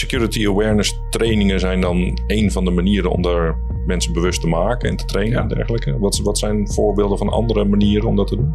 security 0.00 0.46
awareness 0.46 1.00
trainingen 1.10 1.60
zijn 1.60 1.80
dan 1.80 2.18
een 2.26 2.50
van 2.52 2.64
de 2.64 2.70
manieren 2.70 3.10
om 3.10 3.22
daar 3.22 3.56
mensen 3.86 4.12
bewust 4.12 4.40
te 4.40 4.46
maken 4.46 4.88
en 4.88 4.96
te 4.96 5.04
trainen 5.04 5.40
en 5.40 5.48
dergelijke. 5.48 5.98
Wat, 5.98 6.18
wat 6.18 6.38
zijn 6.38 6.72
voorbeelden 6.72 7.18
van 7.18 7.28
andere 7.28 7.64
manieren 7.64 8.08
om 8.08 8.16
dat 8.16 8.26
te 8.26 8.36
doen? 8.36 8.54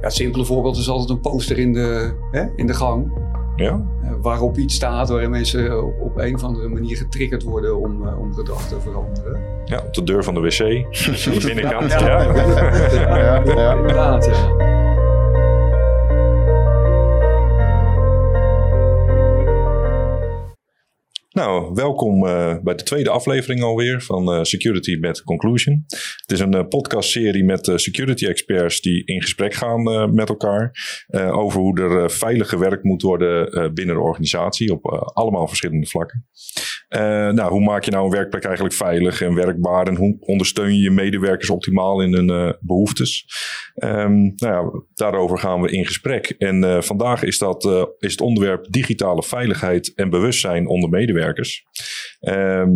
Ja, 0.00 0.10
het 0.10 0.12
simpele 0.12 0.44
voorbeeld 0.44 0.76
is 0.76 0.88
altijd 0.88 1.10
een 1.10 1.20
poster 1.20 1.58
in 1.58 1.72
de, 1.72 2.14
hè, 2.30 2.44
in 2.56 2.66
de 2.66 2.74
gang. 2.74 3.12
Ja? 3.56 3.86
eh, 4.02 4.10
waarop 4.22 4.58
iets 4.58 4.74
staat 4.74 5.08
waarin 5.08 5.30
mensen 5.30 5.84
op, 5.84 6.00
op 6.00 6.18
een 6.18 6.34
of 6.34 6.42
andere 6.42 6.68
manier 6.68 6.96
getriggerd 6.96 7.42
worden 7.42 7.80
om, 7.80 8.06
eh, 8.06 8.18
om 8.20 8.34
gedrag 8.34 8.68
te 8.68 8.80
veranderen. 8.80 9.40
Ja, 9.64 9.82
op 9.86 9.94
de 9.94 10.02
deur 10.02 10.24
van 10.24 10.34
de 10.34 10.40
wc. 10.40 10.60
Aan 11.26 11.34
de 11.34 11.42
binnenkant. 11.44 11.90
Ja. 11.90 12.22
Ja. 12.22 12.32
Ja, 12.92 13.42
ja. 13.44 13.74
inderdaad. 13.74 14.24
Ja. 14.24 14.83
Nou, 21.34 21.74
welkom 21.74 22.26
eh, 22.26 22.56
bij 22.62 22.74
de 22.74 22.82
tweede 22.82 23.10
aflevering 23.10 23.62
alweer 23.62 24.02
van 24.02 24.32
eh, 24.32 24.42
Security 24.42 24.96
met 25.00 25.22
Conclusion. 25.22 25.84
Het 25.86 26.32
is 26.32 26.40
een 26.40 26.54
eh, 26.54 26.68
podcastserie 26.68 27.44
met 27.44 27.72
security 27.74 28.26
experts 28.26 28.80
die 28.80 29.04
in 29.04 29.22
gesprek 29.22 29.54
gaan 29.54 30.14
met 30.14 30.28
elkaar 30.28 30.72
over 31.12 31.60
hoe 31.60 31.80
er 31.80 32.10
veilig 32.10 32.48
gewerkt 32.48 32.84
moet 32.84 33.02
worden 33.02 33.50
binnen 33.74 33.94
de 33.94 34.00
organisatie 34.00 34.72
op 34.72 34.86
allemaal 35.14 35.48
verschillende 35.48 35.86
vlakken. 35.86 36.26
Nou, 37.34 37.50
hoe 37.50 37.60
maak 37.60 37.84
je 37.84 37.90
nou 37.90 38.04
een 38.04 38.10
werkplek 38.10 38.44
eigenlijk 38.44 38.74
veilig 38.74 39.20
en 39.20 39.34
werkbaar 39.34 39.86
en 39.86 39.96
hoe 39.96 40.16
ondersteun 40.20 40.74
je 40.74 40.82
je 40.82 40.90
medewerkers 40.90 41.50
optimaal 41.50 42.02
in 42.02 42.12
hun 42.12 42.30
eh, 42.30 42.52
behoeftes? 42.60 43.26
Ehm, 43.74 44.22
nou 44.22 44.34
ja, 44.36 44.84
daarover 44.94 45.38
gaan 45.38 45.60
we 45.60 45.70
in 45.70 45.86
gesprek. 45.86 46.26
En 46.38 46.82
vandaag 46.82 47.22
is, 47.22 47.38
dat, 47.38 47.64
is 47.98 48.10
het 48.10 48.20
onderwerp 48.20 48.66
digitale 48.70 49.22
veiligheid 49.22 49.92
en 49.94 50.10
bewustzijn 50.10 50.66
onder 50.68 50.90
medewerkers. 50.90 51.23
Ehm, 52.20 52.70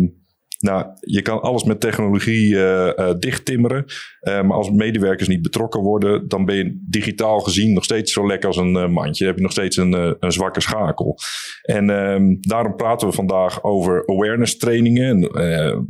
nou, 0.59 0.85
je 0.99 1.21
kan 1.21 1.41
alles 1.41 1.63
met 1.63 1.79
technologie 1.79 2.55
eh 2.55 2.97
eh, 2.97 3.15
dichttimmeren. 3.19 3.85
eh, 4.19 4.41
maar 4.41 4.57
als 4.57 4.69
medewerkers 4.69 5.27
niet 5.27 5.41
betrokken 5.41 5.81
worden, 5.81 6.27
dan 6.27 6.45
ben 6.45 6.55
je 6.55 6.83
digitaal 6.89 7.39
gezien 7.39 7.73
nog 7.73 7.83
steeds 7.83 8.13
zo 8.13 8.27
lekker 8.27 8.47
als 8.47 8.57
een 8.57 8.91
mandje. 8.91 9.25
Heb 9.25 9.35
je 9.35 9.41
nog 9.41 9.51
steeds 9.51 9.77
een, 9.77 10.15
een 10.19 10.31
zwakke 10.31 10.61
schakel. 10.61 11.17
En 11.61 11.89
ehm, 11.89 12.35
daarom 12.39 12.75
praten 12.75 13.07
we 13.07 13.13
vandaag 13.13 13.63
over 13.63 14.07
awareness 14.07 14.57
trainingen. 14.57 15.07
En, 15.09 15.19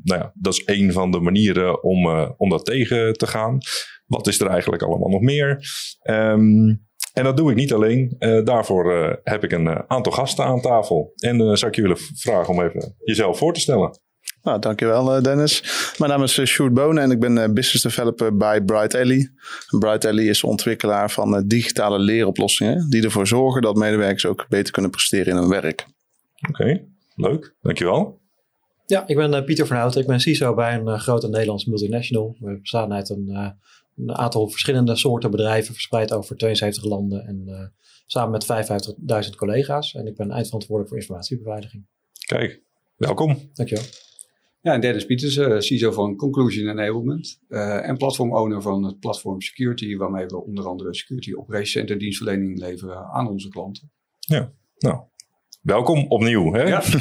nou 0.04 0.20
ja, 0.20 0.32
dat 0.36 0.54
is 0.54 0.62
een 0.66 0.92
van 0.92 1.12
de 1.12 1.20
manieren 1.20 1.84
om, 1.84 2.08
om 2.38 2.50
dat 2.50 2.66
tegen 2.66 3.14
te 3.14 3.28
gaan. 3.28 3.58
Wat 4.06 4.28
is 4.28 4.40
er 4.40 4.48
eigenlijk 4.48 4.82
allemaal 4.82 5.10
nog 5.10 5.22
meer? 5.22 5.64
Ehm, 6.02 6.76
en 7.20 7.26
dat 7.26 7.38
doe 7.38 7.50
ik 7.50 7.56
niet 7.56 7.74
alleen. 7.74 8.16
Eh, 8.20 8.44
daarvoor 8.44 8.94
eh, 8.94 9.16
heb 9.24 9.44
ik 9.44 9.52
een 9.52 9.68
eh, 9.68 9.80
aantal 9.88 10.12
gasten 10.12 10.46
aan 10.46 10.62
tafel. 10.62 11.14
En 11.16 11.42
eh, 11.42 11.54
zou 11.54 11.68
ik 11.72 11.76
je 11.76 11.82
willen 11.82 11.98
vragen 11.98 12.54
om 12.54 12.62
even 12.62 12.96
jezelf 13.04 13.38
voor 13.38 13.54
te 13.54 13.60
stellen. 13.60 14.00
Nou, 14.44 14.60
dankjewel 14.60 15.22
Dennis. 15.22 15.64
Mijn 15.98 16.12
naam 16.12 16.24
is 16.24 16.42
Sjoerd 16.44 16.74
Bonen 16.74 17.04
en 17.04 17.12
ik 17.12 17.20
ben 17.20 17.54
business 17.54 17.82
developer 17.82 18.38
bij 18.38 18.62
Bright 18.62 18.96
Alley. 18.96 19.32
Bright 19.80 20.06
Alley 20.06 20.24
is 20.24 20.44
ontwikkelaar 20.44 21.12
van 21.12 21.36
eh, 21.36 21.42
digitale 21.46 22.00
leeroplossingen 22.00 22.90
die 22.90 23.04
ervoor 23.04 23.28
zorgen 23.28 23.62
dat 23.62 23.76
medewerkers 23.76 24.26
ook 24.26 24.46
beter 24.50 24.74
kunnen 24.74 24.92
presteren 24.92 25.28
in 25.28 25.36
hun 25.36 25.50
werk. 25.50 25.86
Oké, 26.50 26.86
leuk. 27.16 27.56
Dankjewel. 27.62 28.20
Ja, 28.86 29.08
ik 29.08 29.16
ben 29.16 29.34
eh, 29.34 29.44
Pieter 29.44 29.68
van 29.68 29.78
Houten. 29.78 30.02
Ik 30.02 30.08
ben 30.08 30.20
CISO 30.20 30.54
bij 30.54 30.76
een 30.76 31.00
grote 31.00 31.30
Nederlands 31.30 31.66
multinational. 31.66 32.36
We 32.40 32.60
bestaan 32.60 32.94
uit 32.94 33.10
een, 33.10 33.30
eh, 33.30 33.50
een 34.00 34.16
aantal 34.16 34.50
verschillende 34.50 34.96
soorten 34.96 35.32
bedrijven 35.32 35.74
verspreid 35.74 36.14
over 36.14 36.38
72 36.38 36.84
landen 36.84 37.26
en 37.26 37.44
eh, 37.48 37.68
samen 38.06 38.32
met 38.32 39.26
55.000 39.26 39.36
collega's. 39.36 39.94
En 39.94 40.08
ik 40.08 40.16
ben 40.16 40.32
eindverantwoordelijk 40.32 40.90
voor 40.90 40.98
informatiebeveiliging. 40.98 41.86
Kijk, 42.26 42.62
welkom. 42.98 43.38
Dankjewel. 43.54 43.84
Ja, 44.62 44.74
en 44.74 44.82
Dennis 44.82 45.06
Pieters, 45.06 45.38
eh, 45.38 45.60
CISO 45.60 45.92
van 45.92 46.16
Conclusion 46.16 46.70
Enablement 46.70 47.42
eh, 47.48 47.88
en 47.88 47.98
platform-owner 47.98 48.62
van 48.62 48.84
het 48.84 49.00
platform 49.00 49.42
Security, 49.42 49.96
waarmee 49.96 50.26
we 50.26 50.44
onder 50.44 50.68
andere 50.68 50.94
Security 50.94 51.34
Operations 51.34 51.72
Center 51.72 51.98
dienstverlening 51.98 52.60
leveren 52.60 53.06
aan 53.06 53.30
onze 53.30 53.50
klanten. 53.50 53.92
Nou, 54.78 55.00
welkom 55.62 56.06
opnieuw. 56.08 56.54
Hè? 56.54 56.64
Ja. 56.64 56.82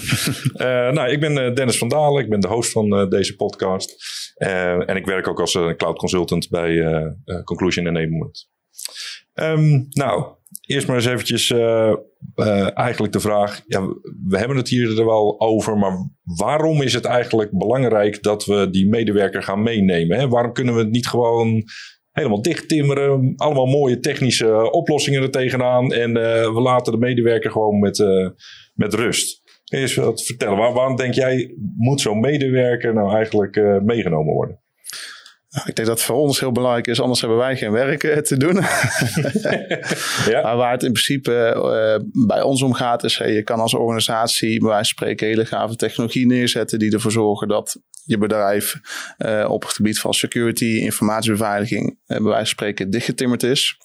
Eh, 0.58 0.92
nou, 0.92 1.10
ik 1.10 1.20
ben 1.20 1.38
eh, 1.38 1.54
Dennis 1.54 1.78
van 1.78 1.88
Dalen. 1.88 2.22
Ik 2.22 2.28
ben 2.28 2.40
de 2.40 2.48
host 2.48 2.72
van 2.72 2.96
eh, 2.96 3.08
deze 3.08 3.36
podcast. 3.36 3.96
En 4.36 4.96
ik 4.96 5.06
werk 5.06 5.28
ook 5.28 5.40
als 5.40 5.52
cloud 5.76 5.98
consultant 5.98 6.48
bij 6.48 6.82
Conclusion 7.44 7.86
Enablement. 7.86 8.48
Ehm, 9.32 9.82
nou, 9.88 10.26
eerst 10.60 10.86
maar 10.86 10.96
eens 10.96 11.06
eventjes 11.06 11.50
eigenlijk 12.74 13.12
de 13.12 13.20
vraag. 13.20 13.62
Ja, 13.66 13.80
we 14.26 14.38
hebben 14.38 14.56
het 14.56 14.68
hier 14.68 14.98
er 14.98 15.04
wel 15.04 15.40
over, 15.40 15.78
maar 15.78 16.10
waarom 16.22 16.82
is 16.82 16.92
het 16.94 17.04
eigenlijk 17.04 17.50
belangrijk 17.50 18.22
dat 18.22 18.44
we 18.44 18.70
die 18.70 18.88
medewerker 18.88 19.42
gaan 19.42 19.62
meenemen? 19.62 20.18
Hè? 20.18 20.28
Waarom 20.28 20.52
kunnen 20.52 20.74
we 20.74 20.80
het 20.80 20.90
niet 20.90 21.08
gewoon 21.08 21.64
helemaal 22.18 22.42
dicht 22.42 22.68
timmeren? 22.68 23.32
Allemaal 23.36 23.66
mooie 23.66 24.00
technische 24.00 24.70
oplossingen 24.70 25.22
er 25.22 25.30
tegenaan 25.30 25.92
en 25.92 26.16
eh, 26.16 26.54
we 26.54 26.60
laten 26.60 26.92
de 26.92 26.98
medewerker 26.98 27.50
gewoon 27.50 27.78
met, 27.78 28.00
eh, 28.00 28.28
met 28.74 28.94
rust. 28.94 29.42
Eens 29.64 29.94
wat 29.94 30.22
vertellen? 30.22 30.58
Waar- 30.58 30.72
waarom 30.72 30.96
denk 30.96 31.14
jij, 31.14 31.54
moet 31.76 32.00
zo'n 32.00 32.20
medewerker 32.20 32.94
nou 32.94 33.14
eigenlijk 33.14 33.56
eh, 33.56 33.78
meegenomen 33.78 34.34
worden? 34.34 34.60
Ik 35.48 35.74
denk 35.74 35.76
dat 35.76 35.86
het 35.86 36.02
voor 36.02 36.16
ons 36.16 36.40
heel 36.40 36.52
belangrijk 36.52 36.86
is, 36.86 37.00
anders 37.00 37.20
hebben 37.20 37.38
wij 37.38 37.56
geen 37.56 37.72
werk 37.72 38.04
eh, 38.04 38.18
te 38.18 38.36
doen. 38.36 38.54
Ja, 40.32 40.42
Maar 40.42 40.56
waar 40.56 40.72
het 40.72 40.82
in 40.82 40.92
principe 40.92 41.32
eh, 41.34 42.26
bij 42.26 42.42
ons 42.42 42.62
om 42.62 42.72
gaat, 42.72 43.04
is 43.04 43.18
hey, 43.18 43.32
je 43.32 43.42
kan 43.42 43.60
als 43.60 43.74
organisatie 43.74 44.58
bij 44.58 44.68
wijze 44.68 44.94
van 44.94 45.06
spreken 45.06 45.26
hele 45.26 45.44
gave 45.44 45.76
technologie 45.76 46.26
neerzetten 46.26 46.78
die 46.78 46.92
ervoor 46.92 47.12
zorgen 47.12 47.48
dat 47.48 47.80
je 48.04 48.18
bedrijf 48.18 48.80
eh, 49.16 49.46
op 49.50 49.62
het 49.62 49.72
gebied 49.72 50.00
van 50.00 50.14
security, 50.14 50.64
informatiebeveiliging, 50.64 51.98
bij 52.06 52.22
wijze 52.22 52.36
van 52.36 52.46
spreken 52.46 52.90
dichtgetimmerd 52.90 53.42
is. 53.42 53.76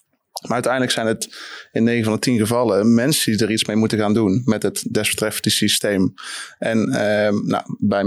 Maar 0.42 0.54
uiteindelijk 0.54 0.92
zijn 0.94 1.08
het 1.08 1.36
in 1.72 1.84
9 1.84 2.04
van 2.04 2.14
de 2.14 2.20
10 2.20 2.38
gevallen 2.38 2.94
mensen 2.94 3.32
die 3.32 3.46
er 3.46 3.52
iets 3.52 3.66
mee 3.66 3.76
moeten 3.76 3.98
gaan 3.98 4.14
doen 4.14 4.42
met 4.46 4.64
het 4.64 4.86
desbetreffende 4.90 5.50
systeem. 5.50 6.14
En 6.60 6.90
eh, 6.90 7.34
nou, 7.42 7.64
bij, 7.80 8.04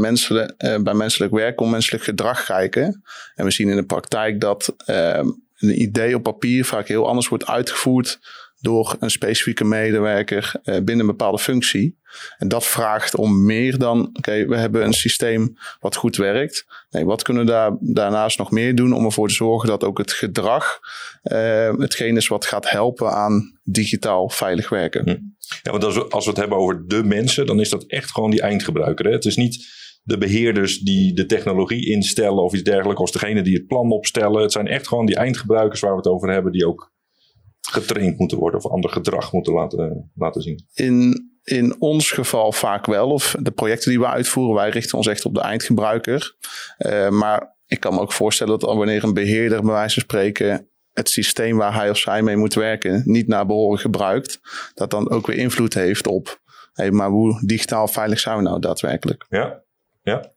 eh, 0.57 0.79
bij 0.83 0.95
menselijk 0.95 1.33
werk 1.33 1.61
om 1.61 1.71
menselijk 1.71 2.05
gedrag 2.05 2.45
kijken. 2.45 3.03
En 3.35 3.45
we 3.45 3.51
zien 3.51 3.69
in 3.69 3.77
de 3.77 3.85
praktijk 3.85 4.41
dat 4.41 4.75
eh, 4.85 5.21
een 5.59 5.81
idee 5.81 6.15
op 6.15 6.23
papier 6.23 6.65
vaak 6.65 6.89
heel 6.89 7.09
anders 7.09 7.29
wordt 7.29 7.47
uitgevoerd 7.47 8.19
door 8.61 8.97
een 9.01 9.11
specifieke 9.11 9.65
medewerker 9.65 10.53
eh, 10.63 10.75
binnen 10.75 10.99
een 10.99 11.07
bepaalde 11.07 11.39
functie. 11.39 11.99
En 12.39 12.49
dat 12.49 12.67
vraagt 12.67 13.17
om 13.17 13.45
meer 13.45 13.79
dan, 13.79 14.11
oké, 14.13 14.47
we 14.47 14.57
hebben 14.57 14.85
een 14.85 14.93
systeem 14.93 15.57
wat 15.81 15.97
goed 15.97 16.17
werkt. 16.17 16.67
Nee, 16.91 17.05
wat 17.05 17.23
kunnen 17.23 17.45
we 17.45 17.51
daar, 17.51 17.77
daarnaast 17.81 18.39
nog 18.39 18.51
meer 18.51 18.75
doen 18.75 18.93
om 18.93 19.05
ervoor 19.05 19.29
te 19.29 19.35
zorgen 19.35 19.69
dat 19.69 19.85
ook 19.85 19.99
het 19.99 20.13
gedrag 20.13 20.79
eh, 21.23 21.77
hetgeen 21.77 22.17
is 22.17 22.29
wat 22.29 22.47
gaat 22.47 22.71
helpen 22.71 23.13
aan 23.13 23.59
digitaal 23.63 24.31
veilig 24.31 24.69
werken. 24.69 25.37
Ja, 25.63 25.71
want 25.71 25.85
als 25.85 25.95
we, 25.95 26.09
als 26.09 26.25
we 26.25 26.31
het 26.31 26.41
hebben 26.41 26.59
over 26.59 26.85
de 26.87 27.05
mensen, 27.05 27.47
dan 27.47 27.61
is 27.61 27.71
dat 27.71 27.85
echt 27.85 28.11
gewoon 28.11 28.31
die 28.31 28.43
eindgebruiker. 28.43 29.07
Hè? 29.07 29.13
Het 29.13 29.25
is 29.25 29.37
niet 29.37 29.67
de 30.03 30.19
beheerders 30.19 30.79
die 30.79 31.15
de 31.15 31.27
technologie 31.27 31.91
instellen 31.91 32.43
of 32.43 32.53
iets 32.53 32.63
dergelijks, 32.63 33.01
of 33.01 33.11
degene 33.11 33.43
die 33.43 33.55
het 33.55 33.67
plan 33.67 33.91
opstellen. 33.91 34.43
Het 34.43 34.53
zijn 34.53 34.67
echt 34.67 34.89
gewoon 34.89 35.07
die 35.07 35.17
eindgebruikers 35.17 35.81
waar 35.81 35.91
we 35.91 35.97
het 35.97 36.07
over 36.07 36.31
hebben, 36.31 36.53
die 36.53 36.67
ook 36.67 36.95
getraind 37.71 38.19
moeten 38.19 38.39
worden 38.39 38.61
of 38.61 38.71
ander 38.71 38.91
gedrag 38.91 39.33
moeten 39.33 39.53
laten, 39.53 40.11
laten 40.15 40.43
zien. 40.43 40.67
In, 40.75 41.31
in 41.43 41.81
ons 41.81 42.11
geval 42.11 42.53
vaak 42.53 42.87
wel, 42.87 43.11
of 43.11 43.37
de 43.41 43.51
projecten 43.51 43.91
die 43.91 44.01
we 44.01 44.07
uitvoeren, 44.07 44.55
wij 44.55 44.71
richten 44.71 44.99
ons 44.99 45.07
echt 45.07 45.25
op 45.25 45.35
de 45.35 45.41
eindgebruiker. 45.41 46.37
Eh, 46.77 47.09
maar 47.09 47.57
ik 47.67 47.81
kan 47.81 47.95
me 47.95 48.01
ook 48.01 48.13
voorstellen 48.13 48.59
dat 48.59 48.75
wanneer 48.75 49.05
een 49.05 49.15
beheerder, 49.15 49.61
bij 49.63 49.73
wijze 49.73 49.95
van 49.95 50.03
spreken, 50.03 50.69
het 50.93 51.09
systeem 51.09 51.57
waar 51.57 51.75
hij 51.75 51.91
of 51.91 51.97
zij 51.97 52.23
mee 52.23 52.37
moet 52.37 52.55
werken, 52.55 53.03
niet 53.05 53.29
naar 53.29 53.47
behoren 53.47 53.79
gebruikt, 53.79 54.41
dat 54.75 54.91
dan 54.91 55.11
ook 55.11 55.27
weer 55.27 55.37
invloed 55.37 55.75
heeft 55.75 56.07
op, 56.07 56.41
hey, 56.73 56.91
maar 56.91 57.09
hoe 57.09 57.47
digitaal 57.47 57.89
veilig 57.89 58.21
zijn 58.21 58.37
we 58.37 58.43
nou 58.43 58.61
daadwerkelijk? 58.61 59.27
Ja, 59.29 59.63
ja, 60.03 60.33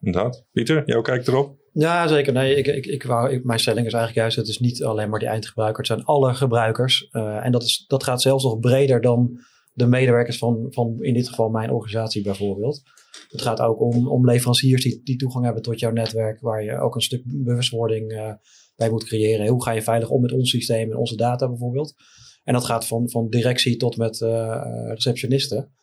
inderdaad. 0.00 0.44
Pieter, 0.52 0.82
jou 0.86 1.02
kijkt 1.02 1.28
erop. 1.28 1.55
Ja, 1.78 2.06
zeker. 2.06 2.32
Nee, 2.32 2.54
ik, 2.54 2.66
ik, 2.66 2.86
ik 2.86 3.02
wou, 3.02 3.40
mijn 3.44 3.58
stelling 3.58 3.86
is 3.86 3.92
eigenlijk 3.92 4.22
juist, 4.22 4.36
het 4.36 4.48
is 4.48 4.58
niet 4.58 4.84
alleen 4.84 5.10
maar 5.10 5.18
die 5.18 5.28
eindgebruiker, 5.28 5.78
het 5.78 5.86
zijn 5.86 6.04
alle 6.04 6.34
gebruikers. 6.34 7.08
Eh, 7.10 7.44
en 7.44 7.52
dat, 7.52 7.62
is, 7.62 7.84
dat 7.88 8.04
gaat 8.04 8.22
zelfs 8.22 8.44
nog 8.44 8.58
breder 8.58 9.00
dan 9.00 9.40
de 9.72 9.86
medewerkers 9.86 10.38
van, 10.38 10.66
van 10.70 10.96
in 11.00 11.14
dit 11.14 11.28
geval 11.28 11.48
mijn 11.48 11.70
organisatie 11.70 12.22
bijvoorbeeld. 12.22 12.82
Het 13.28 13.42
gaat 13.42 13.60
ook 13.60 13.80
om, 13.80 14.08
om 14.08 14.26
leveranciers 14.26 14.82
die, 14.82 15.00
die 15.04 15.16
toegang 15.16 15.44
hebben 15.44 15.62
tot 15.62 15.80
jouw 15.80 15.90
netwerk, 15.90 16.40
waar 16.40 16.64
je 16.64 16.78
ook 16.78 16.94
een 16.94 17.00
stuk 17.00 17.22
bewustwording 17.24 18.12
eh, 18.12 18.32
bij 18.76 18.90
moet 18.90 19.04
creëren. 19.04 19.46
Hoe 19.46 19.62
ga 19.62 19.70
je 19.70 19.82
veilig 19.82 20.08
om 20.08 20.20
met 20.20 20.32
ons 20.32 20.50
systeem 20.50 20.90
en 20.90 20.96
onze 20.96 21.16
data 21.16 21.48
bijvoorbeeld? 21.48 21.94
En 22.44 22.52
dat 22.52 22.64
gaat 22.64 22.86
van, 22.86 23.10
van 23.10 23.28
directie 23.28 23.76
tot 23.76 23.96
met 23.96 24.20
eh, 24.20 24.62
receptionisten. 24.88 25.74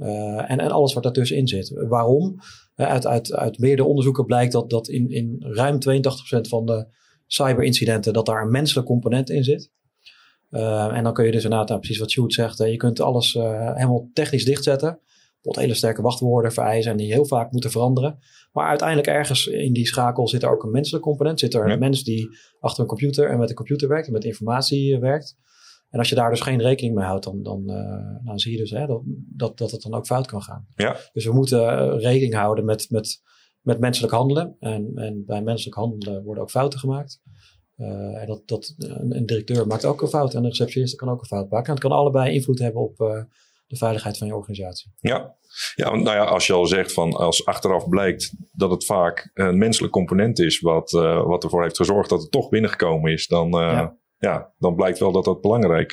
Eh, 0.00 0.50
en, 0.50 0.58
en 0.58 0.70
alles 0.70 0.92
wat 0.92 1.02
daartussenin 1.02 1.48
zit. 1.48 1.72
Waarom? 1.88 2.36
Eh, 2.74 2.86
uit, 2.86 3.06
uit, 3.06 3.32
uit 3.32 3.58
meerdere 3.58 3.88
onderzoeken 3.88 4.24
blijkt 4.24 4.52
dat, 4.52 4.70
dat 4.70 4.88
in, 4.88 5.10
in 5.10 5.36
ruim 5.38 5.78
82% 5.78 6.40
van 6.40 6.66
de 6.66 6.86
cyberincidenten 7.26 8.12
dat 8.12 8.26
daar 8.26 8.42
een 8.42 8.50
menselijk 8.50 8.86
component 8.86 9.30
in 9.30 9.44
zit. 9.44 9.70
Uh, 10.50 10.96
en 10.96 11.04
dan 11.04 11.12
kun 11.12 11.24
je 11.24 11.30
dus 11.30 11.44
inderdaad, 11.44 11.68
nou, 11.68 11.80
precies 11.80 11.98
wat 11.98 12.10
Sjoerd 12.10 12.32
zegt, 12.32 12.58
je 12.58 12.76
kunt 12.76 13.00
alles 13.00 13.34
uh, 13.34 13.74
helemaal 13.74 14.10
technisch 14.12 14.44
dichtzetten. 14.44 15.00
Bijvoorbeeld 15.32 15.64
hele 15.64 15.74
sterke 15.74 16.02
wachtwoorden 16.02 16.52
vereisen 16.52 16.90
en 16.90 16.96
die 16.96 17.12
heel 17.12 17.26
vaak 17.26 17.52
moeten 17.52 17.70
veranderen. 17.70 18.18
Maar 18.52 18.68
uiteindelijk 18.68 19.08
ergens 19.08 19.46
in 19.46 19.72
die 19.72 19.86
schakel 19.86 20.28
zit 20.28 20.42
er 20.42 20.50
ook 20.50 20.62
een 20.62 20.70
menselijk 20.70 21.04
component. 21.04 21.40
Zit 21.40 21.54
er 21.54 21.70
een 21.70 21.78
mens 21.78 22.04
die 22.04 22.28
achter 22.60 22.82
een 22.82 22.88
computer 22.88 23.30
en 23.30 23.38
met 23.38 23.48
de 23.48 23.54
computer 23.54 23.88
werkt 23.88 24.06
en 24.06 24.12
met 24.12 24.24
informatie 24.24 24.98
werkt. 24.98 25.36
En 25.90 25.98
als 25.98 26.08
je 26.08 26.14
daar 26.14 26.30
dus 26.30 26.40
geen 26.40 26.60
rekening 26.60 26.94
mee 26.94 27.04
houdt, 27.04 27.24
dan, 27.24 27.42
dan, 27.42 27.62
uh, 27.66 28.24
dan 28.24 28.38
zie 28.38 28.52
je 28.52 28.58
dus 28.58 28.70
hè, 28.70 28.86
dat, 28.86 29.02
dat, 29.36 29.58
dat 29.58 29.70
het 29.70 29.82
dan 29.82 29.94
ook 29.94 30.06
fout 30.06 30.26
kan 30.26 30.42
gaan. 30.42 30.66
Ja. 30.74 30.96
Dus 31.12 31.24
we 31.24 31.32
moeten 31.32 31.98
rekening 31.98 32.34
houden 32.34 32.64
met, 32.64 32.86
met, 32.90 33.22
met 33.60 33.80
menselijk 33.80 34.12
handelen. 34.12 34.56
En, 34.60 34.92
en 34.94 35.24
bij 35.26 35.42
menselijk 35.42 35.76
handelen 35.76 36.22
worden 36.22 36.42
ook 36.42 36.50
fouten 36.50 36.78
gemaakt. 36.78 37.20
Uh, 37.76 38.20
en 38.20 38.26
dat, 38.26 38.42
dat, 38.46 38.74
een, 38.78 39.16
een, 39.16 39.26
directeur 39.26 39.66
maakt 39.66 39.84
ook 39.84 40.02
een 40.02 40.08
fout 40.08 40.34
en 40.34 40.44
een 40.44 40.48
receptionist 40.48 40.96
kan 40.96 41.08
ook 41.08 41.20
een 41.20 41.26
fout 41.26 41.50
maken. 41.50 41.66
En 41.66 41.72
het 41.72 41.82
kan 41.82 41.92
allebei 41.92 42.34
invloed 42.34 42.58
hebben 42.58 42.82
op 42.82 43.00
uh, 43.00 43.22
de 43.66 43.76
veiligheid 43.76 44.18
van 44.18 44.26
je 44.26 44.36
organisatie. 44.36 44.92
Ja. 44.96 45.36
ja, 45.74 45.90
nou 45.90 46.16
ja, 46.16 46.24
als 46.24 46.46
je 46.46 46.52
al 46.52 46.66
zegt 46.66 46.92
van 46.92 47.12
als 47.12 47.46
achteraf 47.46 47.88
blijkt 47.88 48.34
dat 48.52 48.70
het 48.70 48.84
vaak 48.84 49.30
een 49.34 49.58
menselijk 49.58 49.92
component 49.92 50.38
is 50.38 50.60
wat, 50.60 50.92
uh, 50.92 51.26
wat 51.26 51.44
ervoor 51.44 51.62
heeft 51.62 51.76
gezorgd 51.76 52.08
dat 52.10 52.20
het 52.20 52.30
toch 52.30 52.48
binnengekomen 52.48 53.12
is, 53.12 53.26
dan, 53.26 53.50
ja. 53.50 53.98
Ja. 54.20 54.52
dan 54.58 54.74
blijkt 54.74 54.98
wel 54.98 55.12
dat 55.12 55.24
dat 55.24 55.40
belangrijk 55.40 55.92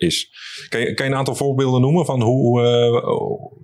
is. 0.00 0.30
Kan 0.68 0.80
je, 0.80 0.94
kan 0.94 1.06
je 1.06 1.12
een 1.12 1.18
aantal 1.18 1.34
voorbeelden 1.34 1.80
noemen 1.80 2.04
van 2.04 2.22
hoe, 2.22 2.60
uh, 2.62 3.10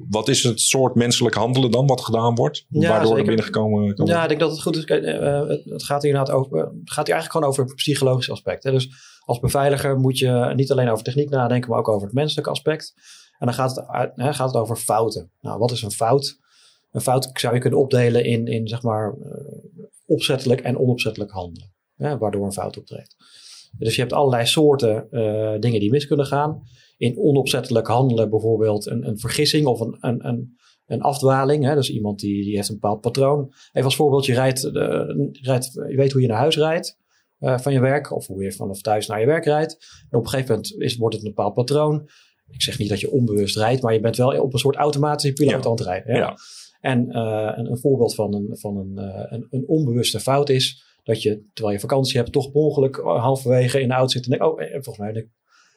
wat 0.08 0.28
is 0.28 0.42
het 0.42 0.60
soort 0.60 0.94
menselijk 0.94 1.34
handelen 1.34 1.70
dan 1.70 1.86
wat 1.86 2.00
gedaan 2.00 2.34
wordt? 2.34 2.66
Ja, 2.68 2.88
waardoor 2.88 3.06
zeker. 3.06 3.18
er 3.18 3.26
binnengekomen 3.26 3.94
kan 3.94 4.06
Ja, 4.06 4.22
ik 4.22 4.28
denk 4.28 4.40
dat 4.40 4.50
het 4.50 4.62
goed 4.62 4.76
is. 4.76 4.84
Uh, 4.84 5.48
het, 5.48 5.82
gaat 5.84 6.02
hier 6.02 6.10
inderdaad 6.10 6.36
over, 6.36 6.58
het 6.58 6.92
gaat 6.92 7.06
hier 7.06 7.14
eigenlijk 7.14 7.32
gewoon 7.32 7.48
over 7.48 7.64
het 7.64 7.74
psychologische 7.74 8.32
aspect. 8.32 8.62
Hè? 8.62 8.70
Dus 8.70 8.88
als 9.24 9.38
beveiliger 9.38 9.98
moet 9.98 10.18
je 10.18 10.52
niet 10.54 10.70
alleen 10.70 10.88
over 10.88 11.04
techniek 11.04 11.30
nadenken, 11.30 11.70
maar 11.70 11.78
ook 11.78 11.88
over 11.88 12.06
het 12.06 12.16
menselijke 12.16 12.50
aspect. 12.50 12.94
En 13.38 13.46
dan 13.46 13.54
gaat 13.54 13.76
het, 13.76 14.10
hè, 14.14 14.34
gaat 14.34 14.52
het 14.52 14.62
over 14.62 14.76
fouten. 14.76 15.30
Nou, 15.40 15.58
wat 15.58 15.70
is 15.70 15.82
een 15.82 15.90
fout? 15.90 16.38
Een 16.92 17.00
fout 17.00 17.30
zou 17.32 17.54
je 17.54 17.60
kunnen 17.60 17.78
opdelen 17.78 18.24
in, 18.24 18.46
in 18.46 18.68
zeg 18.68 18.82
maar, 18.82 19.14
opzettelijk 20.06 20.60
en 20.60 20.78
onopzettelijk 20.78 21.30
handelen. 21.30 21.74
Hè, 21.96 22.18
waardoor 22.18 22.44
een 22.44 22.52
fout 22.52 22.78
optreedt. 22.78 23.16
Dus 23.78 23.94
je 23.94 24.00
hebt 24.00 24.12
allerlei 24.12 24.46
soorten 24.46 25.06
uh, 25.10 25.54
dingen 25.60 25.80
die 25.80 25.90
mis 25.90 26.06
kunnen 26.06 26.26
gaan. 26.26 26.62
In 26.96 27.18
onopzettelijk 27.18 27.86
handelen 27.86 28.30
bijvoorbeeld 28.30 28.86
een, 28.86 29.06
een 29.08 29.18
vergissing 29.18 29.66
of 29.66 29.80
een, 29.80 29.96
een, 30.00 30.26
een, 30.26 30.56
een 30.86 31.00
afdwaling. 31.00 31.64
Hè? 31.64 31.74
Dus 31.74 31.90
iemand 31.90 32.20
die, 32.20 32.44
die 32.44 32.56
heeft 32.56 32.68
een 32.68 32.74
bepaald 32.74 33.00
patroon. 33.00 33.52
Even 33.72 33.84
als 33.84 33.96
voorbeeld, 33.96 34.26
je, 34.26 34.34
rijdt, 34.34 34.64
uh, 34.64 34.72
je, 34.72 35.38
rijdt, 35.42 35.72
je 35.72 35.96
weet 35.96 36.12
hoe 36.12 36.20
je 36.20 36.26
naar 36.26 36.38
huis 36.38 36.56
rijdt 36.56 36.98
uh, 37.40 37.58
van 37.58 37.72
je 37.72 37.80
werk. 37.80 38.12
Of 38.12 38.26
hoe 38.26 38.42
je 38.42 38.52
vanaf 38.52 38.80
thuis 38.80 39.06
naar 39.06 39.20
je 39.20 39.26
werk 39.26 39.44
rijdt. 39.44 39.76
En 40.10 40.18
op 40.18 40.24
een 40.24 40.30
gegeven 40.30 40.54
moment 40.54 40.74
is, 40.78 40.96
wordt 40.96 41.14
het 41.14 41.24
een 41.24 41.34
bepaald 41.34 41.54
patroon. 41.54 42.08
Ik 42.50 42.62
zeg 42.62 42.78
niet 42.78 42.88
dat 42.88 43.00
je 43.00 43.10
onbewust 43.10 43.56
rijdt, 43.56 43.82
maar 43.82 43.92
je 43.92 44.00
bent 44.00 44.16
wel 44.16 44.40
op 44.40 44.52
een 44.52 44.58
soort 44.58 44.76
automatische 44.76 45.32
piloot 45.32 45.62
ja. 45.62 45.70
aan 45.70 45.76
het 45.76 45.86
rijden. 45.86 46.14
Ja? 46.14 46.20
ja. 46.20 46.36
En 46.80 47.16
een, 47.16 47.70
een, 47.70 47.78
voorbeeld 47.78 48.14
van, 48.14 48.34
een, 48.34 48.58
van 48.58 48.76
een, 48.76 48.98
een, 49.32 49.46
een 49.50 49.64
onbewuste 49.66 50.20
fout 50.20 50.48
is 50.48 50.84
dat 51.06 51.22
je, 51.22 51.48
terwijl 51.52 51.74
je 51.74 51.80
vakantie 51.80 52.16
hebt, 52.16 52.32
toch 52.32 52.50
per 52.50 52.60
ongeluk 52.60 52.96
halverwege 52.96 53.80
in 53.80 53.88
de 53.88 53.94
auto 53.94 54.12
zit 54.12 54.24
en 54.24 54.30
denkt, 54.30 54.44
oh, 54.44 54.60
volgens 54.72 54.98
mij 54.98 55.12
denk, 55.12 55.28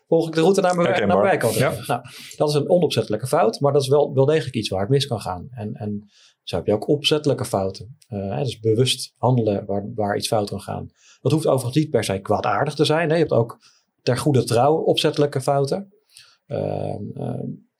volg 0.07 0.27
ik 0.27 0.33
de 0.33 0.41
route 0.41 0.61
naar 0.61 0.75
mijn, 0.75 1.07
naar 1.07 1.17
mijn. 1.17 1.53
Ja. 1.53 1.73
Nou, 1.87 2.01
dat 2.35 2.49
is 2.49 2.55
een 2.55 2.69
onopzettelijke 2.69 3.27
fout, 3.27 3.59
maar 3.59 3.73
dat 3.73 3.81
is 3.81 3.87
wel, 3.87 4.13
wel 4.13 4.25
degelijk 4.25 4.55
iets 4.55 4.69
waar 4.69 4.81
het 4.81 4.89
mis 4.89 5.07
kan 5.07 5.19
gaan. 5.19 5.47
En, 5.51 5.73
en 5.73 6.09
zo 6.43 6.55
heb 6.55 6.65
je 6.65 6.73
ook 6.73 6.87
opzettelijke 6.87 7.45
fouten. 7.45 7.97
Uh, 8.09 8.37
dus 8.37 8.59
bewust 8.59 9.13
handelen 9.17 9.65
waar, 9.65 9.93
waar 9.95 10.17
iets 10.17 10.27
fout 10.27 10.49
kan 10.49 10.61
gaan. 10.61 10.89
Dat 11.21 11.31
hoeft 11.31 11.47
overigens 11.47 11.75
niet 11.75 11.89
per 11.89 12.03
se 12.03 12.19
kwaadaardig 12.19 12.73
te 12.73 12.85
zijn. 12.85 13.09
Hè. 13.09 13.13
Je 13.13 13.21
hebt 13.21 13.31
ook 13.31 13.59
ter 14.01 14.17
goede 14.17 14.43
trouw 14.43 14.75
opzettelijke 14.75 15.41
fouten. 15.41 15.93
Uh, 16.47 16.95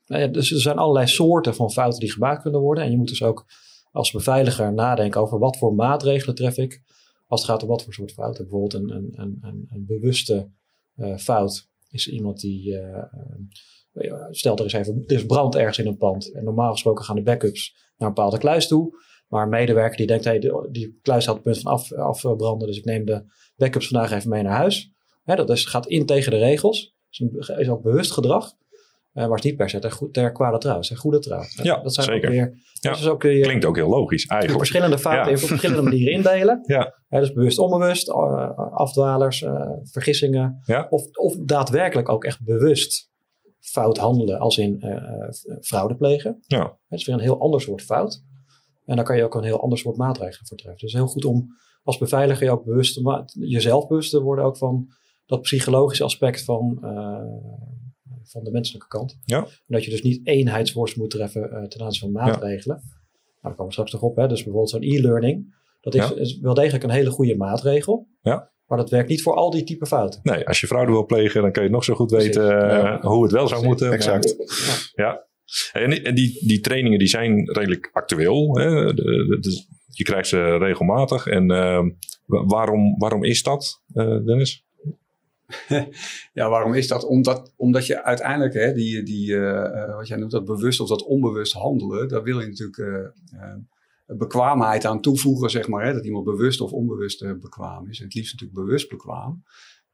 uh, 0.08 0.32
dus 0.32 0.52
er 0.52 0.62
zijn 0.62 0.78
allerlei 0.78 1.08
soorten 1.08 1.56
van 1.56 1.72
fouten 1.72 2.00
die 2.00 2.12
gemaakt 2.12 2.42
kunnen 2.42 2.62
worden. 2.62 2.84
En 2.84 2.92
je 2.92 2.98
moet 2.98 3.08
dus 3.08 3.24
ook 3.24 3.46
als 3.92 4.12
beveiliger 4.12 4.74
nadenken 4.74 5.22
over 5.22 5.40
wat 5.40 5.58
voor 5.58 5.74
maatregelen 5.74 6.36
tref 6.36 6.58
ik 6.58 6.82
als 7.30 7.42
het 7.42 7.50
gaat 7.50 7.64
om 7.64 7.70
wat 7.70 7.84
voor 7.84 7.94
soort 7.94 8.12
fouten. 8.12 8.44
Bijvoorbeeld 8.44 8.74
een, 8.74 8.96
een, 8.96 9.38
een, 9.42 9.68
een 9.72 9.86
bewuste 9.86 10.52
uh, 10.96 11.18
fout 11.18 11.70
is 11.90 12.08
iemand 12.08 12.40
die. 12.40 12.72
Uh, 12.72 14.26
stel 14.30 14.58
er 14.58 14.66
is 14.66 14.74
even. 14.74 15.04
Er 15.08 15.16
is 15.16 15.26
brand 15.26 15.56
ergens 15.56 15.78
in 15.78 15.88
een 15.88 15.98
pand. 15.98 16.32
En 16.32 16.44
normaal 16.44 16.72
gesproken 16.72 17.06
gaan 17.06 17.16
de 17.16 17.22
backups 17.22 17.76
naar 17.98 18.08
een 18.08 18.14
bepaalde 18.14 18.38
kluis 18.38 18.68
toe. 18.68 18.98
Maar 19.28 19.44
een 19.44 19.50
medewerker 19.50 19.98
die 19.98 20.08
denkt: 20.08 20.26
hey, 20.26 20.40
die, 20.72 21.00
kluis 21.02 21.26
had 21.26 21.36
het 21.36 21.44
punt 21.44 21.60
van 21.60 21.72
af, 21.72 21.94
afbranden. 21.94 22.68
Dus 22.68 22.78
ik 22.78 22.86
neem 22.86 23.06
de 23.06 23.24
backups 23.56 23.88
vandaag 23.88 24.12
even 24.12 24.30
mee 24.30 24.44
naar 24.44 24.58
huis. 24.58 24.92
Hè, 25.24 25.36
dat 25.36 25.50
is, 25.50 25.66
gaat 25.66 25.88
in 25.88 26.06
tegen 26.06 26.32
de 26.32 26.38
regels. 26.38 26.96
Is, 27.10 27.50
is 27.58 27.70
ook 27.70 27.82
bewust 27.82 28.12
gedrag. 28.12 28.54
Uh, 29.14 29.24
maar 29.24 29.36
het 29.36 29.44
is 29.44 29.44
niet 29.44 29.56
per 29.56 29.70
se 29.70 29.80
ter, 29.80 29.98
ter 30.12 30.32
kwade 30.32 30.58
trouw, 30.58 30.80
ter 30.80 30.98
goede 30.98 31.20
trouw. 31.20 31.44
Ja, 31.64 31.82
dat 31.82 31.94
zijn 31.94 32.06
zeker. 32.06 32.28
Ook 32.30 32.34
weer, 32.34 32.54
ja. 32.74 32.92
Dus 32.92 33.08
ook 33.08 33.20
Klinkt 33.20 33.66
ook 33.66 33.76
heel 33.76 33.90
logisch 33.90 34.26
eigenlijk. 34.26 34.60
Verschillende 34.60 34.98
fouten 34.98 35.32
ja. 35.32 35.42
op 35.42 35.48
verschillende 35.48 35.82
manieren 35.82 36.14
indelen. 36.14 36.60
Ja. 37.10 37.20
dus 37.20 37.34
bewust, 37.34 37.58
onbewust, 37.58 38.10
uh, 38.10 38.58
afdwalers, 38.58 39.42
uh, 39.42 39.70
vergissingen. 39.84 40.62
Ja. 40.66 40.88
Of, 40.90 41.04
of 41.12 41.36
daadwerkelijk 41.38 42.10
ook 42.10 42.24
echt 42.24 42.44
bewust 42.44 43.12
fout 43.60 43.98
handelen, 43.98 44.40
als 44.40 44.58
in 44.58 44.84
fraude 45.62 45.96
plegen. 45.96 46.40
Ja. 46.48 46.64
Dat 46.64 47.00
is 47.00 47.06
weer 47.06 47.16
een 47.16 47.22
heel 47.22 47.40
ander 47.40 47.62
soort 47.62 47.82
fout. 47.82 48.24
En 48.86 48.96
daar 48.96 49.06
kan 49.06 49.18
je 49.18 49.24
ook 49.24 49.36
een 49.36 49.44
heel 49.44 49.62
ander 49.62 49.78
soort 49.78 49.98
maatregelen 49.98 50.48
voor 50.48 50.58
treffen. 50.58 50.82
Dus 50.82 50.94
heel 50.94 51.08
goed 51.08 51.26
om 51.26 51.48
als 51.84 51.98
beveiliger 51.98 52.46
je 52.46 52.52
ook 52.52 52.66
bewust, 52.66 53.02
jezelf 53.34 53.88
bewust 53.88 54.12
te 54.12 54.22
worden 54.22 54.46
ook 54.46 54.58
van 54.58 54.88
dat 55.26 55.42
psychologische 55.42 56.04
aspect 56.04 56.44
van 56.44 56.80
van 58.32 58.44
de 58.44 58.52
menselijke 58.52 58.88
kant. 58.88 59.18
Ja. 59.26 59.38
En 59.38 59.48
dat 59.68 59.84
je 59.84 59.92
dus 59.92 60.02
niet 60.02 60.28
eenheidsworst 60.28 60.96
moet 60.98 61.10
treffen 61.10 61.50
uh, 61.54 61.64
ten 61.64 61.82
aanzien 61.82 62.02
van 62.02 62.12
maatregelen. 62.24 62.76
Ja. 62.76 62.84
Nou, 62.92 62.98
daar 63.42 63.52
komen 63.52 63.66
we 63.66 63.72
straks 63.72 63.92
nog 63.92 64.02
op. 64.02 64.16
Hè. 64.16 64.28
Dus 64.28 64.44
bijvoorbeeld 64.44 64.70
zo'n 64.70 64.82
e-learning. 64.84 65.58
Dat 65.82 65.96
is, 65.96 66.08
Ja. 66.10 66.16
is 66.16 66.40
wel 66.40 66.54
degelijk 66.54 66.84
een 66.84 66.90
hele 66.90 67.10
goede 67.10 67.36
maatregel. 67.38 68.08
Ja. 68.22 68.52
Maar 68.66 68.78
dat 68.78 68.90
werkt 68.90 69.10
niet 69.10 69.22
voor 69.22 69.34
al 69.36 69.50
die 69.52 69.64
type 69.64 69.86
fouten. 69.86 70.20
Nee, 70.24 70.48
als 70.48 70.60
je 70.60 70.68
fraude 70.68 70.92
wil 70.92 71.06
plegen, 71.06 71.42
dan 71.42 71.52
kun 71.52 71.64
je 71.64 71.70
nog 71.70 71.84
zo 71.84 71.94
goed 71.96 72.12
weten 72.12 72.62
eh, 72.62 72.78
Ja. 72.84 73.00
hoe 73.02 73.24
het 73.24 73.32
wel 73.32 73.48
zou 73.48 73.66
moeten. 73.66 73.92
Exact. 73.92 74.36
Ja. 74.96 75.28
En, 75.72 75.90
die- 75.90 76.02
en 76.02 76.16
die, 76.16 76.48
die 76.48 76.60
trainingen 76.60 77.00
die 77.00 77.08
zijn 77.08 77.52
redelijk 77.54 77.90
actueel. 77.94 78.58
Hè? 78.58 78.66
Je 79.92 80.04
krijgt 80.04 80.28
ze 80.28 80.58
regelmatig. 80.58 81.28
En 81.28 81.52
ehm, 81.52 81.90
wa- 82.26 82.46
waarom, 82.46 82.98
waarom 82.98 83.24
is 83.24 83.44
dat, 83.44 83.84
eh, 83.94 84.26
Dennis? 84.26 84.66
Ja, 86.34 86.50
waarom 86.50 86.74
is 86.74 86.88
dat? 86.88 87.06
Omdat, 87.06 87.54
omdat 87.56 87.86
je 87.86 88.04
uiteindelijk, 88.04 88.54
hè, 88.54 88.74
die, 88.74 89.04
die, 89.04 89.36
eh, 89.36 89.84
eh, 89.84 89.96
wat 89.96 90.08
jij 90.08 90.18
noemt, 90.18 90.32
dat 90.32 90.46
bewust 90.46 90.80
of 90.80 90.88
dat 90.88 91.04
onbewust 91.04 91.54
handelen, 91.54 92.08
daar 92.08 92.24
wil 92.24 92.40
je 92.40 92.48
natuurlijk 92.48 92.78
eh, 92.78 93.56
bekwaamheid 94.18 94.86
aan 94.86 95.02
toevoegen, 95.02 95.50
zeg 95.50 95.68
maar. 95.68 95.86
Hè, 95.86 95.94
dat 95.94 96.06
iemand 96.06 96.26
bewust 96.26 96.62
of 96.62 96.72
onbewust 96.72 97.40
bekwaam 97.40 97.90
is. 97.90 98.00
En 98.00 98.06
het 98.06 98.14
liefst 98.14 98.32
natuurlijk 98.32 98.60
bewust 98.60 98.90
bekwaam. 98.90 99.44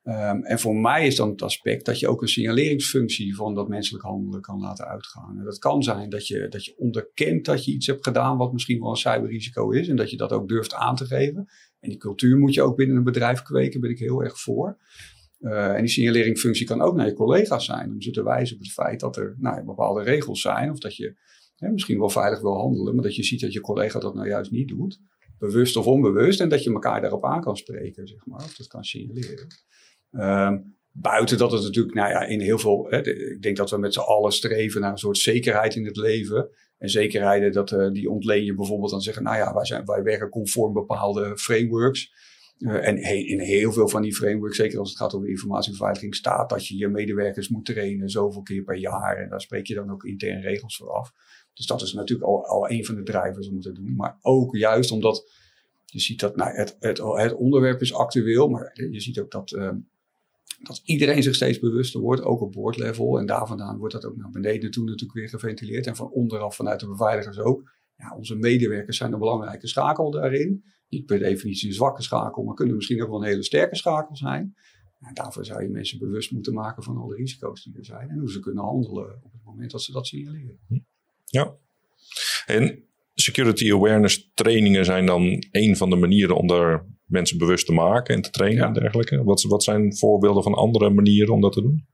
Ehm, 0.03 0.41
en 0.41 0.59
voor 0.59 0.75
mij 0.75 1.07
is 1.07 1.15
dan 1.15 1.29
het 1.29 1.41
aspect 1.41 1.85
dat 1.85 2.00
je 2.00 2.07
ook 2.07 2.21
een 2.21 2.27
signaleringsfunctie 2.27 3.35
van 3.35 3.55
dat 3.55 3.67
menselijk 3.67 4.03
handelen 4.03 4.41
kan 4.41 4.59
laten 4.59 4.88
uitgaan. 4.88 5.38
En 5.38 5.43
dat 5.43 5.59
kan 5.59 5.83
zijn 5.83 6.09
dat 6.09 6.27
je, 6.27 6.47
dat 6.47 6.65
je 6.65 6.77
onderkent 6.77 7.45
dat 7.45 7.65
je 7.65 7.71
iets 7.71 7.88
hebt 7.88 8.03
gedaan 8.03 8.38
wat 8.38 8.53
misschien 8.53 8.79
wel 8.79 8.89
een 8.89 8.95
cyberrisico 8.95 9.71
is. 9.71 9.88
En 9.88 9.95
dat 9.95 10.09
je 10.09 10.17
dat 10.17 10.31
ook 10.31 10.47
durft 10.47 10.74
aan 10.74 10.95
te 10.95 11.05
geven. 11.05 11.47
En 11.79 11.89
die 11.89 11.97
cultuur 11.97 12.38
moet 12.38 12.53
je 12.53 12.62
ook 12.62 12.75
binnen 12.75 12.97
een 12.97 13.03
bedrijf 13.03 13.41
kweken, 13.41 13.81
ben 13.81 13.89
ik 13.89 14.00
heel 14.00 14.24
erg 14.24 14.39
voor. 14.39 14.77
Uh, 15.45 15.73
en 15.73 15.81
die 15.81 15.89
signaleringsfunctie 15.89 16.65
kan 16.65 16.81
ook 16.81 16.95
naar 16.95 17.05
je 17.05 17.13
collega's 17.13 17.65
zijn. 17.65 17.91
Om 17.91 18.01
ze 18.01 18.11
te 18.11 18.23
wijzen 18.23 18.55
op 18.55 18.61
het 18.61 18.71
feit 18.71 18.99
dat 18.99 19.17
er 19.17 19.35
nou, 19.37 19.63
bepaalde 19.63 20.03
regels 20.03 20.41
zijn. 20.41 20.71
Of 20.71 20.79
dat 20.79 20.95
je 20.95 21.15
hè, 21.55 21.69
misschien 21.69 21.99
wel 21.99 22.09
veilig 22.09 22.41
wil 22.41 22.57
handelen. 22.57 22.95
Maar 22.95 23.03
dat 23.03 23.15
je 23.15 23.23
ziet 23.23 23.41
dat 23.41 23.53
je 23.53 23.61
collega 23.61 23.99
dat 23.99 24.15
nou 24.15 24.27
juist 24.27 24.51
niet 24.51 24.67
doet. 24.67 24.99
Bewust 25.37 25.75
of 25.75 25.85
onbewust. 25.85 26.39
En 26.39 26.49
dat 26.49 26.63
je 26.63 26.73
elkaar 26.73 27.01
daarop 27.01 27.25
aan 27.25 27.41
kan 27.41 27.57
spreken, 27.57 28.07
zeg 28.07 28.25
maar. 28.25 28.43
Of 28.43 28.55
dat 28.55 28.67
kan 28.67 28.83
signaleren. 28.83 29.47
Ehm, 30.11 30.57
buiten 30.91 31.37
dat 31.37 31.51
het 31.51 31.63
natuurlijk, 31.63 31.95
nou 31.95 32.09
ja, 32.09 32.23
in 32.23 32.39
heel 32.39 32.59
veel. 32.59 32.87
Hè, 32.89 33.07
ik 33.07 33.41
denk 33.41 33.57
dat 33.57 33.69
we 33.69 33.77
met 33.77 33.93
z'n 33.93 33.99
allen 33.99 34.31
streven 34.31 34.81
naar 34.81 34.91
een 34.91 34.97
soort 34.97 35.17
zekerheid 35.17 35.75
in 35.75 35.85
het 35.85 35.97
leven. 35.97 36.49
En 36.77 36.89
zekerheden, 36.89 37.51
dat, 37.51 37.71
eh, 37.71 37.91
die 37.91 38.09
ontleen 38.09 38.43
je 38.43 38.55
bijvoorbeeld 38.55 38.93
aan 38.93 39.01
zeggen. 39.01 39.23
Nou 39.23 39.37
ja, 39.37 39.53
wij, 39.53 39.65
zijn, 39.65 39.85
wij 39.85 40.03
werken 40.03 40.29
conform 40.29 40.73
bepaalde 40.73 41.37
frameworks. 41.37 42.13
Uh, 42.59 42.88
en 42.88 42.97
in 43.27 43.39
heel 43.39 43.71
veel 43.71 43.88
van 43.88 44.01
die 44.01 44.15
frameworks, 44.15 44.57
zeker 44.57 44.79
als 44.79 44.89
het 44.89 44.97
gaat 44.97 45.13
over 45.13 45.29
informatiebeveiliging, 45.29 46.15
staat 46.15 46.50
dat 46.50 46.67
je 46.67 46.77
je 46.77 46.88
medewerkers 46.88 47.50
moet 47.50 47.65
trainen 47.65 48.09
zoveel 48.09 48.41
keer 48.41 48.63
per 48.63 48.77
jaar. 48.77 49.17
En 49.17 49.29
daar 49.29 49.41
spreek 49.41 49.67
je 49.67 49.74
dan 49.74 49.91
ook 49.91 50.03
intern 50.03 50.41
regels 50.41 50.77
voor 50.77 50.91
af. 50.91 51.13
Dus 51.53 51.65
dat 51.65 51.81
is 51.81 51.93
natuurlijk 51.93 52.29
al, 52.29 52.45
al 52.45 52.69
een 52.69 52.85
van 52.85 52.95
de 52.95 53.03
drivers 53.03 53.50
om 53.50 53.62
te 53.62 53.71
doen. 53.71 53.95
Maar 53.95 54.17
ook 54.21 54.55
juist 54.55 54.91
omdat 54.91 55.31
je 55.85 56.00
ziet 56.00 56.19
dat 56.19 56.35
nou, 56.35 56.55
het, 56.55 56.77
het, 56.79 56.97
het 56.97 57.33
onderwerp 57.33 57.81
is 57.81 57.93
actueel, 57.93 58.50
maar 58.50 58.71
je 58.91 59.00
ziet 59.00 59.19
ook 59.19 59.31
dat, 59.31 59.51
uh, 59.51 59.71
dat 60.62 60.81
iedereen 60.85 61.24
zich 61.24 61.35
steeds 61.35 61.59
bewuster 61.59 62.01
wordt, 62.01 62.24
ook 62.24 62.41
op 62.41 62.51
boordlevel. 62.51 63.19
En 63.19 63.25
daar 63.25 63.47
vandaan 63.47 63.77
wordt 63.77 63.93
dat 63.93 64.05
ook 64.05 64.17
naar 64.17 64.31
beneden 64.31 64.71
toe 64.71 64.85
natuurlijk 64.85 65.19
weer 65.19 65.29
geventileerd. 65.29 65.88
En 65.88 65.95
van 65.95 66.12
onderaf 66.12 66.55
vanuit 66.55 66.79
de 66.79 66.88
beveiligers 66.88 67.39
ook. 67.39 67.71
Ja, 67.97 68.15
onze 68.15 68.35
medewerkers 68.35 68.97
zijn 68.97 69.13
een 69.13 69.19
belangrijke 69.19 69.67
schakel 69.67 70.12
daarin 70.12 70.63
niet 70.89 71.05
per 71.05 71.19
definitie 71.19 71.67
een 71.67 71.73
zwakke 71.73 72.01
schakel, 72.01 72.43
maar 72.43 72.55
kunnen 72.55 72.75
misschien 72.75 73.03
ook 73.03 73.09
wel 73.09 73.21
een 73.21 73.27
hele 73.27 73.43
sterke 73.43 73.75
schakel 73.75 74.15
zijn. 74.15 74.55
Nou, 74.99 75.13
daarvoor 75.13 75.45
zou 75.45 75.63
je 75.63 75.69
mensen 75.69 75.99
bewust 75.99 76.31
moeten 76.31 76.53
maken 76.53 76.83
van 76.83 76.97
alle 76.97 77.15
risico's 77.15 77.63
die 77.63 77.77
er 77.77 77.85
zijn 77.85 78.09
en 78.09 78.19
hoe 78.19 78.31
ze 78.31 78.39
kunnen 78.39 78.63
handelen 78.63 79.19
op 79.23 79.31
het 79.31 79.43
moment 79.43 79.71
dat 79.71 79.81
ze 79.81 79.91
dat 79.91 80.07
signaleren. 80.07 80.59
Ja. 81.25 81.55
En 82.45 82.83
security 83.13 83.71
awareness 83.71 84.31
trainingen 84.33 84.85
zijn 84.85 85.05
dan 85.05 85.43
een 85.51 85.77
van 85.77 85.89
de 85.89 85.95
manieren 85.95 86.35
om 86.35 86.47
daar 86.47 86.85
mensen 87.05 87.37
bewust 87.37 87.65
te 87.65 87.73
maken 87.73 88.15
en 88.15 88.21
te 88.21 88.29
trainen 88.29 88.59
Ja. 88.59 88.67
en 88.67 88.73
dergelijke. 88.73 89.23
Wat, 89.23 89.43
wat 89.43 89.63
zijn 89.63 89.97
voorbeelden 89.97 90.43
van 90.43 90.53
andere 90.53 90.89
manieren 90.89 91.33
om 91.33 91.41
dat 91.41 91.53
te 91.53 91.61
doen? 91.61 91.85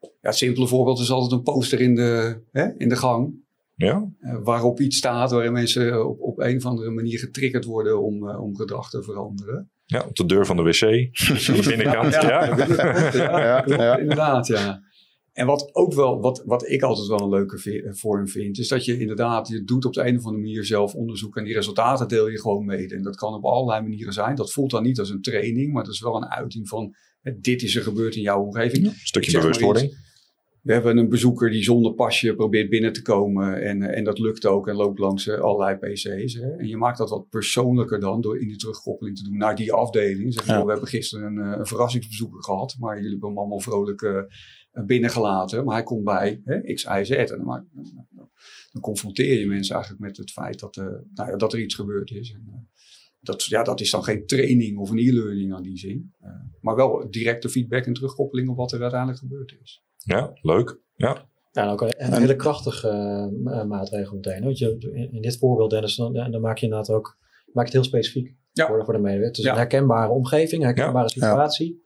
Ja, 0.00 0.32
het 0.32 0.36
simpele 0.36 0.66
voorbeeld 0.66 0.98
is 0.98 1.10
altijd 1.10 1.32
een 1.32 1.42
poster 1.42 1.80
in 1.80 1.94
de, 1.94 2.40
hè, 2.52 2.74
in 2.76 2.88
de 2.88 2.96
gang. 2.96 3.44
Ja, 3.76 4.12
eh, 4.18 4.38
waarop 4.42 4.80
iets 4.80 4.96
staat 4.96 5.30
waarin 5.30 5.52
mensen 5.52 6.08
op, 6.08 6.20
op 6.20 6.38
een 6.40 6.56
of 6.56 6.64
andere 6.64 6.90
manier 6.90 7.18
getriggerd 7.18 7.64
worden 7.64 8.02
om, 8.02 8.28
eh, 8.28 8.42
om 8.42 8.56
gedrag 8.56 8.90
te 8.90 9.02
veranderen. 9.02 9.70
ja 9.84 10.04
op 10.08 10.16
de 10.16 10.26
deur 10.26 10.46
van 10.46 10.56
de 10.56 10.62
wc. 10.62 10.82
Aan 11.48 11.56
de 11.56 11.64
binnenkant. 11.66 12.12
Ja, 12.12 12.20
Ja, 12.20 13.12
ja, 13.12 13.40
Ja, 13.40 13.60
klopt, 13.60 13.80
ja. 13.80 13.98
inderdaad, 13.98 14.46
ja. 14.46 14.84
En 15.32 15.46
wat 15.46 15.74
ook 15.74 15.94
wel, 15.94 16.20
wat, 16.20 16.42
wat 16.44 16.68
ik 16.68 16.82
altijd 16.82 17.08
wel 17.08 17.20
een 17.20 17.28
leuke 17.28 17.90
vorm 17.94 18.28
vind, 18.28 18.58
is 18.58 18.68
dat 18.68 18.84
je 18.84 18.98
inderdaad, 18.98 19.48
je 19.48 19.64
doet 19.64 19.84
op 19.84 19.92
de 19.92 20.00
een 20.00 20.16
of 20.16 20.24
andere 20.24 20.42
manier 20.42 20.64
zelf 20.64 20.94
onderzoek 20.94 21.36
en 21.36 21.44
die 21.44 21.54
resultaten 21.54 22.08
deel 22.08 22.28
je 22.28 22.40
gewoon 22.40 22.64
mee. 22.64 22.88
En 22.88 23.02
dat 23.02 23.16
kan 23.16 23.34
op 23.34 23.44
allerlei 23.44 23.82
manieren 23.82 24.12
zijn. 24.12 24.34
Dat 24.34 24.52
voelt 24.52 24.70
dan 24.70 24.82
niet 24.82 24.98
als 24.98 25.10
een 25.10 25.20
training, 25.20 25.72
maar 25.72 25.84
dat 25.84 25.92
is 25.92 26.00
wel 26.00 26.16
een 26.16 26.28
uiting 26.28 26.68
van, 26.68 26.94
eh, 27.22 27.34
dit 27.40 27.62
is 27.62 27.76
er 27.76 27.82
gebeurd 27.82 28.16
in 28.16 28.22
jouw 28.22 28.42
omgeving. 28.42 28.86
Een 28.86 28.92
stukje 29.02 29.38
bewustwording. 29.38 30.05
We 30.66 30.72
hebben 30.72 30.96
een 30.96 31.08
bezoeker 31.08 31.50
die 31.50 31.62
zonder 31.62 31.94
pasje 31.94 32.34
probeert 32.34 32.70
binnen 32.70 32.92
te 32.92 33.02
komen. 33.02 33.62
En, 33.62 33.82
eh, 33.82 33.96
en 33.98 34.04
dat 34.04 34.18
lukt 34.18 34.46
ook 34.46 34.68
en 34.68 34.74
loopt 34.74 34.98
langs 34.98 35.26
eh, 35.26 35.40
allerlei 35.40 35.76
PC's. 35.76 36.34
Hè. 36.34 36.50
En 36.56 36.66
je 36.66 36.76
maakt 36.76 36.98
dat 36.98 37.10
wat 37.10 37.28
persoonlijker 37.28 38.00
dan 38.00 38.20
door 38.20 38.40
in 38.40 38.48
die 38.48 38.56
terugkoppeling 38.56 39.16
te 39.16 39.22
doen 39.24 39.36
naar 39.36 39.56
die 39.56 39.72
afdeling. 39.72 40.32
Zeg, 40.32 40.46
je, 40.46 40.52
Ja. 40.52 40.58
"Oh, 40.58 40.64
we 40.64 40.70
hebben 40.70 40.88
gisteren 40.88 41.26
een, 41.36 41.52
eh, 41.52 41.58
een 41.58 41.66
verrassingsbezoeker 41.66 42.42
gehad. 42.42 42.76
Maar 42.78 42.94
jullie 42.96 43.10
hebben 43.10 43.28
hem 43.28 43.38
allemaal 43.38 43.60
vrolijk 43.60 44.02
eh, 44.02 44.22
binnengelaten. 44.86 45.64
Maar 45.64 45.74
hij 45.74 45.82
komt 45.84 46.04
bij 46.04 46.40
hè, 46.44 46.72
X, 46.74 46.84
Y, 46.84 47.04
Z. 47.04 47.10
En 47.10 47.26
dan, 47.26 47.44
maak- 47.44 47.64
dan, 48.72 48.82
confronteer 48.82 49.38
je 49.38 49.46
mensen 49.46 49.74
eigenlijk 49.74 50.04
met 50.04 50.16
het 50.16 50.30
feit 50.30 50.58
dat, 50.60 50.76
nou 51.14 51.30
ja, 51.30 51.36
dat 51.36 51.52
er 51.52 51.60
iets 51.60 51.74
gebeurd 51.74 52.10
is. 52.10 52.32
En, 52.32 52.68
dat, 53.20 53.44
ja, 53.44 53.62
dat 53.62 53.80
is 53.80 53.90
dan 53.90 54.04
geen 54.04 54.26
training 54.26 54.78
of 54.78 54.90
een 54.90 54.98
e-learning 54.98 55.54
aan 55.54 55.62
die 55.62 55.78
zin. 55.78 56.14
Maar 56.60 56.76
wel 56.76 57.10
directe 57.10 57.48
feedback 57.48 57.84
en 57.84 57.92
terugkoppeling 57.92 58.48
op 58.48 58.56
wat 58.56 58.72
er 58.72 58.80
uiteindelijk 58.80 59.18
gebeurd 59.20 59.56
is. 59.62 59.84
Ja, 60.06 60.30
leuk. 60.42 60.78
Ja, 60.94 61.28
Ja, 61.52 61.62
en 61.62 61.68
ook 61.68 61.80
een, 61.80 61.94
hele 62.12 62.36
krachtige 62.36 62.88
eh, 62.88 63.42
ma- 63.42 63.64
maatregel 63.64 64.14
meteen. 64.14 64.42
Want 64.44 64.58
je, 64.58 64.76
in, 65.12 65.20
dit 65.20 65.38
voorbeeld, 65.38 65.70
Dennis, 65.70 65.96
dan, 65.96 66.12
dan 66.12 66.40
maak 66.40 66.58
je 66.58 66.64
inderdaad 66.66 66.90
ook 66.90 67.16
maak 67.52 67.66
je 67.66 67.72
het 67.72 67.72
heel 67.72 68.00
specifiek 68.00 68.34
Ja. 68.52 68.66
voor, 68.66 68.84
voor 68.84 68.92
de 68.94 69.00
medewerker. 69.00 69.28
Het 69.28 69.38
is 69.38 69.44
Ja. 69.44 69.50
een 69.50 69.56
herkenbare 69.56 70.12
omgeving, 70.12 70.60
een 70.60 70.66
herkenbare 70.66 71.10
Ja. 71.14 71.26
situatie. 71.26 71.82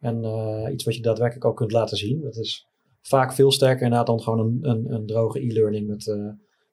En 0.00 0.24
eh, 0.24 0.72
iets 0.72 0.84
wat 0.84 0.94
je 0.94 1.02
daadwerkelijk 1.02 1.44
ook 1.44 1.56
kunt 1.56 1.72
laten 1.72 1.96
zien. 1.96 2.20
Dat 2.22 2.36
is 2.36 2.66
vaak 3.02 3.32
veel 3.32 3.52
sterker 3.52 3.82
inderdaad 3.82 4.06
dan 4.06 4.20
gewoon 4.20 4.38
een, 4.38 4.58
een, 4.70 4.92
een 4.92 5.06
droge 5.06 5.40
e-learning 5.40 5.88
met, 5.88 6.08
eh, 6.08 6.16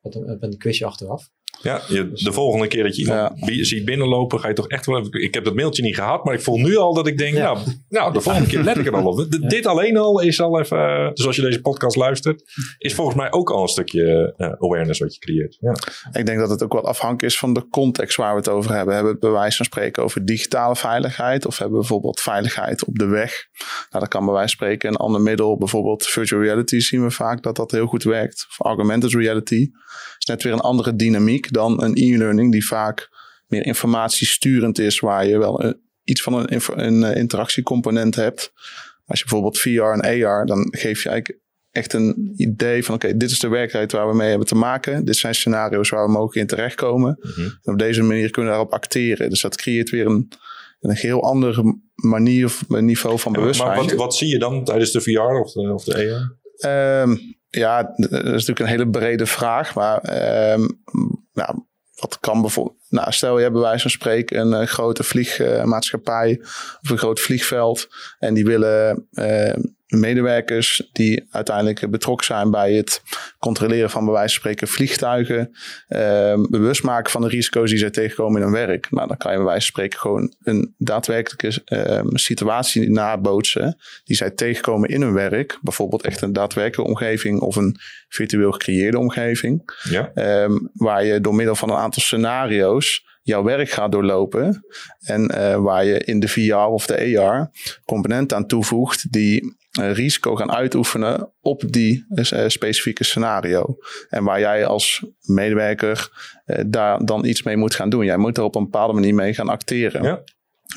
met, 0.01 0.15
een, 0.15 0.25
met 0.25 0.43
een 0.43 0.57
quizje 0.57 0.85
achteraf. 0.85 1.29
Ja 1.61 1.81
je, 1.87 2.09
de 2.13 2.31
volgende 2.31 2.67
keer 2.67 2.83
dat 2.83 2.95
je 2.95 3.01
iemand 3.01 3.31
ziet 3.65 3.85
binnenlopen, 3.85 4.39
ga 4.39 4.47
je 4.47 4.53
toch 4.53 4.67
echt 4.67 4.85
wel 4.85 4.99
even... 4.99 5.23
Ik 5.23 5.33
heb 5.33 5.43
dat 5.43 5.55
mailtje 5.55 5.83
niet 5.83 5.95
gehad, 5.95 6.23
maar 6.23 6.33
ik 6.33 6.41
voel 6.41 6.57
nu 6.57 6.77
al 6.77 6.93
dat 6.93 7.07
ik 7.07 7.17
denk... 7.17 7.35
Ja. 7.35 7.43
Nou, 7.53 7.59
nou, 7.89 8.13
de 8.13 8.21
volgende 8.21 8.47
keer 8.49 8.63
let 8.63 8.77
ik 8.77 8.85
er 8.85 8.95
al 8.95 9.05
op. 9.05 9.19
D- 9.29 9.49
Dit 9.49 9.65
alleen 9.65 9.97
al 9.97 10.21
is 10.21 10.41
al 10.41 10.59
even... 10.59 10.77
eh, 10.77 11.13
dus 11.13 11.25
als 11.27 11.35
je 11.35 11.41
deze 11.41 11.61
podcast 11.61 11.95
luistert, 11.95 12.43
is 12.77 12.93
volgens 12.93 13.17
mij 13.17 13.31
ook 13.31 13.51
al 13.51 13.61
een 13.61 13.67
stukje 13.67 14.33
eh, 14.37 14.47
awareness 14.59 14.99
wat 14.99 15.13
je 15.13 15.19
creëert. 15.19 15.57
Ja. 15.59 15.75
Ik 16.19 16.25
denk 16.25 16.39
dat 16.39 16.49
het 16.49 16.63
ook 16.63 16.73
wel 16.73 16.85
afhankelijk 16.87 17.23
is 17.33 17.39
van 17.39 17.53
de 17.53 17.67
context 17.69 18.17
waar 18.17 18.31
we 18.31 18.37
het 18.37 18.49
over 18.49 18.73
hebben. 18.73 18.93
Hebben 18.93 19.13
we 19.13 19.19
het 19.19 19.29
bij 19.31 19.39
wijze 19.39 19.57
van 19.57 19.65
spreken 19.65 20.03
over 20.03 20.25
digitale 20.25 20.75
veiligheid? 20.75 21.45
Of 21.45 21.57
hebben 21.57 21.75
we 21.75 21.79
bijvoorbeeld 21.79 22.19
veiligheid 22.19 22.85
op 22.85 22.95
de 22.97 23.05
weg? 23.05 23.45
Nou, 23.89 24.03
dat 24.03 24.07
kan 24.07 24.25
bij 24.25 24.33
wijze 24.33 24.55
van 24.55 24.65
spreken 24.67 24.89
een 24.89 24.95
ander 24.95 25.21
middel. 25.21 25.57
Bijvoorbeeld 25.57 26.05
virtual 26.05 26.41
reality 26.41 26.79
zien 26.79 27.03
we 27.03 27.11
vaak 27.11 27.43
dat 27.43 27.55
dat 27.55 27.71
heel 27.71 27.85
goed 27.87 28.03
werkt. 28.03 28.45
Of 28.49 28.65
augmented 28.65 29.13
reality. 29.13 29.69
Dat 29.71 30.17
is 30.17 30.25
net 30.25 30.43
weer 30.43 30.53
een 30.53 30.59
andere 30.59 30.95
dynamiek 30.95 31.44
dan 31.53 31.83
een 31.83 31.95
e-learning 31.95 32.51
die 32.51 32.67
vaak 32.67 33.09
meer 33.47 33.65
informatiesturend 33.65 34.79
is. 34.79 34.99
Waar 34.99 35.27
je 35.27 35.37
wel 35.37 35.63
een, 35.63 35.81
iets 36.03 36.21
van 36.21 36.33
een, 36.33 36.61
een 36.75 37.03
eh, 37.03 37.17
interactiecomponent 37.17 38.15
hebt. 38.15 38.51
Als 39.05 39.19
je 39.19 39.25
bijvoorbeeld 39.25 39.59
VR 39.59 40.01
en 40.01 40.25
AR, 40.25 40.45
dan 40.45 40.67
geef 40.71 41.03
je 41.03 41.09
eigenlijk 41.09 41.43
echt 41.71 41.93
een 41.93 42.33
idee 42.35 42.85
van 42.85 42.95
oké, 42.95 43.17
dit 43.17 43.31
is 43.31 43.39
de 43.39 43.47
werkelijkheid 43.47 43.91
waar 43.91 44.07
we 44.09 44.15
mee 44.15 44.29
hebben 44.29 44.47
te 44.47 44.55
maken. 44.55 45.05
Dit 45.05 45.15
zijn 45.15 45.35
scenario's 45.35 45.89
waar 45.89 46.05
we 46.05 46.11
mogelijk 46.11 46.35
in 46.35 46.47
terechtkomen. 46.47 47.17
Mhm. 47.19 47.41
En 47.41 47.73
op 47.73 47.79
deze 47.79 48.03
manier 48.03 48.29
kunnen 48.29 48.51
we 48.51 48.57
daarop 48.57 48.73
acteren. 48.73 49.29
Dus 49.29 49.41
dat 49.41 49.55
creëert 49.55 49.89
weer 49.89 50.05
een, 50.05 50.31
een 50.79 50.95
heel 50.95 51.23
andere 51.23 51.79
manier 51.95 52.45
of 52.45 52.63
niveau 52.67 53.19
van 53.19 53.31
Maar 53.31 53.41
bewustzijn. 53.41 53.75
wat, 53.75 53.91
wat 53.91 54.15
zie 54.15 54.27
je 54.27 54.39
dan 54.39 54.63
tijdens 54.63 54.91
de 54.91 55.01
VR 55.01 55.19
of 55.19 55.51
de, 55.51 55.73
of 55.73 55.83
de 55.83 55.95
AR? 55.95 56.37
Ehm, 56.57 57.15
ja, 57.49 57.93
dat 57.95 58.11
is 58.11 58.23
natuurlijk 58.23 58.59
een 58.59 58.65
hele 58.65 58.89
brede 58.89 59.25
vraag. 59.25 59.75
Maar 59.75 59.99
ehm, 59.99 60.67
nou, 61.35 61.63
wat 61.95 62.19
kan 62.19 62.41
bijvoorbeeld... 62.41 62.77
Nou, 62.89 63.11
stel 63.11 63.35
je 63.35 63.41
hebt 63.41 63.53
bij 63.53 63.63
wijze 63.63 63.81
van 63.81 63.91
spreken 63.91 64.39
een 64.39 64.53
eh, 64.53 64.67
grote 64.67 65.03
vliegmaatschappij 65.03 66.39
of 66.81 66.89
een 66.89 66.97
groot 66.97 67.19
vliegveld. 67.19 67.87
En 68.19 68.33
die 68.33 68.45
willen 68.45 69.07
eh, 69.11 69.63
medewerkers 69.87 70.89
die 70.91 71.27
uiteindelijk 71.31 71.89
betrokken 71.91 72.25
zijn 72.25 72.51
bij 72.51 72.73
het 72.73 73.01
controleren 73.39 73.89
van 73.89 74.05
bij 74.05 74.13
wijze 74.13 74.33
van 74.33 74.39
spreken 74.39 74.67
vliegtuigen. 74.67 75.51
ehm, 75.87 76.41
bewust 76.49 76.83
maken 76.83 77.11
van 77.11 77.21
de 77.21 77.27
risico's 77.27 77.69
die 77.69 77.79
zij 77.79 77.89
tegenkomen 77.89 78.41
in 78.41 78.47
hun 78.47 78.67
werk. 78.67 78.91
Nou, 78.91 79.07
dan 79.07 79.17
kan 79.17 79.31
je 79.31 79.37
bij 79.37 79.45
wijze 79.45 79.61
van 79.61 79.71
spreken 79.71 79.99
gewoon 79.99 80.33
een 80.43 80.73
daadwerkelijke 80.77 81.61
ehm, 81.65 82.07
situatie 82.15 82.89
nabootsen 82.89 83.77
die 84.03 84.15
zij 84.15 84.31
tegenkomen 84.31 84.89
in 84.89 85.01
hun 85.01 85.13
werk. 85.13 85.59
Bijvoorbeeld 85.61 86.03
echt 86.03 86.21
een 86.21 86.33
daadwerkelijke 86.33 86.91
omgeving 86.91 87.39
of 87.39 87.55
een 87.55 87.77
virtueel 88.07 88.51
gecreëerde 88.51 88.99
omgeving. 88.99 89.73
Ja, 89.89 90.11
Ehm, 90.13 90.57
waar 90.73 91.05
je 91.05 91.21
door 91.21 91.35
middel 91.35 91.55
van 91.55 91.69
een 91.69 91.75
aantal 91.77 92.01
scenario's 92.03 93.03
jouw 93.25 93.43
werk 93.43 93.69
gaat 93.69 93.91
doorlopen. 93.91 94.65
En 94.99 95.27
eh, 95.27 95.55
waar 95.55 95.85
je 95.85 95.99
in 95.99 96.19
de 96.19 96.27
VR 96.27 96.55
of 96.55 96.85
de 96.85 97.19
AR 97.19 97.51
componenten 97.85 98.37
aan 98.37 98.47
toevoegt 98.47 99.11
die 99.11 99.55
eh, 99.71 99.91
risico 99.91 100.35
gaan 100.35 100.51
uitoefenen 100.51 101.31
op 101.41 101.63
die 101.67 102.05
eh, 102.09 102.47
specifieke 102.47 103.03
scenario. 103.03 103.77
En 104.09 104.23
waar 104.23 104.39
jij 104.39 104.65
als 104.65 105.05
medewerker 105.21 106.09
daar 106.67 107.05
dan 107.05 107.25
iets 107.25 107.43
mee 107.43 107.57
moet 107.57 107.75
gaan 107.75 107.89
doen. 107.89 108.05
Jij 108.05 108.17
moet 108.17 108.37
er 108.37 108.43
op 108.43 108.55
een 108.55 108.63
bepaalde 108.63 108.93
manier 108.93 109.15
mee 109.15 109.33
gaan 109.33 109.49
acteren. 109.49 110.03
Ja. 110.03 110.21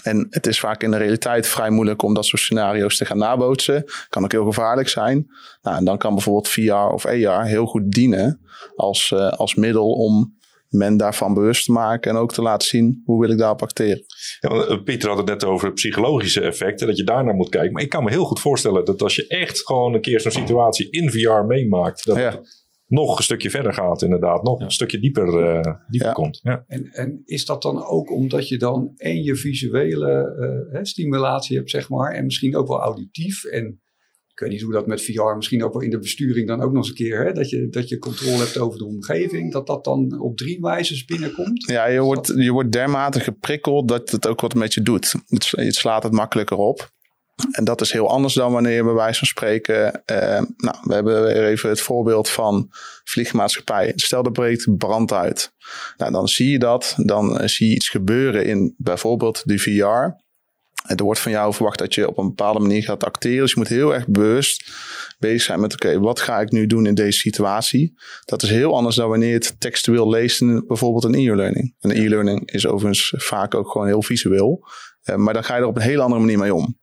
En 0.03 0.27
het 0.31 0.47
is 0.47 0.61
vaak 0.61 0.83
in 0.83 0.91
de 0.91 0.97
realiteit 0.97 1.47
vrij 1.47 1.71
moeilijk 1.71 2.03
om 2.03 2.15
dat 2.15 2.27
soort 2.27 2.43
scenario's 2.43 2.97
te 2.97 3.05
gaan 3.05 3.19
nabootsen. 3.19 3.85
Kan 4.09 4.25
ook 4.25 4.33
heel 4.33 4.45
gevaarlijk 4.45 4.89
zijn. 4.89 5.27
Nou, 5.63 5.77
en 5.77 5.85
dan 5.85 5.99
kan 5.99 6.15
bijvoorbeeld 6.15 6.49
VR 6.49 6.73
of 6.73 7.07
AR 7.07 7.45
heel 7.45 7.67
goed 7.67 7.91
dienen 7.91 8.41
als, 8.77 9.13
als 9.15 9.55
middel 9.55 9.93
om 9.93 10.38
men 10.69 10.97
daarvan 10.97 11.35
bewust 11.35 11.65
te 11.65 11.73
maken 11.73 12.11
en 12.11 12.17
ook 12.17 12.33
te 12.33 12.43
laten 12.43 12.69
zien 12.69 13.03
hoe 13.05 13.21
wil 13.21 13.31
ik 13.31 13.39
daarop 13.39 13.63
acteren. 13.63 14.05
Ja, 14.41 14.49
eh, 14.51 14.83
Pieter 14.83 15.09
had 15.09 15.19
het 15.19 15.27
net 15.27 15.45
over 15.45 15.73
psychologische 15.73 16.41
effecten, 16.41 16.87
dat 16.87 16.97
je 16.97 17.05
daarnaar 17.05 17.35
moet 17.35 17.49
kijken. 17.49 17.73
Maar 17.73 17.83
ik 17.83 17.89
kan 17.89 18.05
me 18.05 18.11
heel 18.11 18.25
goed 18.25 18.41
voorstellen 18.41 18.85
dat 18.85 19.03
als 19.03 19.17
je 19.17 19.27
echt 19.27 19.67
gewoon 19.67 19.95
een 19.95 20.01
keer 20.01 20.21
zo'n 20.21 20.31
situatie 20.33 20.91
in 20.91 21.11
VR 21.11 21.45
meemaakt, 21.47 22.05
dat 22.07 22.17
Ja. 22.17 22.31
het 22.31 22.67
nog 22.87 23.17
een 23.19 23.25
stukje 23.25 23.51
verder 23.51 23.73
gaat 23.75 24.03
inderdaad. 24.03 24.43
Nog 24.43 24.61
een 24.61 24.71
stukje 24.71 24.99
dieper, 24.99 25.43
eh, 25.45 25.75
dieper 25.89 26.09
Ja. 26.09 26.15
komt. 26.15 26.41
Ja. 26.43 26.65
En, 26.67 26.85
en 26.93 27.23
is 27.25 27.45
dat 27.45 27.63
dan 27.63 27.85
ook 27.85 28.11
omdat 28.13 28.49
je 28.49 28.59
dan 28.59 28.93
en 28.97 29.23
je 29.23 29.37
visuele 29.37 30.11
eh, 30.71 30.75
hè, 30.79 30.85
stimulatie 30.87 31.57
hebt, 31.57 31.71
zeg 31.71 31.89
maar, 31.89 32.13
en 32.15 32.25
misschien 32.25 32.57
ook 32.57 32.69
wel 32.69 32.81
auditief 32.81 33.45
en 33.45 33.81
ik 34.39 34.45
weet 34.45 34.53
niet 34.53 34.63
hoe 34.63 34.73
dat 34.73 34.87
met 34.87 35.03
VR, 35.03 35.37
misschien 35.37 35.65
ook 35.65 35.73
wel 35.73 35.83
in 35.83 35.91
de 35.91 35.99
besturing 35.99 36.49
dan 36.49 36.61
ook 36.61 36.73
nog 36.73 36.77
eens 36.77 36.89
een 36.89 36.95
keer, 36.95 37.25
hè, 37.25 37.33
dat, 37.33 37.51
je, 37.51 37.69
dat 37.69 37.89
je 37.89 37.99
controle 37.99 38.37
hebt 38.37 38.59
over 38.59 38.79
de 38.79 38.85
omgeving, 38.85 39.53
dat 39.53 39.67
dat 39.67 39.85
dan 39.85 40.21
op 40.21 40.37
drie 40.37 40.61
wijzes 40.61 41.05
binnenkomt? 41.05 41.67
Ja, 41.67 41.87
je 41.87 42.01
wordt, 42.01 42.33
je 42.37 42.53
wordt 42.53 42.73
dermate 42.73 43.21
geprikkeld 43.21 43.89
dat 43.89 44.11
het 44.11 44.27
ook 44.27 44.41
wat 44.41 44.55
met 44.55 44.75
je 44.75 44.83
doet. 44.83 45.15
Het, 45.27 45.49
je 45.49 45.73
slaat 45.73 46.03
het 46.03 46.13
makkelijker 46.13 46.57
op. 46.57 46.91
En 47.51 47.65
dat 47.65 47.81
is 47.81 47.93
heel 47.93 48.09
anders 48.09 48.35
dan 48.35 48.53
wanneer 48.53 48.75
je 48.75 48.85
bij 48.85 48.93
wijze 48.93 49.19
van 49.19 49.29
spreken. 49.29 50.05
eh, 50.05 50.43
nou, 50.57 50.77
we 50.83 50.95
hebben 50.95 51.23
weer 51.23 51.45
even 51.45 51.69
het 51.69 51.81
voorbeeld 51.81 52.29
van 52.29 52.69
vliegmaatschappij. 53.05 53.93
Stel 53.95 54.25
er 54.25 54.33
breekt 54.33 54.77
brand 54.77 55.13
uit. 55.13 55.53
Nou, 55.97 56.13
dan 56.13 56.29
zie 56.29 56.51
je 56.51 56.59
dat. 56.59 56.95
Dan 56.97 57.39
eh, 57.39 57.49
zie 57.49 57.69
je 57.69 57.75
iets 57.75 57.89
gebeuren 57.89 58.45
in 58.45 58.75
bijvoorbeeld 58.77 59.43
de 59.45 59.59
VR. 59.59 60.27
Er 60.87 61.05
wordt 61.05 61.21
van 61.21 61.33
jou 61.33 61.55
verwacht 61.55 61.79
dat 61.79 61.95
je 61.95 62.09
op 62.09 62.19
een 62.19 62.29
bepaalde 62.29 62.61
manier 62.61 62.83
gaat 62.83 63.05
acteren. 63.05 63.41
Dus 63.41 63.51
je 63.51 63.59
moet 63.59 63.69
heel 63.69 63.95
erg 63.95 64.07
bewust 64.07 64.73
bezig 65.19 65.43
zijn 65.43 65.61
met: 65.61 65.73
oké, 65.73 65.99
wat 65.99 66.21
ga 66.21 66.41
ik 66.41 66.51
nu 66.51 66.67
doen 66.67 66.87
in 66.87 66.95
deze 66.95 67.19
situatie? 67.19 67.95
Dat 68.25 68.43
is 68.43 68.51
heel 68.51 68.75
anders 68.75 68.97
dan 68.97 69.09
wanneer 69.09 69.29
je 69.29 69.35
het 69.35 69.61
textueel 69.61 70.09
leest 70.09 70.41
in 70.41 70.65
bijvoorbeeld 70.67 71.05
een 71.05 71.15
e-learning. 71.15 71.75
Een 71.81 71.91
e-learning 71.91 72.51
is 72.51 72.67
overigens 72.67 73.15
vaak 73.17 73.55
ook 73.55 73.71
gewoon 73.71 73.87
heel 73.87 74.03
visueel. 74.03 74.67
Eh, 75.03 75.17
maar 75.17 75.35
dan 75.35 75.45
ga 75.45 75.55
je 75.55 75.61
er 75.61 75.67
op 75.67 75.77
een 75.77 75.83
hele 75.83 76.03
andere 76.03 76.21
manier 76.21 76.39
mee 76.39 76.55
om. 76.55 76.79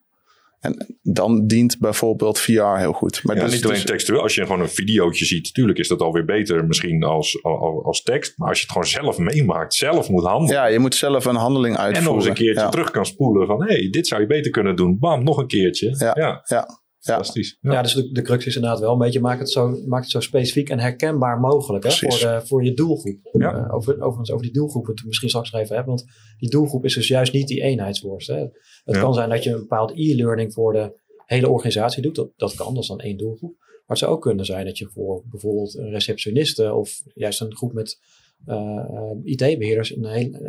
En 0.65 0.99
dan 1.01 1.47
dient 1.47 1.79
bijvoorbeeld 1.79 2.39
VR 2.39 2.77
heel 2.77 2.93
goed. 2.93 3.23
Maar 3.23 3.35
ja, 3.35 3.43
dus, 3.43 3.53
niet 3.53 3.63
alleen 3.63 3.75
dus, 3.75 3.85
textueel. 3.85 4.21
Als 4.21 4.35
je 4.35 4.41
gewoon 4.41 4.61
een 4.61 4.69
videootje 4.69 5.25
ziet, 5.25 5.45
natuurlijk 5.45 5.77
is 5.77 5.87
dat 5.87 6.01
alweer 6.01 6.25
beter 6.25 6.65
misschien 6.65 7.03
als, 7.03 7.43
als, 7.43 7.83
als 7.83 8.01
tekst. 8.01 8.37
Maar 8.37 8.47
als 8.47 8.57
je 8.57 8.63
het 8.63 8.73
gewoon 8.73 8.87
zelf 8.87 9.17
meemaakt, 9.17 9.73
zelf 9.73 10.09
moet 10.09 10.23
handelen. 10.23 10.55
Ja, 10.55 10.65
je 10.65 10.79
moet 10.79 10.95
zelf 10.95 11.25
een 11.25 11.35
handeling 11.35 11.77
uitvoeren. 11.77 11.97
En 11.97 12.03
nog 12.03 12.15
eens 12.15 12.25
een 12.39 12.45
keertje 12.45 12.69
terug 12.69 12.91
kan 12.91 13.05
spoelen 13.05 13.47
van, 13.47 13.63
hé, 13.63 13.73
hey, 13.73 13.89
dit 13.89 14.07
zou 14.07 14.21
je 14.21 14.27
beter 14.27 14.51
kunnen 14.51 14.75
doen. 14.75 14.99
Bam, 14.99 15.23
nog 15.23 15.37
een 15.37 15.47
keertje. 15.47 15.95
Ja, 15.97 16.15
ja. 16.19 16.41
ja. 16.45 16.83
Fantastisch. 17.05 17.57
Ja. 17.61 17.71
ja, 17.71 17.81
dus 17.81 17.93
de, 17.93 18.11
de 18.11 18.21
crux 18.21 18.45
is 18.45 18.55
inderdaad 18.55 18.79
wel 18.79 18.91
een 18.91 18.97
beetje 18.97 19.19
maak 19.19 19.39
het 19.39 19.51
zo, 19.51 19.81
maak 19.85 20.01
het 20.01 20.11
zo 20.11 20.19
specifiek 20.19 20.69
en 20.69 20.79
herkenbaar 20.79 21.39
mogelijk 21.39 21.83
hè, 21.83 21.91
voor, 21.91 22.19
de, 22.19 22.41
voor 22.45 22.63
je 22.63 22.73
doelgroep. 22.73 23.19
Ja. 23.31 23.53
Uh, 23.53 23.73
over, 23.73 24.01
overigens 24.01 24.31
over 24.31 24.45
die 24.45 24.53
doelgroep 24.53 24.85
het 24.85 25.03
misschien 25.05 25.29
straks 25.29 25.51
nog 25.51 25.61
even 25.61 25.75
hebben, 25.75 25.95
want 25.95 26.05
die 26.37 26.49
doelgroep 26.49 26.85
is 26.85 26.93
dus 26.93 27.07
juist 27.07 27.33
niet 27.33 27.47
die 27.47 27.61
eenheidsworst. 27.61 28.27
Hè. 28.27 28.45
Het 28.83 28.97
kan 28.97 29.13
zijn 29.13 29.29
dat 29.29 29.43
je 29.43 29.51
een 29.51 29.59
bepaald 29.59 29.91
e-learning 29.91 30.53
voor 30.53 30.73
de 30.73 30.99
hele 31.25 31.49
organisatie 31.49 32.01
doet. 32.01 32.15
Dat, 32.15 32.29
dat 32.35 32.55
kan, 32.55 32.73
dat 32.73 32.83
is 32.83 32.89
dan 32.89 32.99
één 32.99 33.17
doelgroep. 33.17 33.55
Maar 33.59 33.97
het 33.97 33.97
zou 33.97 34.11
ook 34.11 34.21
kunnen 34.21 34.45
zijn 34.45 34.65
dat 34.65 34.77
je 34.77 34.89
voor 34.93 35.23
bijvoorbeeld 35.25 35.77
een 35.77 35.89
receptioniste 35.89 36.73
of 36.73 37.01
juist 37.13 37.41
een 37.41 37.55
groep 37.55 37.73
met 37.73 37.99
uh, 38.47 39.11
IT-beheerders, 39.23 39.95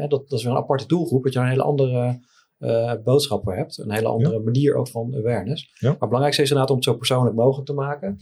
dat, 0.09 0.11
dat 0.11 0.33
is 0.33 0.43
weer 0.43 0.53
een 0.53 0.59
aparte 0.59 0.87
doelgroep, 0.87 1.25
dat 1.25 1.33
je 1.33 1.39
een 1.39 1.49
hele 1.49 1.63
andere 1.63 2.21
uh, 2.59 2.93
boodschappen 3.05 3.57
hebt. 3.57 3.79
Een 3.79 3.93
hele 3.93 4.09
andere 4.09 4.39
manier 4.39 4.75
ook 4.75 4.89
van 4.89 5.15
awareness. 5.17 5.79
Maar 5.81 5.91
het 5.91 5.99
belangrijkste 5.99 6.43
is 6.43 6.49
inderdaad 6.49 6.71
om 6.71 6.77
het 6.77 6.85
zo 6.85 6.95
persoonlijk 6.95 7.37
mogelijk 7.37 7.67
te 7.67 7.75
maken. 7.75 8.19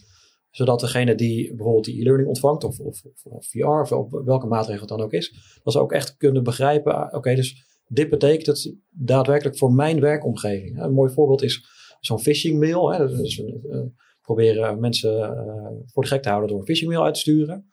Zodat 0.51 0.81
degene 0.81 1.15
die 1.15 1.55
bijvoorbeeld 1.55 1.85
die 1.85 2.01
e-learning 2.01 2.29
ontvangt, 2.29 2.65
of, 2.65 2.79
of, 2.79 3.03
of, 3.23 3.47
VR, 3.47 3.67
of 3.67 3.93
op 3.93 4.23
welke 4.25 4.47
maatregel 4.47 4.81
het 4.81 4.89
dan 4.89 5.01
ook 5.01 5.13
is, 5.13 5.59
dat 5.63 5.73
ze 5.73 5.81
ook 5.81 5.93
echt 5.93 6.17
kunnen 6.17 6.43
begrijpen, 6.43 6.95
ah, 6.95 7.15
oké, 7.15 7.35
dus 7.35 7.65
dit 7.89 8.11
betekent 8.11 8.47
het 8.47 8.77
daadwerkelijk 8.91 9.59
voor 9.59 9.73
mijn 9.73 10.01
werkomgeving. 10.01 10.83
Een 10.83 10.93
mooi 10.93 11.13
voorbeeld 11.13 11.43
is 11.43 11.65
zo'n 12.01 12.21
phishing 12.21 12.59
mail. 12.59 12.93
Hè. 12.93 13.07
Dus, 13.07 13.39
uh, 13.39 13.81
proberen 14.23 14.81
mensen 14.81 15.19
uh, 15.19 15.67
voor 15.87 16.03
de 16.03 16.09
gek 16.09 16.23
te 16.23 16.29
houden 16.29 16.51
door 16.51 16.59
een 16.59 16.67
phishing 16.67 16.91
mail 16.91 17.05
uit 17.05 17.15
te 17.15 17.21
sturen. 17.21 17.69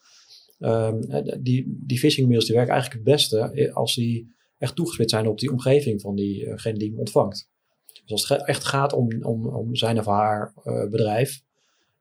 Um, 0.60 1.00
die, 1.42 1.78
die 1.86 2.00
phishing 2.00 2.28
mails 2.28 2.46
die 2.46 2.56
werken 2.56 2.74
eigenlijk 2.74 3.06
het 3.06 3.14
beste 3.14 3.72
als 3.74 3.96
die 3.96 4.36
echt 4.62 4.76
toegespitst 4.76 5.16
zijn 5.16 5.28
op 5.28 5.40
die 5.40 5.52
omgeving 5.52 6.02
van 6.02 6.16
diegene 6.16 6.74
eh, 6.74 6.80
die 6.80 6.90
hem 6.90 7.00
ontvangt. 7.00 7.50
Dus 7.86 8.12
als 8.12 8.30
het 8.30 8.48
echt 8.48 8.64
gaat 8.64 8.94
om, 8.94 9.24
om, 9.24 9.48
om 9.48 9.76
zijn 9.76 10.00
of 10.00 10.06
haar 10.06 10.54
uh, 10.64 10.90
bedrijf, 10.90 11.42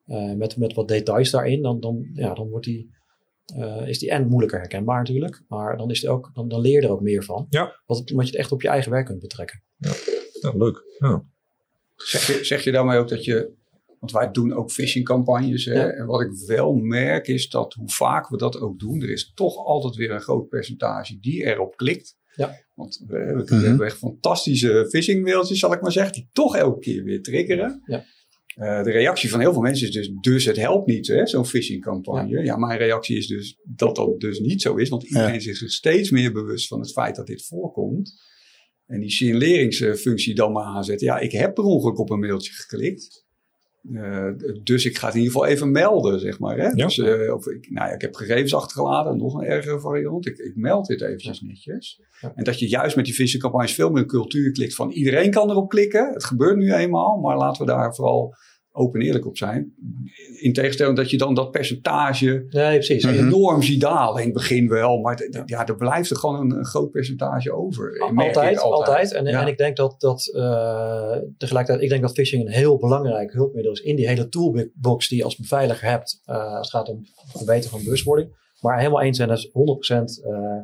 uh, 0.07 0.33
met, 0.33 0.57
met 0.57 0.75
wat 0.75 0.89
details 0.89 1.31
daarin, 1.31 1.63
dan, 1.63 1.81
dan, 1.81 2.11
ja, 2.13 2.35
dan 2.35 2.49
wordt 2.49 2.67
die, 2.67 2.91
uh, 3.57 3.89
is 3.89 3.99
die 3.99 4.11
en 4.11 4.29
moeilijker 4.29 4.59
herkenbaar 4.59 4.99
natuurlijk, 4.99 5.43
maar 5.49 5.77
dan, 5.77 5.91
is 5.91 6.01
die 6.01 6.11
ook, 6.11 6.31
dan, 6.35 6.49
dan 6.49 6.61
leer 6.61 6.81
je 6.81 6.87
er 6.87 6.93
ook 6.93 7.01
meer 7.01 7.25
van. 7.25 7.47
Ja. 7.51 7.81
Wat, 7.87 8.11
omdat 8.11 8.27
je 8.27 8.33
het 8.33 8.41
echt 8.41 8.53
op 8.53 8.63
je 8.63 8.69
eigen 8.69 8.91
werk 8.91 9.07
kunt 9.07 9.21
betrekken. 9.21 9.63
Ja, 9.77 9.93
ja 10.41 10.53
leuk. 10.57 10.83
Ja. 10.99 11.25
Zeg, 11.97 12.27
je, 12.27 12.45
zeg 12.45 12.65
je 12.65 12.73
daarmee 12.73 12.99
ook 12.99 13.09
dat 13.09 13.25
je 13.25 13.59
want 14.01 14.13
wij 14.13 14.31
doen 14.31 14.53
ook 14.53 14.71
phishing 14.71 15.05
campagnes. 15.05 15.65
Hè? 15.65 15.89
En 15.89 16.07
wat 16.07 16.21
ik 16.21 16.31
wel 16.47 16.75
merk 16.75 17.27
is 17.27 17.49
dat 17.49 17.75
hoe 17.75 17.89
vaak 17.89 18.29
we 18.29 18.37
dat 18.37 18.61
ook 18.61 18.79
doen, 18.79 19.03
er 19.03 19.11
is 19.11 19.33
toch 19.35 19.57
altijd 19.57 19.95
weer 19.95 20.11
een 20.11 20.21
groot 20.21 20.49
percentage 20.49 21.19
die 21.21 21.45
erop 21.45 21.77
klikt. 21.77 22.19
Ja. 22.35 22.65
Want 22.75 23.05
we, 23.07 23.17
we 23.17 23.55
mhm. 23.55 23.65
hebben 23.65 23.87
echt 23.87 23.99
fantastische 23.99 24.87
phishing 24.91 25.25
mailtjes, 25.25 25.59
zal 25.59 25.73
ik 25.73 25.81
maar 25.81 25.93
zeggen, 25.93 26.13
die 26.13 26.29
toch 26.33 26.57
elke 26.57 26.79
keer 26.79 27.05
weer 27.05 27.23
triggeren. 27.23 27.83
Ja. 27.87 28.05
Uh, 28.57 28.83
de 28.83 28.91
reactie 28.91 29.31
van 29.31 29.41
heel 29.41 29.53
veel 29.53 29.63
mensen 29.63 29.87
is 29.87 29.93
dus, 29.93 30.11
dus 30.21 30.45
het 30.45 30.57
helpt 30.57 30.87
niet, 30.87 31.21
zo'n 31.25 31.47
phishing 31.47 31.83
campagne. 31.83 32.29
Ja. 32.29 32.43
ja. 32.43 32.57
mijn 32.57 32.79
reactie 32.79 33.17
is 33.17 33.27
dus 33.27 33.59
dat 33.65 33.97
dat 33.97 34.21
dus 34.21 34.39
niet 34.39 34.63
zo 34.63 34.77
is, 34.77 34.89
want 34.89 35.03
iedereen 35.03 35.35
is 35.35 35.45
zich 35.45 35.71
steeds 35.71 36.11
meer 36.11 36.33
bewust 36.33 36.69
van 36.69 36.81
het 36.81 36.93
feit 36.93 37.17
dat 37.17 37.27
dit 37.27 37.47
voorkomt. 37.47 38.29
En 38.87 39.01
die 39.01 39.11
signaleringsfunctie 39.11 40.35
dan 40.35 40.53
maar 40.53 40.65
aanzetten. 40.65 41.07
Ja, 41.07 41.19
ik 41.19 41.33
heb 41.33 41.55
per 41.55 41.65
ongeluk 41.65 41.99
op 41.99 42.11
een 42.11 42.19
mailtje 42.19 42.53
geklikt. 42.53 43.27
Uh, 43.83 44.27
dus 44.63 44.85
ik 44.85 44.99
ga 44.99 45.07
het 45.07 45.15
in 45.15 45.21
ieder 45.21 45.37
geval 45.37 45.51
even 45.51 45.71
melden, 45.71 46.21
zeg 46.21 46.39
maar. 46.39 46.57
Hè? 46.57 46.69
Ja. 46.69 46.85
Dus, 46.85 46.97
uh, 46.97 47.35
of 47.35 47.47
ik, 47.47 47.71
nou 47.71 47.89
ja, 47.89 47.95
ik 47.95 48.01
heb 48.01 48.15
gegevens 48.15 48.55
achtergelaten, 48.55 49.17
nog 49.17 49.35
een 49.35 49.47
ergere 49.47 49.81
variant. 49.81 50.27
Ik, 50.27 50.39
ik 50.39 50.57
meld 50.57 50.87
dit 50.87 51.01
eventjes 51.01 51.41
netjes. 51.41 52.01
Ja. 52.21 52.33
En 52.35 52.45
dat 52.45 52.59
je 52.59 52.69
juist 52.69 52.97
met 52.97 53.05
die 53.05 53.15
phishing 53.15 53.43
campagnes 53.43 53.75
veel 53.75 53.91
meer 53.91 54.07
cultuur 54.07 54.53
klikt 54.53 54.75
van 54.75 54.91
iedereen 54.91 55.31
kan 55.31 55.51
erop 55.51 55.69
klikken. 55.69 56.13
Het 56.13 56.25
gebeurt 56.25 56.57
nu 56.57 56.73
eenmaal, 56.73 57.17
maar 57.17 57.37
laten 57.37 57.67
we 57.67 57.73
daar 57.73 57.95
vooral 57.95 58.35
open 58.73 59.01
en 59.01 59.07
eerlijk 59.07 59.27
op 59.27 59.37
zijn. 59.37 59.75
In 60.41 60.53
tegenstelling 60.53 60.97
dat 60.97 61.11
je 61.11 61.19
dan 61.19 61.35
dat 61.35 61.51
percentage 61.51 62.47
nee, 62.51 62.75
precies. 62.75 63.05
enorm 63.05 63.63
ziet 63.63 63.81
dalen. 63.81 64.19
In 64.19 64.25
het 64.25 64.35
begin 64.35 64.69
wel, 64.69 64.99
maar 64.99 65.29
ja, 65.45 65.67
er 65.67 65.77
blijft 65.77 66.11
er 66.11 66.17
gewoon 66.17 66.53
een, 66.53 66.65
groot 66.65 66.91
percentage 66.91 67.53
over. 67.53 68.01
Altijd, 68.17 68.59
altijd. 68.59 69.13
En, 69.13 69.27
en 69.27 69.47
ik 69.47 69.59
denk 69.59 69.77
dat, 69.77 69.95
dat 69.99 70.31
uh, 70.35 71.17
tegelijkertijd, 71.37 71.83
ik 71.85 71.89
denk 71.89 72.03
dat 72.03 72.13
phishing 72.13 72.47
een 72.47 72.53
heel 72.53 72.79
belangrijk 72.79 73.33
hulpmiddel 73.33 73.73
is 73.73 73.81
in 73.81 73.97
die 73.97 74.09
hele 74.09 74.29
toolbox 74.29 75.09
die 75.09 75.19
je 75.19 75.25
als 75.25 75.37
beveiliger 75.37 75.89
hebt 75.89 76.23
uh, 76.27 76.57
als 76.57 76.73
het 76.73 76.77
gaat 76.77 76.89
om 76.89 76.99
het 76.99 77.37
verbeteren 77.37 77.71
van 77.71 77.85
bewustwording. 77.85 78.39
Maar 78.61 78.79
helemaal 78.79 79.03
eens 79.03 79.17
zijn, 79.17 79.29
dat 79.29 79.39
is 79.39 79.51
100% 80.23 80.27
uh, 80.27 80.61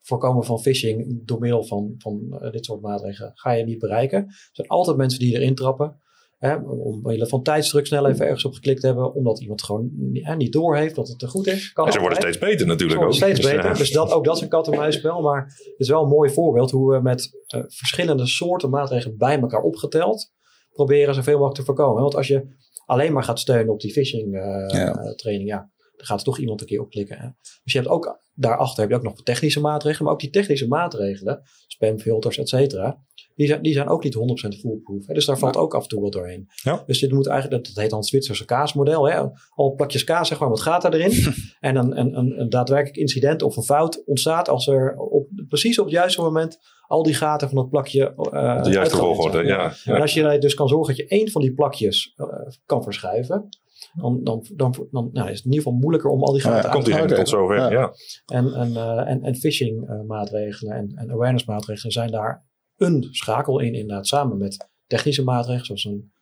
voorkomen 0.00 0.44
van 0.44 0.60
phishing 0.60 1.26
door 1.26 1.38
middel 1.38 1.64
van, 1.64 1.94
van 1.98 2.40
dit 2.50 2.64
soort 2.64 2.80
maatregelen 2.80 3.30
ga 3.34 3.50
je 3.50 3.64
niet 3.64 3.78
bereiken. 3.78 4.18
Er 4.18 4.48
zijn 4.52 4.68
altijd 4.68 4.96
mensen 4.96 5.18
die 5.18 5.34
erin 5.34 5.54
trappen. 5.54 6.00
Hè, 6.38 6.56
omwille 6.56 7.26
van 7.26 7.42
tijdsdruk 7.42 7.86
snel 7.86 8.08
even 8.08 8.24
ergens 8.24 8.44
op 8.44 8.52
geklikt 8.52 8.82
hebben, 8.82 9.14
omdat 9.14 9.40
iemand 9.40 9.62
gewoon 9.62 9.90
hè, 10.12 10.36
niet 10.36 10.52
doorheeft 10.52 10.94
dat 10.94 11.08
het 11.08 11.18
te 11.18 11.28
goed 11.28 11.46
is. 11.46 11.72
Kan 11.72 11.86
en 11.86 11.92
ze 11.92 12.00
worden 12.00 12.18
steeds 12.18 12.38
beter 12.38 12.66
natuurlijk 12.66 13.02
ook. 13.02 13.14
Steeds 13.14 13.40
dus, 13.40 13.50
beter. 13.50 13.76
Dus 13.76 13.90
dat, 13.90 14.12
ook 14.12 14.24
dat 14.24 14.36
is 14.36 14.42
een 14.42 14.48
kat-en-muisspel. 14.48 15.20
Maar 15.20 15.44
het 15.44 15.74
is 15.76 15.88
wel 15.88 16.02
een 16.02 16.08
mooi 16.08 16.30
voorbeeld 16.30 16.70
hoe 16.70 16.92
we 16.92 17.02
met 17.02 17.30
uh, 17.54 17.62
verschillende 17.66 18.26
soorten 18.26 18.70
maatregelen 18.70 19.16
bij 19.16 19.40
elkaar 19.40 19.62
opgeteld 19.62 20.32
proberen 20.72 21.14
zoveel 21.14 21.32
mogelijk 21.32 21.58
te 21.58 21.64
voorkomen. 21.64 22.02
Want 22.02 22.14
als 22.14 22.26
je 22.26 22.56
alleen 22.86 23.12
maar 23.12 23.24
gaat 23.24 23.38
steunen 23.38 23.72
op 23.72 23.80
die 23.80 23.92
phishing 23.92 24.34
uh, 24.34 24.64
ja. 24.66 25.14
training, 25.14 25.48
ja, 25.48 25.70
dan 25.98 26.06
gaat 26.06 26.18
er 26.18 26.24
toch 26.24 26.38
iemand 26.38 26.60
een 26.60 26.66
keer 26.66 26.80
opklikken. 26.80 27.18
Hè? 27.18 27.28
Dus 27.62 27.72
je 27.72 27.78
hebt 27.78 27.90
ook 27.90 28.20
daarachter 28.34 28.80
heb 28.80 28.90
je 28.90 28.96
ook 28.96 29.02
nog 29.02 29.22
technische 29.22 29.60
maatregelen, 29.60 30.04
maar 30.04 30.12
ook 30.12 30.20
die 30.20 30.30
technische 30.30 30.68
maatregelen, 30.68 31.42
spamfilters, 31.66 32.38
et 32.38 32.48
cetera, 32.48 32.98
die 33.34 33.46
zijn, 33.46 33.62
die 33.62 33.72
zijn 33.72 33.88
ook 33.88 34.04
niet 34.04 34.16
100% 34.56 34.60
foolproof. 34.60 35.06
Hè? 35.06 35.14
Dus 35.14 35.24
daar 35.24 35.38
valt 35.38 35.56
ook 35.56 35.74
af 35.74 35.82
en 35.82 35.88
toe 35.88 36.00
wat 36.00 36.12
doorheen. 36.12 36.48
Ja. 36.62 36.82
Dus 36.86 36.98
dit 36.98 37.12
moet 37.12 37.26
eigenlijk, 37.26 37.64
dat 37.64 37.76
heet 37.76 37.90
dan 37.90 37.98
het 37.98 38.08
Zwitserse 38.08 38.44
kaasmodel. 38.44 39.08
Hè? 39.08 39.22
Al 39.54 39.74
plakjes 39.74 40.04
kaas, 40.04 40.28
zeg 40.28 40.38
maar, 40.38 40.48
wat 40.48 40.60
gaat 40.60 40.84
er 40.84 40.94
erin? 40.94 41.34
en 41.60 41.76
een, 41.76 41.98
een, 41.98 42.18
een, 42.18 42.40
een, 42.40 42.48
daadwerkelijk 42.48 42.96
incident 42.96 43.42
of 43.42 43.56
een 43.56 43.62
fout 43.62 44.02
ontstaat 44.06 44.48
als 44.48 44.66
er 44.66 44.96
op, 44.96 45.28
precies 45.48 45.78
op 45.78 45.84
het 45.84 45.94
juiste 45.94 46.20
moment 46.20 46.58
al 46.86 47.02
die 47.02 47.14
gaten 47.14 47.48
van 47.48 47.56
dat 47.56 47.70
plakje 47.70 48.14
uh, 48.32 48.62
De 48.62 48.70
juiste 48.70 48.96
volgorde, 48.96 49.44
ja. 49.44 49.72
ja. 49.84 49.94
En 49.94 50.00
als 50.00 50.14
je 50.14 50.38
dus 50.38 50.54
kan 50.54 50.68
zorgen 50.68 50.96
dat 50.96 50.96
je 50.96 51.16
één 51.16 51.30
van 51.30 51.40
die 51.40 51.54
plakjes 51.54 52.14
uh, 52.16 52.26
kan 52.66 52.82
verschuiven, 52.82 53.48
dan, 53.94 54.24
dan, 54.24 54.46
dan, 54.54 54.88
dan 54.90 55.10
nou, 55.12 55.30
is 55.30 55.36
het 55.36 55.44
in 55.44 55.50
ieder 55.50 55.64
geval 55.64 55.78
moeilijker 55.78 56.10
om 56.10 56.22
al 56.22 56.32
die 56.32 56.42
gaten 56.42 56.68
ja, 56.68 56.74
komt 56.74 56.84
die 56.84 57.16
tot 57.16 57.28
zover, 57.28 57.72
ja. 57.72 57.92
En, 58.26 58.54
en, 58.54 58.70
uh, 58.70 59.08
en, 59.10 59.22
en 59.22 59.34
phishing 59.34 59.90
uh, 59.90 60.00
maatregelen 60.06 60.76
en, 60.76 60.92
en 60.94 61.10
awareness 61.10 61.44
maatregelen 61.44 61.92
zijn 61.92 62.10
daar 62.10 62.46
een 62.76 63.08
schakel 63.10 63.60
in, 63.60 63.74
inderdaad, 63.74 64.06
samen 64.06 64.38
met 64.38 64.68
technische 64.86 65.24
maatregelen, 65.24 65.66
zoals 65.66 65.84
een, 65.84 66.12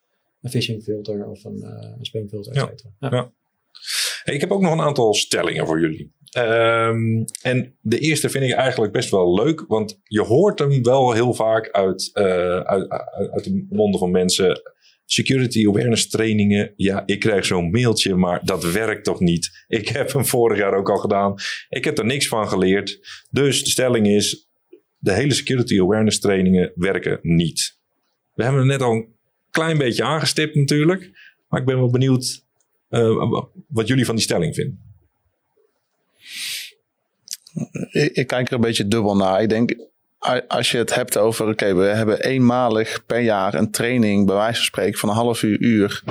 een 0.41 0.51
phishing 0.51 0.83
filter 0.83 1.27
of 1.27 1.45
een, 1.45 1.57
uh, 1.57 1.95
een 1.99 2.05
spamfilter, 2.05 2.53
et 2.53 2.59
cetera. 2.59 2.91
Ja. 2.99 3.09
ja. 3.11 3.33
Hey, 4.23 4.35
ik 4.35 4.41
heb 4.41 4.51
ook 4.51 4.61
nog 4.61 4.73
een 4.73 4.81
aantal 4.81 5.15
stellingen 5.15 5.67
voor 5.67 5.81
jullie. 5.81 6.15
Um, 6.39 7.25
en 7.43 7.77
de 7.81 7.99
eerste 7.99 8.29
vind 8.29 8.45
ik 8.45 8.53
eigenlijk 8.53 8.93
best 8.93 9.11
wel 9.11 9.35
leuk, 9.35 9.65
want 9.69 10.01
je 10.03 10.23
hoort 10.23 10.59
hem 10.59 10.83
wel 10.83 11.13
heel 11.13 11.35
vaak 11.35 11.71
uit, 11.71 12.11
uh, 12.15 12.25
uit, 12.61 12.89
uit, 12.89 13.31
uit 13.31 13.45
de 13.45 13.67
monden 13.71 14.01
van 14.01 14.11
mensen 14.11 14.61
security 15.07 15.67
awareness 15.67 16.09
trainingen. 16.09 16.73
Ja, 16.77 17.03
ik 17.07 17.21
krijg 17.21 17.45
zo'n 17.45 17.71
mailtje, 17.71 18.15
maar 18.15 18.41
dat 18.45 18.73
werkt 18.73 19.05
toch 19.05 19.21
niet. 19.21 19.65
Ik 19.69 19.89
heb 19.89 20.13
hem 20.13 20.25
vorig 20.25 20.59
jaar 20.59 20.75
ook 20.75 20.91
al 20.91 20.97
gedaan. 20.97 21.35
Ik 21.69 21.85
heb 21.85 21.99
er 21.99 22.05
niks 22.05 22.29
van 22.29 22.49
geleerd. 22.49 23.01
Dus 23.31 23.65
de 23.65 23.71
stelling 23.71 24.07
is, 24.07 24.49
de 24.99 25.13
hele 25.13 25.35
security 25.35 25.81
awareness 25.81 26.19
trainingen 26.19 26.73
werken 26.75 27.19
niet. 27.23 27.79
We 28.35 28.43
hebben 28.43 28.61
het 28.61 28.71
net 28.71 28.83
al 28.83 28.93
een 28.93 29.15
klein 29.51 29.79
beetje 29.79 30.05
aangestipt 30.05 30.55
natuurlijk. 30.55 31.11
Maar 31.49 31.61
ik 31.61 31.67
ben 31.67 31.77
wel 31.77 31.91
benieuwd 31.91 32.45
uh, 32.91 33.43
wat 33.69 33.87
jullie 33.89 34.05
van 34.05 34.15
die 34.15 34.25
stelling 34.25 34.55
vinden. 34.55 34.85
Ik, 37.91 38.13
ik, 38.13 38.27
kijk 38.27 38.49
er 38.49 38.55
een 38.55 38.61
beetje 38.61 38.89
dubbel 38.89 39.17
naar. 39.17 39.43
Ik 39.43 39.49
denk, 39.49 39.75
als 40.49 40.71
je 40.71 40.79
het 40.79 40.95
hebt 40.95 41.17
over, 41.17 41.49
oké, 41.49 41.75
we 41.75 41.85
hebben 41.85 42.21
eenmalig 42.21 43.07
per 43.07 43.21
jaar 43.21 43.55
een 43.55 43.71
training, 43.71 44.27
bij 44.27 44.35
wijze 44.35 44.57
van 44.57 44.65
spreken, 44.65 44.99
van 44.99 45.09
een 45.09 45.15
half 45.15 45.43
uur, 45.43 45.61
uur. 45.61 46.03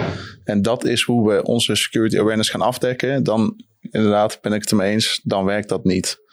En 0.44 0.62
dat 0.62 0.86
is 0.86 1.02
hoe 1.02 1.32
we 1.32 1.44
onze 1.44 1.76
security 1.76 2.20
awareness 2.20 2.50
gaan 2.50 2.62
afdekken. 2.62 3.24
Dan 3.24 3.64
inderdaad 3.92 4.42
ben 4.42 4.54
ik 4.54 4.62
het 4.62 4.72
ermee 4.72 4.92
eens, 4.92 5.22
dan 5.24 5.46
werkt 5.46 5.70
dat 5.70 5.84
niet. 5.84 6.24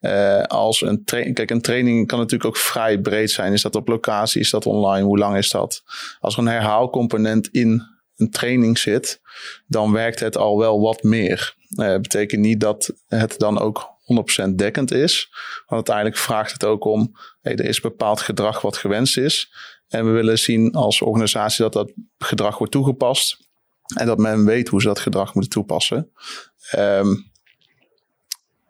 Uh, 0.00 0.42
als 0.42 0.80
een 0.80 1.04
kijk, 1.04 1.50
een 1.50 1.60
training 1.60 2.06
kan 2.06 2.18
natuurlijk 2.18 2.50
ook 2.50 2.56
vrij 2.56 3.00
breed 3.00 3.30
zijn. 3.30 3.52
Is 3.52 3.62
dat 3.62 3.74
op 3.74 3.88
locatie? 3.88 4.40
Is 4.40 4.50
dat 4.50 4.66
online? 4.66 5.06
Hoe 5.06 5.18
lang 5.18 5.36
is 5.36 5.50
dat? 5.50 5.82
Als 6.20 6.34
er 6.34 6.40
een 6.40 6.48
herhaalcomponent 6.48 7.48
in 7.48 7.82
een 8.16 8.30
training 8.30 8.78
zit, 8.78 9.20
dan 9.66 9.92
werkt 9.92 10.20
het 10.20 10.36
al 10.36 10.58
wel 10.58 10.80
wat 10.80 11.02
meer. 11.02 11.54
Dat 11.68 12.02
betekent 12.02 12.40
niet 12.40 12.60
dat 12.60 12.92
het 13.08 13.38
dan 13.38 13.58
ook 13.58 13.95
100% 14.48 14.54
dekkend 14.54 14.92
is. 14.92 15.28
Want 15.56 15.88
uiteindelijk 15.88 16.16
vraagt 16.16 16.52
het 16.52 16.64
ook 16.64 16.84
om, 16.84 17.16
er 17.42 17.64
is 17.64 17.80
bepaald 17.80 18.20
gedrag 18.20 18.60
wat 18.60 18.76
gewenst 18.76 19.18
is. 19.18 19.52
En 19.88 20.04
we 20.04 20.10
willen 20.10 20.38
zien 20.38 20.72
als 20.74 21.00
organisatie 21.00 21.62
dat 21.62 21.72
dat 21.72 21.92
gedrag 22.18 22.58
wordt 22.58 22.72
toegepast. 22.72 23.44
En 23.96 24.06
dat 24.06 24.18
men 24.18 24.44
weet 24.44 24.68
hoe 24.68 24.80
ze 24.80 24.86
dat 24.86 24.98
gedrag 24.98 25.34
moeten 25.34 25.52
toepassen. 25.52 26.10
Ehm, 26.70 27.14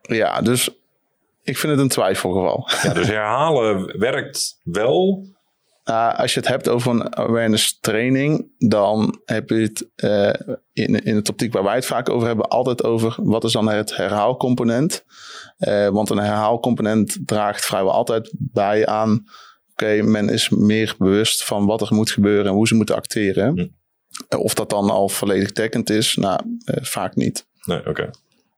ja, 0.03 0.41
dus 0.41 0.69
ik 1.43 1.59
vind 1.59 1.73
het 1.73 1.81
een 1.81 1.89
twijfelgeval. 1.89 2.69
Ja, 2.83 2.93
dus 2.93 3.07
herhalen 3.07 3.99
werkt 3.99 4.61
wel. 4.63 5.27
Uh, 5.91 6.19
als 6.19 6.35
je 6.35 6.41
het 6.41 6.49
hebt 6.49 6.69
over 6.69 6.91
een 6.91 7.17
awareness 7.17 7.79
training, 7.81 8.51
dan 8.59 9.21
heb 9.25 9.49
je 9.49 9.55
het 9.55 9.89
uh, 9.97 10.55
in, 10.73 11.05
in 11.05 11.17
het 11.17 11.29
optiek 11.29 11.53
waar 11.53 11.63
wij 11.63 11.75
het 11.75 11.87
vaak 11.87 12.09
over 12.09 12.27
hebben, 12.27 12.49
altijd 12.49 12.85
over 12.85 13.15
wat 13.23 13.45
is 13.45 13.53
dan 13.53 13.69
het 13.69 13.97
herhaalcomponent. 13.97 15.05
Uh, 15.59 15.89
want 15.89 16.11
een 16.11 16.19
herhaalcomponent 16.19 17.19
draagt 17.25 17.65
vrijwel 17.65 17.93
altijd 17.93 18.33
bij 18.37 18.87
aan, 18.87 19.13
oké, 19.13 19.85
okay, 19.85 20.01
men 20.01 20.29
is 20.29 20.49
meer 20.49 20.95
bewust 20.99 21.45
van 21.45 21.67
wat 21.67 21.81
er 21.81 21.95
moet 21.95 22.11
gebeuren 22.11 22.47
en 22.47 22.53
hoe 22.53 22.67
ze 22.67 22.75
moeten 22.75 22.97
acteren. 22.97 23.59
Hm. 23.59 24.37
Of 24.39 24.55
dat 24.55 24.71
dan 24.71 24.91
al 24.91 25.09
volledig 25.09 25.53
dekkend 25.53 25.91
is, 25.91 26.15
nou, 26.15 26.41
vaak 26.65 27.15
niet. 27.15 27.47
Nee, 27.65 27.79
oké. 27.79 27.89
Okay. 27.89 28.11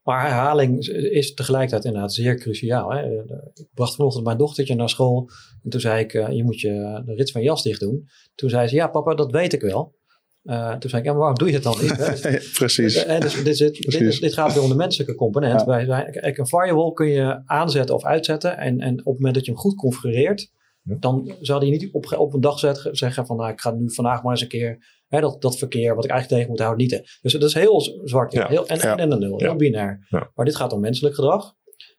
Maar 0.08 0.26
herhaling 0.26 0.86
is 0.88 1.34
tegelijkertijd 1.34 1.84
inderdaad 1.84 2.14
zeer 2.14 2.36
cruciaal. 2.36 2.92
Hè? 2.92 3.22
Ik 3.54 3.68
bracht 3.74 3.94
vanochtend 3.94 4.24
mijn 4.24 4.38
dochtertje 4.38 4.74
naar 4.74 4.88
school. 4.88 5.30
En 5.62 5.70
toen 5.70 5.80
zei 5.80 6.04
ik, 6.04 6.12
uh, 6.12 6.30
je 6.30 6.44
moet 6.44 6.60
je 6.60 7.02
de 7.04 7.14
rits 7.14 7.32
van 7.32 7.42
jas 7.42 7.62
dicht 7.62 7.80
doen. 7.80 8.08
Toen 8.34 8.50
zei 8.50 8.68
ze, 8.68 8.74
ja 8.74 8.88
papa, 8.88 9.14
dat 9.14 9.30
weet 9.30 9.52
ik 9.52 9.60
wel. 9.60 9.96
Uh, 10.44 10.76
toen 10.76 10.90
zei 10.90 11.02
ik, 11.02 11.08
ja, 11.08 11.12
maar 11.12 11.20
waarom 11.20 11.38
doe 11.38 11.50
je 11.50 11.58
dat 11.58 11.62
dan 11.62 11.82
niet? 11.82 12.50
Precies. 12.58 13.04
En 13.04 13.20
dus, 13.20 13.42
dit, 13.42 13.58
dit, 13.58 13.80
Precies. 13.80 14.20
dit, 14.20 14.34
gaat 14.34 14.54
weer 14.54 14.62
om 14.62 14.68
de 14.68 14.74
menselijke 14.74 15.14
component. 15.14 15.60
Ja. 15.60 15.66
Wij, 15.66 15.86
wij, 15.86 16.38
een 16.38 16.46
firewall 16.46 16.92
kun 16.92 17.08
je 17.08 17.42
aanzetten 17.46 17.94
of 17.94 18.04
uitzetten. 18.04 18.58
En, 18.58 18.80
en 18.80 18.92
op 18.98 19.04
het 19.04 19.14
moment 19.14 19.34
dat 19.34 19.44
je 19.44 19.50
hem 19.50 19.60
goed 19.60 19.74
configureert, 19.74 20.50
dan 20.98 21.34
zal 21.40 21.60
hij 21.60 21.70
niet 21.70 21.88
op, 21.92 22.14
op 22.18 22.34
een 22.34 22.40
dag 22.40 22.58
zetten, 22.58 22.96
zeggen 22.96 23.26
van, 23.26 23.36
nou, 23.36 23.50
ik 23.50 23.60
ga 23.60 23.70
nu 23.70 23.92
vandaag 23.92 24.22
maar 24.22 24.32
eens 24.32 24.42
een 24.42 24.48
keer 24.48 24.96
Hè, 25.08 25.20
dat, 25.20 25.42
dat 25.42 25.58
verkeer 25.58 25.94
wat 25.94 26.04
ik 26.04 26.10
eigenlijk 26.10 26.40
tegen 26.40 26.50
moet 26.50 26.66
houden, 26.66 26.86
niet. 26.86 27.18
Dus 27.22 27.32
dat 27.32 27.42
is 27.42 27.54
heel 27.54 27.80
zwart 28.04 28.32
ja. 28.32 28.48
heel, 28.48 28.66
en, 28.66 28.80
en 28.80 29.12
een 29.12 29.18
nul, 29.18 29.38
heel 29.38 29.56
binair. 29.56 30.06
Maar 30.34 30.44
dit 30.44 30.56
gaat 30.56 30.72
om 30.72 30.80
menselijk 30.80 31.14
gedrag. 31.14 31.56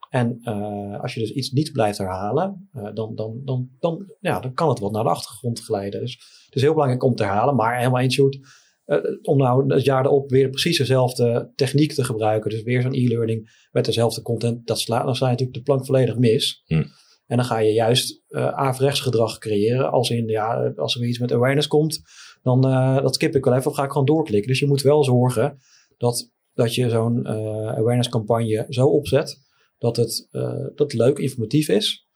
En 0.10 0.40
uh, 0.44 1.02
als 1.02 1.14
je 1.14 1.20
dus 1.20 1.32
iets 1.32 1.52
niet 1.52 1.72
blijft 1.72 1.98
herhalen, 1.98 2.70
uh, 2.74 2.90
dan, 2.94 3.16
dan, 3.16 3.42
dan, 3.44 3.70
dan, 3.80 4.14
ja, 4.20 4.40
dan 4.40 4.54
kan 4.54 4.70
het 4.70 4.80
wat 4.80 4.92
naar 4.92 5.04
de 5.04 5.10
achtergrond 5.10 5.60
glijden. 5.60 6.00
Dus 6.00 6.14
het 6.46 6.56
is 6.56 6.62
heel 6.62 6.72
belangrijk 6.72 7.04
om 7.04 7.16
te 7.16 7.24
herhalen. 7.24 7.56
Maar 7.56 7.78
helemaal 7.78 8.02
eens, 8.02 8.14
Sjoerd, 8.14 8.40
uh, 8.86 8.98
om 9.22 9.38
nou 9.38 9.74
het 9.74 9.84
jaar 9.84 10.06
erop 10.06 10.30
weer 10.30 10.50
precies 10.50 10.78
dezelfde 10.78 11.52
techniek 11.56 11.94
te 11.94 12.04
gebruiken. 12.04 12.50
Dus 12.50 12.64
weer 12.64 12.82
zo'n 12.82 12.94
e-learning 12.94 13.68
met 13.72 13.86
dezelfde 13.86 14.22
content. 14.22 14.68
Dat 14.68 14.80
sla, 14.80 15.04
dan 15.04 15.16
sla 15.16 15.26
je 15.26 15.32
natuurlijk 15.32 15.58
de 15.58 15.64
plank 15.64 15.86
volledig 15.86 16.18
mis. 16.18 16.64
Hm. 16.66 16.84
En 17.30 17.38
dan 17.38 17.46
ga 17.46 17.58
je 17.58 17.74
juist 17.74 18.24
uh, 18.30 18.48
averechts 18.48 19.00
gedrag 19.00 19.38
creëren. 19.38 19.92
Als 19.92 20.10
in, 20.10 20.28
ja, 20.28 20.74
als 20.76 20.94
er 20.94 21.00
weer 21.00 21.10
iets 21.10 21.20
met 21.20 21.32
awareness 21.32 21.68
komt, 21.68 22.02
dan 22.44 22.68
uh, 22.68 23.02
dat 23.02 23.16
skip 23.16 23.36
ik 23.36 23.46
wel 23.46 23.54
even 23.54 23.70
of 23.70 23.76
ga 23.76 23.84
ik 23.84 23.92
gewoon 23.92 24.08
doorklikken. 24.08 24.50
Dus 24.50 24.60
je 24.60 24.68
moet 24.68 24.82
wel 24.82 25.04
zorgen 25.04 25.60
dat, 25.98 26.32
dat 26.54 26.76
je 26.76 26.90
zo'n 26.90 27.18
uh, 27.18 27.32
awareness 27.68 28.10
campagne 28.10 28.66
zo 28.70 28.88
opzet 28.88 29.42
dat 29.78 29.96
het, 29.96 30.28
dat 30.76 30.94
leuk, 30.94 31.18
informatief 31.18 31.70
is, 31.70 32.08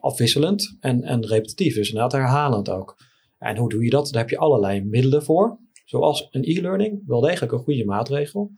afwisselend 0.00 0.76
en, 0.80 1.02
en 1.02 1.26
repetitief 1.26 1.76
is. 1.76 1.88
Inderdaad 1.88 2.12
herhalend 2.12 2.70
ook. 2.70 2.96
En 3.38 3.56
hoe 3.56 3.68
doe 3.68 3.84
je 3.84 3.90
dat? 3.90 4.08
Daar 4.12 4.20
heb 4.20 4.30
je 4.30 4.38
allerlei 4.38 4.84
middelen 4.84 5.22
voor. 5.22 5.58
Zoals 5.84 6.28
een 6.30 6.44
e-learning, 6.44 7.02
wel 7.06 7.20
degelijk 7.20 7.52
een 7.52 7.58
goede 7.58 7.84
maatregel. 7.84 8.50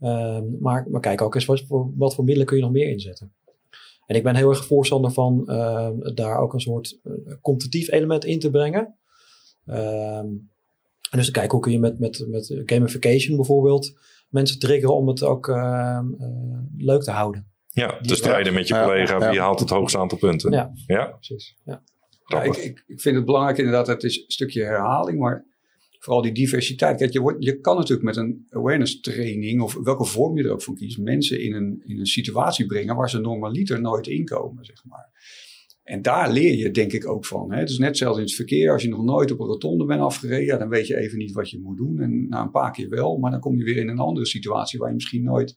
Uh, 0.00 0.38
maar, 0.60 0.86
maar 0.90 1.00
kijk 1.00 1.22
ook 1.22 1.34
eens 1.34 1.44
wat 1.44 1.60
voor, 1.60 1.92
wat 1.96 2.14
voor 2.14 2.24
middelen 2.24 2.46
kun 2.46 2.56
je 2.56 2.62
nog 2.62 2.72
meer 2.72 2.88
inzetten. 2.88 3.34
En 4.06 4.16
ik 4.16 4.22
ben 4.22 4.36
heel 4.36 4.50
erg 4.50 4.66
voorstander 4.66 5.10
van 5.10 5.42
uh, 5.46 5.90
daar 6.14 6.38
ook 6.38 6.52
een 6.52 6.60
soort 6.60 7.00
competitief 7.40 7.90
element 7.90 8.24
in 8.24 8.38
te 8.38 8.50
brengen. 8.50 8.94
Ehm, 9.66 10.26
en 11.10 11.18
dus 11.18 11.26
te 11.26 11.32
kijken 11.32 11.52
hoe 11.52 11.60
kun 11.60 11.72
je 11.72 11.78
met, 11.78 11.98
met, 11.98 12.24
met 12.28 12.62
gamification 12.64 13.36
bijvoorbeeld 13.36 13.94
mensen 14.28 14.58
triggeren 14.58 14.96
om 14.96 15.08
het 15.08 15.22
ook 15.22 15.48
uh, 15.48 16.00
uh, 16.18 16.58
leuk 16.76 17.02
te 17.02 17.10
houden. 17.10 17.50
Ja, 17.66 17.98
te 18.00 18.14
strijden 18.14 18.54
met 18.54 18.68
je 18.68 18.82
collega. 18.82 19.18
Ja, 19.18 19.30
wie 19.30 19.40
haalt 19.40 19.60
het 19.60 19.70
hoogste 19.70 19.98
aantal 19.98 20.18
punten? 20.18 20.52
Ja, 20.52 20.72
ja? 20.86 21.06
precies. 21.06 21.56
Ja. 21.64 21.82
ik, 22.42 22.56
ik, 22.56 22.84
ik 22.86 23.00
vind 23.00 23.16
het 23.16 23.24
belangrijk 23.24 23.58
inderdaad, 23.58 23.86
het 23.86 24.02
is 24.02 24.16
een 24.16 24.24
stukje 24.30 24.64
herhaling, 24.64 25.18
maar 25.18 25.46
vooral 26.06 26.22
die 26.22 26.32
diversiteit. 26.32 27.12
Je, 27.12 27.20
wordt, 27.20 27.44
je 27.44 27.60
kan 27.60 27.76
natuurlijk 27.76 28.06
met 28.06 28.16
een 28.16 28.46
awareness 28.50 29.00
training, 29.00 29.60
of 29.60 29.74
welke 29.74 30.04
vorm 30.04 30.36
je 30.36 30.44
er 30.44 30.50
ook 30.50 30.62
van 30.62 30.74
kiest, 30.74 30.98
mensen 30.98 31.40
in 31.40 31.54
een, 31.54 31.82
in 31.84 31.98
een 31.98 32.06
situatie 32.06 32.66
brengen 32.66 32.96
waar 32.96 33.10
ze 33.10 33.20
normaliter 33.20 33.80
nooit 33.80 34.06
inkomen, 34.06 34.64
zeg 34.64 34.84
maar. 34.84 35.10
En 35.82 36.02
daar 36.02 36.32
leer 36.32 36.56
je 36.56 36.70
denk 36.70 36.92
ik 36.92 37.08
ook 37.08 37.26
van. 37.26 37.52
Hè? 37.52 37.58
Het 37.58 37.70
is 37.70 37.78
net 37.78 37.96
zelfs 37.96 38.18
in 38.18 38.24
het 38.24 38.34
verkeer. 38.34 38.72
Als 38.72 38.82
je 38.82 38.88
nog 38.88 39.04
nooit 39.04 39.30
op 39.30 39.40
een 39.40 39.46
rotonde 39.46 39.84
bent 39.84 40.00
afgereden, 40.00 40.58
dan 40.58 40.68
weet 40.68 40.86
je 40.86 40.96
even 40.96 41.18
niet 41.18 41.32
wat 41.32 41.50
je 41.50 41.60
moet 41.60 41.76
doen. 41.76 42.00
En 42.00 42.28
na 42.28 42.42
een 42.42 42.50
paar 42.50 42.72
keer 42.72 42.88
wel, 42.88 43.16
maar 43.16 43.30
dan 43.30 43.40
kom 43.40 43.58
je 43.58 43.64
weer 43.64 43.76
in 43.76 43.88
een 43.88 43.98
andere 43.98 44.26
situatie 44.26 44.78
waar 44.78 44.88
je 44.88 44.94
misschien 44.94 45.24
nooit 45.24 45.56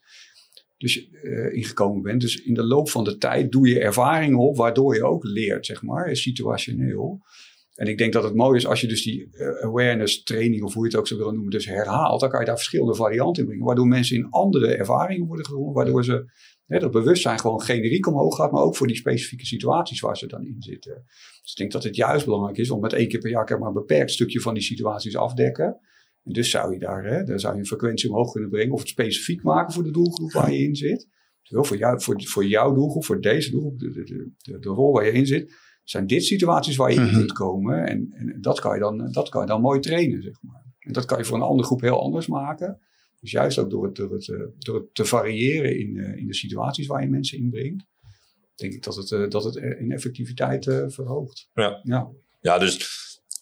dus, 0.78 1.10
uh, 1.24 1.54
ingekomen 1.54 2.02
bent. 2.02 2.22
Dus 2.22 2.44
in 2.44 2.54
de 2.54 2.64
loop 2.64 2.90
van 2.90 3.04
de 3.04 3.18
tijd 3.18 3.52
doe 3.52 3.68
je 3.68 3.80
ervaringen 3.80 4.40
op, 4.40 4.58
waardoor 4.58 4.96
je 4.96 5.04
ook 5.04 5.24
leert, 5.24 5.66
zeg 5.66 5.82
maar, 5.82 6.16
situationeel. 6.16 7.22
En 7.80 7.88
ik 7.88 7.98
denk 7.98 8.14
dat 8.14 8.24
het 8.24 8.36
mooi 8.36 8.58
is 8.58 8.68
als 8.68 8.82
je 8.82 8.88
dus 8.88 9.04
die 9.04 9.30
uh, 9.32 9.64
awareness 9.64 10.24
training, 10.24 10.64
of 10.64 10.74
hoe 10.74 10.84
je 10.84 10.90
het 10.90 11.00
ook 11.00 11.08
zou 11.08 11.20
willen 11.20 11.36
noemen, 11.36 11.52
dus 11.52 11.66
herhaalt. 11.66 12.20
Dan 12.20 12.30
kan 12.30 12.40
je 12.40 12.46
daar 12.46 12.56
verschillende 12.56 12.96
varianten 12.96 13.42
in 13.42 13.48
brengen. 13.48 13.66
Waardoor 13.66 13.88
mensen 13.88 14.16
in 14.16 14.30
andere 14.30 14.76
ervaringen 14.76 15.28
worden 15.28 15.46
gedwongen. 15.46 15.74
Waardoor 15.74 16.04
ze 16.04 16.26
Hè, 16.70 16.80
dat 16.80 16.92
bewustzijn 16.92 17.40
gewoon 17.40 17.62
generiek 17.62 18.08
omhoog 18.08 18.36
gaat, 18.36 18.52
maar 18.52 18.62
ook 18.62 18.76
voor 18.76 18.88
die 18.88 18.96
specifieke 18.96 19.46
situaties 19.46 20.00
waar 20.00 20.18
ze 20.18 20.28
dan 20.28 20.46
in 20.46 20.56
zitten. 20.62 21.04
Dus 21.42 21.52
ik 21.52 21.58
denk 21.58 21.72
dat 21.72 21.84
het 21.84 21.96
juist 21.96 22.26
belangrijk 22.26 22.58
is 22.58 22.72
om 22.72 22.82
met 22.82 22.94
één 22.94 23.08
keer 23.08 23.20
per 23.20 23.30
jaar 23.30 23.60
maar 23.60 23.68
een 23.68 23.74
beperkt 23.74 24.12
stukje 24.12 24.42
van 24.42 24.54
die 24.54 24.64
situaties 24.64 25.16
afdekken. 25.16 25.80
En 26.24 26.34
dus 26.34 26.50
zou 26.50 26.74
je 26.74 26.80
daar, 26.80 27.06
hè, 27.06 27.24
daar 27.24 27.40
zou 27.40 27.54
je 27.54 27.60
een 27.60 27.66
frequentie 27.66 28.10
omhoog 28.10 28.32
kunnen 28.32 28.50
brengen 28.50 28.74
of 28.74 28.80
het 28.80 28.90
specifiek 28.90 29.44
maken 29.44 29.74
voor 29.74 29.84
de 29.84 29.92
doelgroep 29.92 30.32
waar 30.32 30.52
je 30.52 30.64
in 30.64 30.76
zit. 30.76 31.08
Dus 31.42 31.68
voor, 31.68 31.78
jou, 31.78 32.02
voor, 32.02 32.24
voor 32.24 32.46
jouw 32.46 32.74
doelgroep, 32.74 33.06
voor 33.06 33.22
deze 33.22 33.52
doelgroep, 33.52 33.80
de, 33.80 33.92
de, 33.92 34.60
de 34.60 34.70
rol 34.70 34.94
waar 34.94 35.06
je 35.06 35.12
in 35.12 35.26
zit, 35.26 35.54
zijn 35.90 36.08
dit 36.08 36.26
situaties 36.26 36.76
waar 36.76 36.92
je 36.92 36.96
in 36.96 37.06
mhm. 37.06 37.16
kunt 37.16 37.32
komen. 37.32 37.86
En, 37.86 38.12
en 38.14 38.38
dat, 38.42 38.60
kan 38.60 38.74
je 38.74 38.80
dan, 38.80 39.12
dat 39.12 39.30
kan 39.30 39.42
je 39.42 39.48
dan 39.48 39.62
mooi 39.62 39.80
trainen, 39.80 40.22
zeg 40.22 40.42
maar. 40.42 40.64
En 40.80 40.94
dat 40.94 41.06
kan 41.06 41.18
je 41.18 41.26
voor 41.26 41.38
een 41.38 41.44
andere 41.44 41.68
groep 41.68 41.82
heel 41.82 42.02
anders 42.02 42.28
maken. 42.28 42.80
Dus 43.20 43.32
juist 43.32 43.58
ook 43.58 43.70
door 43.70 43.86
het, 43.86 43.96
door 43.96 44.12
het, 44.12 44.30
eh, 44.30 44.40
door 44.58 44.76
het 44.76 44.96
te 44.96 45.06
variëren 45.06 45.80
in, 45.80 45.98
eh, 45.98 46.18
in 46.18 46.28
de 46.28 46.34
situaties 46.34 46.88
waar 46.88 47.02
je 47.02 47.10
mensen 47.10 47.38
inbrengt, 47.38 47.86
denk 48.56 48.74
ik 48.74 48.84
dat 48.84 48.96
het, 48.96 49.12
eh, 49.12 49.30
dat 49.30 49.44
het 49.44 49.56
in 49.56 49.92
effectiviteit 49.92 50.64
verhoogt. 50.88 51.50
Ja. 51.54 51.80
Ja. 51.84 52.10
ja, 52.42 52.58
dus 52.58 52.88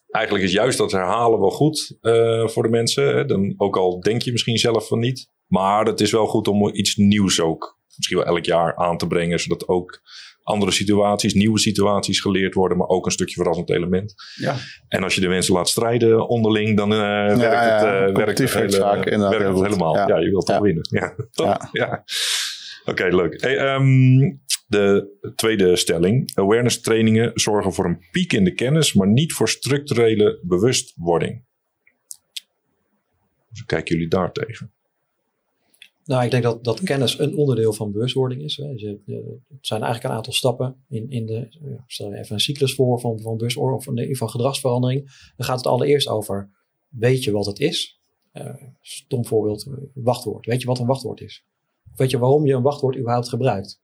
eigenlijk 0.10 0.46
is 0.46 0.52
juist 0.52 0.78
dat 0.78 0.92
herhalen 0.92 1.40
wel 1.40 1.52
goed 1.52 1.98
voor 2.46 2.64
de 2.64 2.70
mensen. 2.70 3.16
Hè? 3.16 3.26
Dan, 3.26 3.54
ook 3.58 3.78
al 3.78 4.00
denk 4.00 4.22
je 4.22 4.32
misschien 4.32 4.58
zelf 4.58 4.88
van 4.88 5.00
niet. 5.00 5.30
Maar 5.48 5.86
het 5.86 6.02
is 6.02 6.12
wel 6.12 6.28
goed 6.28 6.48
om 6.48 6.68
iets 6.68 6.96
nieuws 6.96 7.40
ook 7.40 7.80
misschien 7.96 8.18
wel 8.18 8.26
elk 8.26 8.46
jaar 8.46 8.76
aan 8.76 8.98
te 8.98 9.08
brengen. 9.08 9.40
Zodat 9.40 9.68
ook 9.68 10.02
andere 10.48 10.72
situaties, 10.72 11.34
nieuwe 11.34 11.60
situaties 11.60 12.20
geleerd 12.20 12.54
worden, 12.54 12.78
maar 12.78 12.88
ook 12.88 13.06
een 13.06 13.12
stukje 13.12 13.36
verrassend 13.36 13.70
element. 13.70 14.14
Ja. 14.36 14.56
En 14.88 15.04
als 15.04 15.16
je 15.16 15.22
de 15.22 15.28
mensen 15.28 15.54
laat 15.54 15.70
strijden 15.70 16.28
onderling, 16.28 16.78
dan 16.78 16.92
uh, 16.92 17.00
werkt 17.00 17.40
het, 17.40 17.84
uh, 17.84 18.16
werkt 18.16 18.38
het, 18.38 18.54
hele, 18.54 18.72
vaak 18.72 19.04
werkt 19.04 19.32
het 19.32 19.62
helemaal. 19.62 19.96
Ja. 19.96 20.08
ja. 20.08 20.20
je 20.20 20.30
wilt 20.30 20.46
toch 20.46 20.60
winnen. 20.60 20.88
Ja, 20.90 21.16
ja. 21.72 22.04
Oké, 22.82 22.92
okay, 22.92 23.10
leuk. 23.10 23.42
Hey, 23.42 23.76
um, 23.76 24.42
de 24.68 25.18
tweede 25.36 25.76
stelling. 25.76 26.32
Awareness 26.36 26.82
trainingen 26.82 27.32
zorgen 27.34 27.74
voor 27.74 27.86
een 27.86 28.06
piek 28.12 28.34
in 28.34 28.44
de 28.44 28.54
kennis, 28.54 28.94
maar 28.94 29.08
niet 29.08 29.34
voor 29.34 29.50
structurele 29.50 30.40
bewustwording. 30.42 31.46
Hoe 33.48 33.66
kijken 33.66 33.96
jullie 33.96 34.10
daar 34.10 34.32
tegen? 34.32 34.72
Nou, 36.08 36.24
ik 36.24 36.32
denk 36.32 36.44
dat, 36.44 36.64
dat 36.64 36.84
kennis 36.84 37.20
een 37.20 37.36
onderdeel 37.36 37.74
van 37.74 37.92
bewustwording 37.92 38.42
is. 38.42 38.58
Hè. 38.58 38.74
Dus 38.74 38.82
het 38.82 39.68
zijn 39.68 39.82
eigenlijk 39.82 40.04
een 40.04 40.18
aantal 40.18 40.34
stappen 40.34 40.84
in, 40.90 41.10
in 41.10 41.26
de. 41.26 41.48
Stel 41.88 42.12
je 42.12 42.18
even 42.18 42.34
een 42.34 42.40
cyclus 42.40 42.76
voor 42.76 43.00
van, 43.00 43.20
van 43.22 43.38
bewustwording 43.38 43.88
of 43.88 43.94
geval 43.94 44.28
gedragsverandering. 44.28 45.32
Dan 45.36 45.46
gaat 45.46 45.58
het 45.58 45.68
allereerst 45.68 46.08
over: 46.08 46.50
weet 46.88 47.24
je 47.24 47.32
wat 47.32 47.46
het 47.46 47.60
is? 47.60 48.02
Uh, 48.34 48.54
stom 48.82 49.26
voorbeeld, 49.26 49.68
wachtwoord. 49.94 50.46
Weet 50.46 50.62
je 50.62 50.68
wat 50.68 50.80
een 50.80 50.86
wachtwoord 50.86 51.22
is? 51.22 51.46
weet 51.98 52.10
je 52.10 52.18
waarom 52.18 52.46
je 52.46 52.54
een 52.54 52.62
wachtwoord 52.62 52.98
überhaupt 52.98 53.30
gebruikt? 53.30 53.82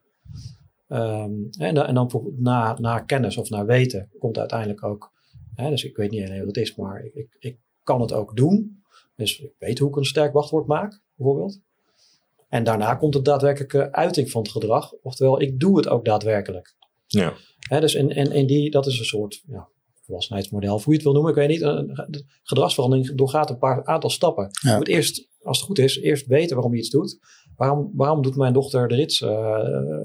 En, 0.88 1.50
en, 1.58 1.94
dan 1.94 2.34
na, 2.38 2.80
na 2.80 3.00
kennis 3.00 3.38
of 3.38 3.50
naar 3.50 3.66
weten 3.66 4.10
komt 4.20 4.38
uiteindelijk 4.38 4.84
ook. 4.84 5.12
Hè, 5.56 5.70
dus 5.70 5.84
ik 5.84 5.96
weet 5.96 6.12
niet 6.12 6.26
alleen 6.26 6.38
wat 6.38 6.48
het 6.48 6.58
is, 6.58 6.76
maar 6.76 7.06
ik, 7.06 7.14
ik, 7.14 7.36
ik 7.40 7.60
kan 7.84 8.02
het 8.02 8.14
ook 8.14 8.36
doen. 8.36 8.84
Dus 9.16 9.40
ik 9.40 9.54
weet 9.58 9.80
hoe 9.80 9.90
ik 9.90 9.96
een 9.96 10.06
sterk 10.06 10.34
wachtwoord 10.34 10.68
maak, 10.68 11.02
bijvoorbeeld. 11.16 11.62
En 12.54 12.64
daarna 12.64 12.96
komt 12.96 13.14
de 13.14 13.22
daadwerkelijke 13.22 13.92
uiting 13.92 14.32
van 14.32 14.42
het 14.42 14.52
gedrag. 14.52 14.94
Oftewel, 15.02 15.42
ik 15.42 15.60
doe 15.60 15.78
het 15.78 15.88
ook 15.88 16.06
daadwerkelijk. 16.06 16.76
Ja. 17.08 17.34
dus 17.80 17.96
in, 17.96 18.10
in, 18.10 18.32
in 18.32 18.48
die, 18.48 18.72
dat 18.72 18.86
is 18.86 19.00
een 19.00 19.06
soort 19.06 19.44
ja, 19.48 19.70
volwassenheidsmodel, 20.02 20.74
of 20.74 20.84
hoe 20.84 20.94
je 20.94 21.00
het 21.00 21.04
wil 21.04 21.14
noemen. 21.14 21.32
Ik 21.32 21.38
weet 21.38 21.48
niet. 21.48 21.62
Een, 21.62 22.26
gedragsverandering 22.44 23.18
doorgaat 23.18 23.50
een 23.50 23.58
paar 23.58 23.86
aantal 23.86 24.10
stappen. 24.10 24.50
Je 24.62 24.76
moet 24.78 24.88
eerst, 24.88 25.30
als 25.42 25.58
het 25.58 25.66
goed 25.66 25.80
is, 25.80 26.00
eerst 26.00 26.26
weten 26.28 26.56
waarom 26.56 26.74
je 26.74 26.80
iets 26.80 26.90
doet. 26.90 27.20
Waarom, 27.56 27.92
waarom 27.96 28.22
doet 28.22 28.36
mijn 28.36 28.54
dochter 28.54 28.88
de 28.88 28.96
rits 28.96 29.22
uh, 29.22 29.60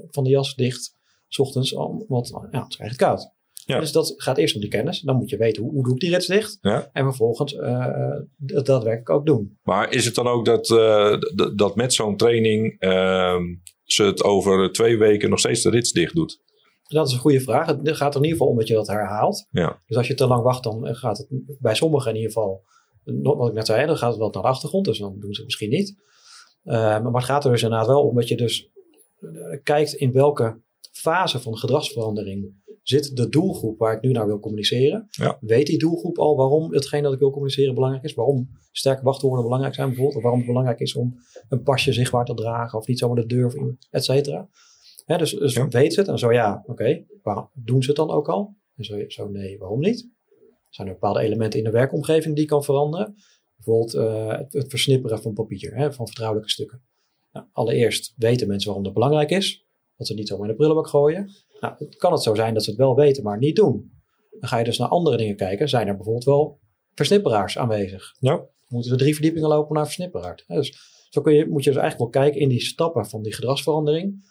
van 0.07 0.23
de 0.23 0.29
jas 0.29 0.55
dicht, 0.55 0.95
s 1.27 1.39
ochtends? 1.39 1.71
Want 2.07 2.27
ja, 2.27 2.63
het 2.63 2.73
is 2.73 2.79
eigenlijk 2.79 2.97
koud. 2.97 3.33
Ja. 3.69 3.79
Dus 3.79 3.91
dat 3.91 4.13
gaat 4.17 4.37
eerst 4.37 4.55
om 4.55 4.61
die 4.61 4.69
kennis. 4.69 4.99
Dan 4.99 5.15
moet 5.15 5.29
je 5.29 5.37
weten 5.37 5.63
hoe, 5.63 5.71
hoe 5.71 5.83
doe 5.83 5.93
ik 5.93 5.99
die 5.99 6.09
rits 6.09 6.27
dicht. 6.27 6.57
Ja. 6.61 6.89
En 6.93 7.03
vervolgens 7.03 7.55
eh 7.55 8.15
dat 8.37 8.65
daadwerkelijk 8.65 9.09
ook 9.09 9.25
doen. 9.25 9.57
Maar 9.63 9.93
is 9.93 10.05
het 10.05 10.15
dan 10.15 10.27
ook 10.27 10.45
dat, 10.45 10.69
eh, 10.71 11.17
dat 11.55 11.75
met 11.75 11.93
zo'n 11.93 12.17
training 12.17 12.79
ehm, 12.79 13.43
ze 13.83 14.03
het 14.03 14.23
over 14.23 14.71
twee 14.71 14.97
weken 14.97 15.29
nog 15.29 15.39
steeds 15.39 15.61
de 15.61 15.69
rits 15.69 15.91
dicht 15.91 16.15
doet? 16.15 16.41
Dat 16.83 17.07
is 17.07 17.13
een 17.13 17.19
goede 17.19 17.41
vraag. 17.41 17.67
Het 17.67 17.95
gaat 17.95 18.15
er 18.15 18.19
in 18.19 18.25
ieder 18.25 18.37
geval 18.37 18.47
om 18.47 18.57
dat 18.57 18.67
je 18.67 18.73
dat 18.73 18.87
herhaalt. 18.87 19.47
Ja. 19.51 19.81
Dus 19.85 19.97
als 19.97 20.07
je 20.07 20.13
te 20.13 20.27
lang 20.27 20.43
wacht, 20.43 20.63
dan 20.63 20.95
gaat 20.95 21.17
het 21.17 21.27
bij 21.59 21.75
sommigen 21.75 22.09
in 22.09 22.17
ieder 22.17 22.31
geval, 22.31 22.63
wat 23.03 23.47
ik 23.47 23.53
net 23.53 23.65
zei, 23.65 23.85
dan 23.85 23.97
gaat 23.97 24.09
het 24.09 24.19
wel 24.19 24.29
naar 24.29 24.41
de 24.41 24.47
achtergrond. 24.47 24.85
Dus 24.85 24.99
dan 24.99 25.19
doen 25.19 25.33
ze 25.33 25.37
het 25.37 25.45
misschien 25.45 25.69
niet. 25.69 25.95
Eh, 26.63 26.73
maar 26.73 27.13
het 27.13 27.23
gaat 27.23 27.45
er 27.45 27.51
dus 27.51 27.63
inderdaad 27.63 27.87
wel 27.87 28.07
om 28.07 28.15
dat 28.15 28.27
je 28.27 28.37
dus 28.37 28.69
eh, 29.19 29.29
kijkt 29.63 29.93
in 29.93 30.11
welke 30.11 30.61
fase 30.91 31.39
van 31.39 31.57
gedragsverandering 31.57 32.53
zit 32.89 33.15
de 33.15 33.29
doelgroep 33.29 33.77
waar 33.79 33.95
ik 33.95 34.01
nu 34.01 34.11
naar 34.11 34.25
wil 34.25 34.39
communiceren. 34.39 35.07
Ja. 35.09 35.37
Weet 35.41 35.67
die 35.67 35.77
doelgroep 35.77 36.17
al 36.17 36.35
waarom 36.35 36.73
hetgeen 36.73 37.03
dat 37.03 37.13
ik 37.13 37.19
wil 37.19 37.31
communiceren 37.31 37.73
belangrijk 37.73 38.03
is? 38.03 38.13
Waarom 38.13 38.49
sterke 38.71 39.03
wachtwoorden 39.03 39.43
belangrijk 39.43 39.73
zijn 39.73 39.87
bijvoorbeeld? 39.87 40.15
Of 40.17 40.21
waarom 40.21 40.39
het 40.39 40.49
belangrijk 40.49 40.79
is 40.79 40.95
om 40.95 41.19
een 41.49 41.63
pasje 41.63 41.93
zichtbaar 41.93 42.25
te 42.25 42.33
dragen 42.33 42.79
of 42.79 42.87
niet 42.87 42.99
zomaar 42.99 43.15
de 43.15 43.25
deur, 43.25 43.75
et 43.89 44.03
cetera. 44.05 44.49
Hè, 45.05 45.17
dus 45.17 45.31
dus 45.31 45.53
Ja. 45.53 45.67
weet 45.67 45.93
ze 45.93 45.99
het 45.99 46.09
en 46.09 46.17
zo 46.19 46.31
ja, 46.31 46.63
oké, 46.67 47.05
waarom 47.23 47.49
doen 47.53 47.81
ze 47.81 47.87
het 47.87 47.97
dan 47.97 48.09
ook 48.09 48.29
al? 48.29 48.55
En 48.75 48.83
zo, 48.83 49.03
zo 49.07 49.27
nee, 49.29 49.57
waarom 49.57 49.79
niet? 49.79 50.09
Zijn 50.69 50.87
er 50.87 50.93
bepaalde 50.93 51.19
elementen 51.19 51.59
in 51.59 51.65
de 51.65 51.71
werkomgeving 51.71 52.35
die 52.35 52.45
kan 52.45 52.63
veranderen? 52.63 53.15
Bijvoorbeeld 53.55 53.93
eh, 53.93 54.37
het, 54.37 54.53
het 54.53 54.69
versnipperen 54.69 55.21
van 55.21 55.33
papier, 55.33 55.75
hè, 55.75 55.93
van 55.93 56.05
vertrouwelijke 56.05 56.51
stukken. 56.51 56.81
Nou, 57.33 57.45
allereerst 57.51 58.13
weten 58.17 58.47
mensen 58.47 58.65
waarom 58.67 58.83
dat 58.85 58.93
belangrijk 58.93 59.29
is. 59.29 59.65
Dat 59.97 60.07
ze 60.07 60.13
het 60.13 60.21
niet 60.21 60.27
zomaar 60.31 60.45
in 60.45 60.51
de 60.51 60.57
prullenbak 60.57 60.87
gooien. 60.87 61.29
Nou, 61.59 61.73
het 61.77 61.95
kan 61.95 62.11
het 62.11 62.21
zo 62.21 62.35
zijn 62.35 62.53
dat 62.53 62.63
ze 62.63 62.69
het 62.69 62.79
wel 62.79 62.95
weten, 62.95 63.23
maar 63.23 63.37
niet 63.37 63.55
doen. 63.55 63.91
Dan 64.39 64.49
ga 64.49 64.57
je 64.57 64.63
dus 64.63 64.77
naar 64.77 64.87
andere 64.87 65.17
dingen 65.17 65.35
kijken. 65.35 65.69
Zijn 65.69 65.87
er 65.87 65.95
bijvoorbeeld 65.95 66.25
wel 66.25 66.59
versnipperaars 66.93 67.57
aanwezig? 67.57 68.15
Ja. 68.19 68.45
Moeten 68.67 68.91
we 68.91 68.97
drie 68.97 69.13
verdiepingen 69.13 69.49
lopen 69.49 69.75
naar 69.75 69.85
versnipperaar? 69.85 70.43
Hè, 70.47 70.55
Dus 70.55 70.77
zo 71.09 71.21
kun 71.21 71.33
je, 71.33 71.47
moet 71.49 71.63
je 71.63 71.69
dus 71.71 71.79
eigenlijk 71.79 72.13
wel 72.13 72.23
kijken 72.23 72.41
in 72.41 72.49
die 72.49 72.61
stappen 72.61 73.05
van 73.05 73.21
die 73.21 73.33
gedragsverandering. 73.33 74.27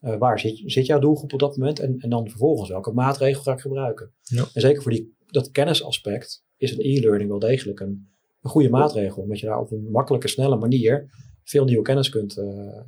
Eh, 0.00 0.16
waar 0.16 0.38
zit, 0.38 0.62
zit 0.64 0.86
jouw 0.86 0.98
doelgroep 0.98 1.32
op 1.32 1.38
dat 1.38 1.56
moment? 1.56 1.78
En, 1.78 1.98
en 1.98 2.10
dan 2.10 2.28
vervolgens 2.28 2.68
welke 2.68 2.92
maatregel 2.92 3.42
ga 3.42 3.52
ik 3.52 3.60
gebruiken? 3.60 4.12
Ja. 4.22 4.44
En 4.52 4.60
zeker 4.60 4.82
voor 4.82 4.92
die, 4.92 5.16
dat 5.26 5.50
kennisaspect 5.50 6.44
is 6.56 6.72
een 6.72 6.80
e-learning 6.80 7.30
wel 7.30 7.38
degelijk 7.38 7.80
een, 7.80 8.08
een 8.40 8.50
goede 8.50 8.70
maatregel. 8.70 9.22
Omdat 9.22 9.40
je 9.40 9.46
daar 9.46 9.58
op 9.58 9.70
een 9.70 9.90
makkelijke, 9.90 10.28
snelle 10.28 10.56
manier 10.56 11.10
veel 11.42 11.64
nieuwe 11.64 11.82
kennis 11.82 12.08
kunt, 12.08 12.38
eh, 12.38 12.80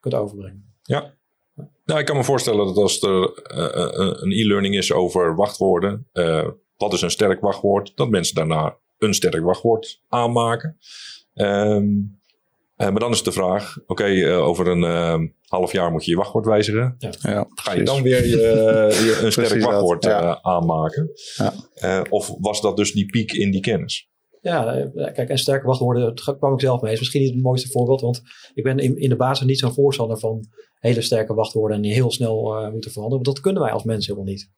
kunt 0.00 0.14
overbrengen. 0.14 0.74
Nou, 1.84 2.00
ik 2.00 2.06
kan 2.06 2.16
me 2.16 2.24
voorstellen 2.24 2.66
dat 2.66 2.76
als 2.76 3.02
er 3.02 3.42
eh, 3.42 3.64
eh, 3.64 4.12
een 4.20 4.32
e-learning 4.32 4.76
is 4.76 4.92
over 4.92 5.34
wachtwoorden, 5.34 6.08
eh, 6.12 6.48
wat 6.76 6.92
is 6.92 7.02
een 7.02 7.10
sterk 7.10 7.40
wachtwoord, 7.40 7.92
dat 7.94 8.08
mensen 8.08 8.34
daarna 8.34 8.76
een 8.98 9.14
sterk 9.14 9.42
wachtwoord 9.44 10.00
aanmaken. 10.08 10.78
Ehm, 11.34 11.86
eh, 12.76 12.88
maar 12.90 13.00
dan 13.00 13.10
is 13.12 13.22
de 13.22 13.32
vraag, 13.32 13.76
oké, 13.86 14.04
eh, 14.04 14.46
over 14.46 14.66
een 14.68 14.84
eh, 14.84 15.18
half 15.46 15.72
jaar 15.72 15.90
moet 15.90 16.04
je 16.04 16.10
je 16.10 16.16
wachtwoord 16.16 16.46
wijzigen. 16.46 16.96
Ja, 16.98 17.46
Ga 17.54 17.72
je 17.72 17.82
dan 17.82 18.02
weer 18.02 18.26
je, 18.26 18.36
je 19.06 19.20
een 19.22 19.32
sterk 19.32 19.62
wachtwoord 19.62 20.04
ja. 20.04 20.20
eh, 20.20 20.38
aanmaken? 20.42 21.10
Ja. 21.36 21.52
Eh, 21.74 22.00
of 22.08 22.34
was 22.40 22.60
dat 22.60 22.76
dus 22.76 22.92
die 22.92 23.06
piek 23.06 23.32
in 23.32 23.50
die 23.50 23.60
kennis? 23.60 24.08
Ja, 24.44 24.74
eh, 24.74 25.12
kijk, 25.12 25.28
en 25.28 25.38
sterke 25.38 25.66
wachtwoorden, 25.66 26.02
dat 26.02 26.36
kwam 26.38 26.52
ik 26.52 26.60
zelf 26.60 26.80
mee. 26.80 26.92
is 26.92 26.98
misschien 26.98 27.22
niet 27.22 27.34
het 27.34 27.42
mooiste 27.42 27.68
voorbeeld, 27.68 28.00
want 28.00 28.22
ik 28.54 28.62
ben 28.62 28.78
in, 28.78 28.96
in 28.96 29.08
de 29.08 29.16
basis 29.16 29.46
niet 29.46 29.58
zo'n 29.58 29.72
voorstander 29.72 30.18
van 30.18 30.44
hele 30.78 31.00
sterke 31.00 31.34
wachtwoorden 31.34 31.76
en 31.76 31.82
die 31.82 31.92
heel 31.92 32.10
snel 32.10 32.56
eh, 32.56 32.70
moeten 32.70 32.90
veranderen. 32.90 33.24
Want 33.24 33.36
dat 33.36 33.44
kunnen 33.44 33.62
wij 33.62 33.72
als 33.72 33.84
mensen 33.84 34.12
helemaal 34.12 34.32
niet. 34.34 34.50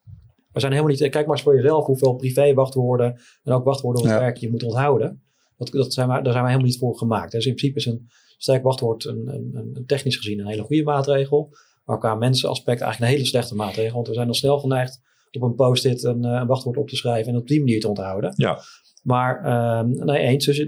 We 0.53 0.61
zijn 0.61 0.73
helemaal 0.73 0.95
niet, 0.95 1.01
kijk 1.01 1.27
maar 1.27 1.37
eens 1.37 1.43
voor 1.43 1.57
jezelf 1.57 1.87
hoeveel 1.87 2.15
privé 2.15 2.55
wachtwoorden 2.55 3.21
en 3.43 3.53
ook 3.53 3.65
wachtwoorden 3.65 4.03
op 4.03 4.09
het 4.09 4.17
Ja. 4.17 4.23
werk 4.23 4.37
je 4.37 4.51
moet 4.51 4.63
onthouden. 4.63 5.23
Dat, 5.57 5.71
dat 5.71 5.93
zijn 5.93 6.09
wij, 6.09 6.23
daar 6.23 6.33
zijn 6.33 6.45
wij 6.45 6.53
helemaal 6.53 6.71
niet 6.71 6.79
voor 6.79 6.97
gemaakt. 6.97 7.33
Dus 7.33 7.47
in 7.47 7.55
principe 7.55 7.79
is 7.79 7.87
een 7.87 8.07
sterk 8.37 8.63
wachtwoord 8.63 9.05
een, 9.05 9.29
een, 9.29 9.71
een, 9.75 9.87
technisch 9.87 10.17
gezien 10.17 10.39
een 10.39 10.47
hele 10.47 10.63
goede 10.63 10.83
maatregel. 10.83 11.49
Maar 11.85 11.99
qua 11.99 12.15
mensenaspect 12.15 12.81
eigenlijk 12.81 13.13
een 13.13 13.19
hele 13.19 13.29
slechte 13.29 13.55
maatregel. 13.55 13.95
Want 13.95 14.09
we 14.09 14.15
zijn 14.15 14.29
al 14.29 14.35
snel 14.35 14.59
geneigd 14.59 15.01
op 15.31 15.43
een 15.43 15.55
post-it 15.55 16.05
een, 16.05 16.25
eh, 16.25 16.33
een 16.33 16.47
wachtwoord 16.47 16.77
op 16.77 16.89
te 16.89 16.97
schrijven 16.97 17.33
en 17.33 17.39
op 17.39 17.47
die 17.47 17.59
manier 17.59 17.81
te 17.81 17.89
onthouden. 17.89 18.33
Ja. 18.37 18.61
Maar 19.07 19.45
ehm, 19.45 19.89
nee, 20.05 20.19
eens. 20.19 20.45
Dus, 20.45 20.57
de, 20.57 20.67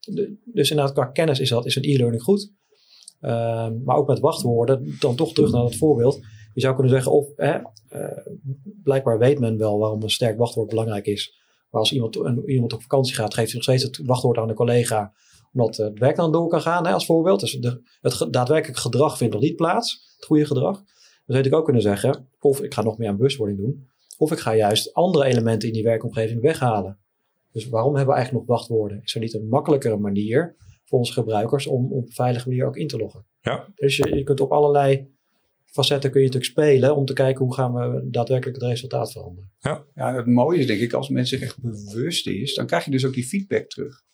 de- 0.00 0.36
dus 0.44 0.70
inderdaad, 0.70 0.94
qua 0.94 1.04
kennis 1.04 1.40
is, 1.40 1.48
dat, 1.48 1.66
is 1.66 1.76
een 1.76 1.84
e-learning 1.84 2.22
goed. 2.22 2.52
Ehm, 3.20 3.82
maar 3.84 3.96
ook 3.96 4.06
met 4.08 4.18
wachtwoorden, 4.18 4.96
dan 5.00 5.16
toch 5.16 5.32
terug 5.32 5.52
naar 5.52 5.62
dat 5.62 5.76
voorbeeld. 5.76 6.20
Je 6.54 6.60
zou 6.60 6.74
kunnen 6.74 6.92
zeggen, 6.92 7.12
of 7.12 7.26
hè, 7.36 7.58
eh, 7.88 8.26
blijkbaar 8.82 9.18
weet 9.18 9.38
men 9.38 9.58
wel 9.58 9.78
waarom 9.78 10.02
een 10.02 10.10
sterk 10.10 10.38
wachtwoord 10.38 10.68
belangrijk 10.68 11.06
is. 11.06 11.34
Maar 11.70 11.80
als 11.80 11.92
iemand, 11.92 12.16
een, 12.16 12.42
iemand 12.50 12.72
op 12.72 12.82
vakantie 12.82 13.14
gaat, 13.14 13.34
geeft 13.34 13.46
hij 13.46 13.54
nog 13.54 13.62
steeds 13.62 13.82
het 13.82 14.06
wachtwoord 14.06 14.38
aan 14.38 14.48
de 14.48 14.54
collega. 14.54 15.12
Omdat 15.52 15.76
het 15.76 15.98
werk 15.98 16.16
dan 16.16 16.32
door 16.32 16.48
kan 16.48 16.60
gaan, 16.60 16.86
hè, 16.86 16.92
als 16.92 17.06
voorbeeld. 17.06 17.40
Dus 17.40 17.52
het 18.00 18.32
daadwerkelijk 18.32 18.78
gedrag 18.78 19.16
vindt 19.16 19.34
nog 19.34 19.42
niet 19.42 19.56
plaats. 19.56 20.14
Het 20.16 20.24
goede 20.24 20.46
gedrag. 20.46 20.76
Dan 21.26 21.36
zou 21.36 21.48
je 21.48 21.54
ook 21.56 21.64
kunnen 21.64 21.82
zeggen, 21.82 22.28
of 22.40 22.62
ik 22.62 22.74
ga 22.74 22.82
nog 22.82 22.98
meer 22.98 23.08
aan 23.08 23.16
bewustwording 23.16 23.58
doen. 23.58 23.88
Of 24.18 24.32
ik 24.32 24.38
ga 24.38 24.54
juist 24.54 24.94
andere 24.94 25.24
elementen 25.24 25.68
in 25.68 25.74
die 25.74 25.82
werkomgeving 25.82 26.40
weghalen. 26.40 26.98
Dus 27.56 27.68
waarom 27.68 27.94
hebben 27.94 28.14
we 28.14 28.20
eigenlijk 28.20 28.46
nog 28.46 28.58
wachtwoorden? 28.58 29.00
Is 29.02 29.14
er 29.14 29.20
niet 29.20 29.34
een 29.34 29.48
makkelijkere 29.48 29.96
manier 29.96 30.56
voor 30.84 30.98
onze 30.98 31.12
gebruikers 31.12 31.66
om 31.66 31.92
op 31.92 32.06
een 32.06 32.12
veilige 32.12 32.48
manier 32.48 32.66
ook 32.66 32.76
in 32.76 32.86
te 32.86 32.96
loggen? 32.96 33.26
Ja. 33.40 33.68
Dus 33.74 33.96
je, 33.96 34.16
je 34.16 34.22
kunt 34.22 34.40
op 34.40 34.52
allerlei 34.52 35.14
facetten 35.64 36.10
kun 36.10 36.20
je 36.20 36.26
natuurlijk 36.26 36.52
spelen 36.52 36.96
om 36.96 37.04
te 37.04 37.12
kijken 37.12 37.44
hoe 37.44 37.54
gaan 37.54 37.74
we 37.74 38.08
daadwerkelijk 38.10 38.60
het 38.60 38.68
resultaat 38.68 39.12
veranderen. 39.12 39.50
Ja, 39.94 40.14
het 40.14 40.26
mooie 40.26 40.58
is 40.58 40.66
denk 40.66 40.80
ik, 40.80 40.92
als 40.92 41.08
mensen 41.08 41.38
zich 41.38 41.48
echt 41.48 41.62
bewust 41.62 42.26
is, 42.26 42.54
dan 42.54 42.66
krijg 42.66 42.84
je 42.84 42.90
dus 42.90 43.06
ook 43.06 43.14
die 43.14 43.26
feedback 43.26 43.68
terug. 43.68 44.04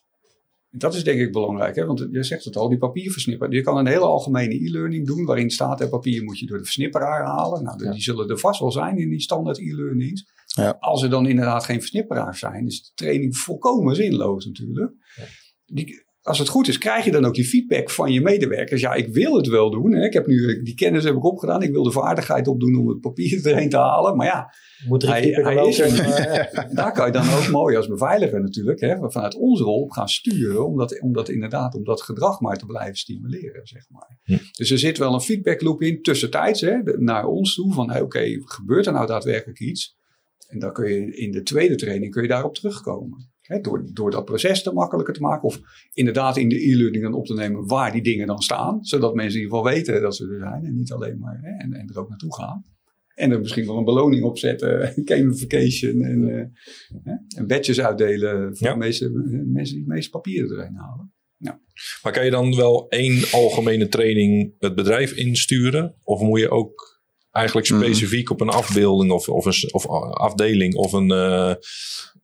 Dat 0.74 0.94
is 0.94 1.04
denk 1.04 1.20
ik 1.20 1.32
belangrijk, 1.32 1.76
hè? 1.76 1.86
want 1.86 2.08
je 2.10 2.22
zegt 2.22 2.44
het 2.44 2.56
al, 2.56 2.68
die 2.68 2.78
papierversnipper. 2.78 3.52
Je 3.52 3.60
kan 3.60 3.76
een 3.76 3.86
hele 3.86 4.04
algemene 4.04 4.64
e-learning 4.64 5.06
doen, 5.06 5.24
waarin 5.24 5.50
staat, 5.50 5.78
hè, 5.78 5.88
papier 5.88 6.24
moet 6.24 6.38
je 6.38 6.46
door 6.46 6.58
de 6.58 6.64
versnipperaar 6.64 7.24
halen. 7.24 7.62
Nou, 7.62 7.90
die 7.90 8.02
zullen 8.02 8.28
er 8.28 8.38
vast 8.38 8.60
wel 8.60 8.72
zijn 8.72 8.98
in 8.98 9.08
die 9.08 9.20
standaard 9.20 9.58
e-learnings. 9.58 10.24
Ja. 10.46 10.76
Als 10.80 11.02
er 11.02 11.10
dan 11.10 11.26
inderdaad 11.26 11.64
geen 11.64 11.80
versnipperaars 11.80 12.38
zijn, 12.38 12.66
is 12.66 12.82
de 12.82 12.90
training 12.94 13.36
volkomen 13.36 13.96
zinloos 13.96 14.46
natuurlijk. 14.46 14.92
Die, 15.66 16.01
als 16.22 16.38
het 16.38 16.48
goed 16.48 16.68
is, 16.68 16.78
krijg 16.78 17.04
je 17.04 17.10
dan 17.10 17.24
ook 17.24 17.34
die 17.34 17.44
feedback 17.44 17.90
van 17.90 18.12
je 18.12 18.20
medewerkers. 18.20 18.80
Ja, 18.80 18.92
ik 18.94 19.08
wil 19.14 19.36
het 19.36 19.46
wel 19.46 19.70
doen. 19.70 19.92
Hè? 19.92 20.04
Ik 20.04 20.12
heb 20.12 20.26
nu 20.26 20.62
die 20.62 20.74
kennis 20.74 21.04
heb 21.04 21.14
ik 21.14 21.24
opgedaan. 21.24 21.62
Ik 21.62 21.72
wil 21.72 21.82
de 21.82 21.90
vaardigheid 21.90 22.48
opdoen 22.48 22.76
om 22.78 22.88
het 22.88 23.00
papier 23.00 23.46
erheen 23.46 23.68
te 23.68 23.76
halen. 23.76 24.16
Maar 24.16 24.26
ja, 24.26 24.54
moet 24.88 25.02
Hij- 25.02 25.22
hij 25.22 25.66
is 25.66 25.80
er. 25.80 25.98
eh, 26.00 26.74
daar 26.74 26.92
kan 26.92 27.06
je 27.06 27.12
dan 27.12 27.28
ook 27.28 27.48
mooi 27.48 27.76
als 27.76 27.86
beveiliger 27.86 28.40
natuurlijk, 28.40 28.80
hè, 28.80 28.96
vanuit 29.10 29.34
onze 29.34 29.64
rol 29.64 29.82
op 29.82 29.90
gaan 29.90 30.08
sturen, 30.08 30.66
om 30.66 30.76
dat, 30.76 31.00
om 31.00 31.12
dat 31.12 31.28
inderdaad, 31.28 31.74
om 31.74 31.84
dat 31.84 32.02
gedrag 32.02 32.40
maar 32.40 32.56
te 32.56 32.66
blijven 32.66 32.96
stimuleren, 32.96 33.66
zeg 33.66 33.90
maar. 33.90 34.18
Hm. 34.22 34.36
Dus 34.52 34.70
er 34.70 34.78
zit 34.78 34.98
wel 34.98 35.14
een 35.14 35.20
feedbackloop 35.20 35.82
in, 35.82 36.02
tussentijds, 36.02 36.60
hè, 36.60 36.76
naar 36.98 37.24
ons 37.26 37.54
toe, 37.54 37.72
van 37.72 37.90
hey, 37.90 38.00
oké, 38.00 38.24
gebeurt 38.44 38.86
er 38.86 38.92
nou 38.92 39.06
daadwerkelijk 39.06 39.60
iets? 39.60 39.96
En 40.48 40.58
dan 40.58 40.72
kun 40.72 40.88
je 40.92 41.16
in 41.16 41.30
de 41.30 41.42
tweede 41.42 41.74
training 41.74 42.12
kun 42.12 42.22
je 42.22 42.28
daarop 42.28 42.54
terugkomen. 42.54 43.31
Door, 43.60 43.84
door 43.92 44.10
dat 44.10 44.24
proces 44.24 44.62
te 44.62 44.72
makkelijker 44.72 45.14
te 45.14 45.20
maken, 45.20 45.42
of 45.48 45.60
inderdaad 45.92 46.36
in 46.36 46.48
de 46.48 46.70
e-learning 46.70 47.02
dan 47.02 47.14
op 47.14 47.26
te 47.26 47.34
nemen 47.34 47.66
waar 47.66 47.92
die 47.92 48.02
dingen 48.02 48.26
dan 48.26 48.42
staan, 48.42 48.78
zodat 48.84 49.14
mensen 49.14 49.38
in 49.38 49.44
ieder 49.44 49.56
geval 49.58 49.72
weten 49.74 50.00
dat 50.02 50.16
ze 50.16 50.28
er 50.28 50.38
zijn 50.38 50.64
en 50.64 50.74
niet 50.74 50.92
alleen 50.92 51.18
maar, 51.18 51.40
en, 51.42 51.72
en 51.72 51.88
er 51.88 51.98
ook 51.98 52.08
naartoe 52.08 52.34
gaan. 52.34 52.64
En 53.14 53.30
er 53.30 53.40
misschien 53.40 53.66
wel 53.66 53.76
een 53.78 53.84
beloning 53.84 54.24
op 54.24 54.38
zetten, 54.38 54.92
gamification 55.04 56.02
en, 56.02 56.28
eh, 56.28 57.12
en 57.36 57.46
badges 57.46 57.80
uitdelen 57.80 58.56
voor 58.56 58.66
Ja. 58.66 58.72
de 58.72 58.78
meeste, 58.78 59.10
mensen 59.46 59.74
die 59.74 59.84
het 59.84 59.92
meeste 59.94 60.10
papieren 60.10 60.58
erin 60.58 60.74
halen. 60.74 61.12
Maar 62.02 62.12
kan 62.12 62.24
je 62.24 62.30
dan 62.30 62.56
wel 62.56 62.88
één 62.88 63.22
algemene 63.32 63.88
training 63.88 64.54
het 64.58 64.74
bedrijf 64.74 65.12
insturen? 65.12 65.94
Of 66.04 66.20
moet 66.20 66.40
je 66.40 66.50
ook 66.50 67.00
eigenlijk 67.30 67.70
Mhm. 67.70 67.80
specifiek 67.82 68.30
op 68.30 68.40
een 68.40 68.48
afbeelding 68.48 69.12
of, 69.12 69.28
of 69.28 69.44
een 69.44 69.72
of 69.72 69.86
afdeling 70.10 70.74
of 70.74 70.92
een 70.92 71.10
eh, 71.10 71.54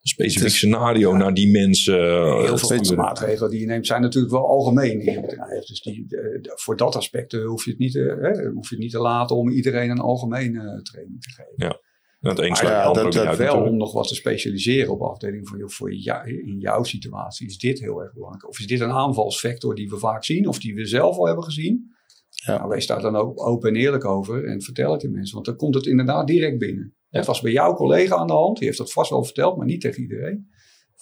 specifiek 0.08 0.46
is- 0.46 0.56
scenario 0.56 1.16
naar 1.16 1.34
die 1.34 1.50
mensen 1.50 1.98
eh, 1.98 2.38
Heel 2.38 2.46
veel 2.46 2.68
van 2.68 2.76
de 2.76 2.84
sturen? 2.84 3.04
maatregelen 3.04 3.50
die 3.50 3.60
je 3.60 3.66
neemt 3.66 3.86
zijn 3.86 4.00
natuurlijk 4.02 4.32
wel 4.32 4.46
algemeen 4.48 5.00
in 5.00 5.12
je 5.12 5.20
bedrijf. 5.20 5.64
Dus 5.64 5.80
die, 5.80 6.06
eh, 6.08 6.52
voor 6.54 6.76
dat 6.76 6.96
aspect 6.96 7.32
eh, 7.32 7.44
hoef 7.46 7.64
je, 7.64 7.70
het 7.70 7.78
niet, 7.78 7.96
eh, 7.96 8.02
hè, 8.04 8.48
hoef 8.48 8.68
je 8.68 8.74
het 8.74 8.78
niet 8.84 8.92
te 8.92 8.98
laten 8.98 9.36
om 9.36 9.48
iedereen 9.50 9.90
een 9.90 9.98
algemene 9.98 10.82
training 10.82 11.20
te 11.22 11.30
geven. 11.30 11.80
Het 12.18 12.38
een 12.38 12.48
Maar 12.48 12.56
sluit 12.56 12.74
ja, 12.74 12.82
ander 12.82 13.12
dat- 13.12 13.36
wel 13.36 13.62
om 13.62 13.76
nog 13.76 13.92
wat 13.92 14.08
te 14.08 14.14
specialiseren 14.14 14.92
op 14.92 15.00
afdeling 15.00 15.48
van 15.48 15.58
joh, 15.58 15.68
voor 15.68 15.94
jou, 15.94 16.28
in 16.30 16.58
jouw 16.58 16.82
situatie 16.82 17.46
is 17.46 17.58
dit 17.58 17.80
heel 17.80 18.00
erg 18.02 18.12
belangrijk. 18.12 18.48
Of 18.48 18.58
is 18.58 18.66
dit 18.66 18.80
een 18.80 18.90
aanvalsvector 18.90 19.74
die 19.74 19.88
we 19.88 19.98
vaak 19.98 20.24
zien 20.24 20.48
of 20.48 20.58
die 20.58 20.74
we 20.74 20.86
zelf 20.86 21.16
al 21.18 21.26
hebben 21.26 21.44
gezien? 21.44 21.96
Ja. 22.28 22.56
Nou, 22.56 22.68
wees 22.68 22.86
daar 22.86 23.00
dan 23.00 23.16
ook 23.16 23.46
open 23.46 23.68
en 23.68 23.76
eerlijk 23.76 24.04
over 24.04 24.44
en 24.44 24.62
vertel 24.62 24.92
het 24.92 25.00
de 25.00 25.10
mensen, 25.10 25.34
want 25.34 25.46
dan 25.46 25.56
komt 25.56 25.74
het 25.74 25.86
inderdaad 25.86 26.26
direct 26.26 26.58
binnen. 26.58 26.96
Het 27.10 27.26
was 27.26 27.40
bij 27.40 27.52
jouw 27.52 27.74
collega 27.74 28.16
aan 28.16 28.26
de 28.26 28.32
hand, 28.32 28.56
die 28.56 28.66
heeft 28.66 28.78
dat 28.78 28.92
vast 28.92 29.10
wel 29.10 29.24
verteld, 29.24 29.56
maar 29.56 29.66
niet 29.66 29.80
tegen 29.80 30.02
iedereen. 30.02 30.50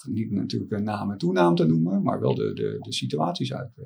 Niet 0.08 0.30
natuurlijk 0.30 0.72
een 0.72 0.84
naam 0.84 1.10
en 1.10 1.18
toenaam 1.18 1.54
te 1.54 1.64
noemen, 1.66 2.02
maar 2.02 2.20
wel 2.20 2.34
de, 2.34 2.52
de, 2.52 2.76
de 2.80 2.92
situaties 2.92 3.52
uit, 3.54 3.70
eh, 3.76 3.84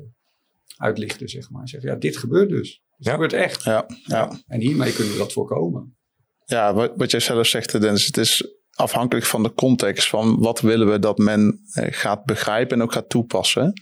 uitlichten, 0.76 1.28
zeg 1.28 1.50
maar. 1.50 1.68
Zeg, 1.68 1.82
ja, 1.82 1.94
dit 1.94 2.16
gebeurt 2.16 2.48
dus. 2.48 2.82
Het 2.96 3.06
Ja. 3.06 3.12
gebeurt 3.12 3.32
echt. 3.32 3.62
Ja, 3.62 3.86
ja. 4.04 4.40
En 4.46 4.60
hiermee 4.60 4.92
kunnen 4.92 5.12
we 5.12 5.18
dat 5.18 5.32
voorkomen. 5.32 5.96
ja, 6.44 6.74
wat, 6.74 6.92
wat 6.96 7.10
jij 7.10 7.20
zelf 7.20 7.46
zegt, 7.46 7.80
Dennis, 7.80 8.06
het 8.06 8.16
is 8.16 8.54
afhankelijk 8.74 9.26
van 9.26 9.42
de 9.42 9.52
context 9.54 10.08
van 10.08 10.38
wat 10.38 10.60
willen 10.60 10.90
we 10.90 10.98
dat 10.98 11.18
men 11.18 11.60
eh, 11.72 11.86
gaat 11.90 12.24
begrijpen 12.24 12.76
en 12.76 12.82
ook 12.82 12.92
gaat 12.92 13.08
toepassen. 13.08 13.72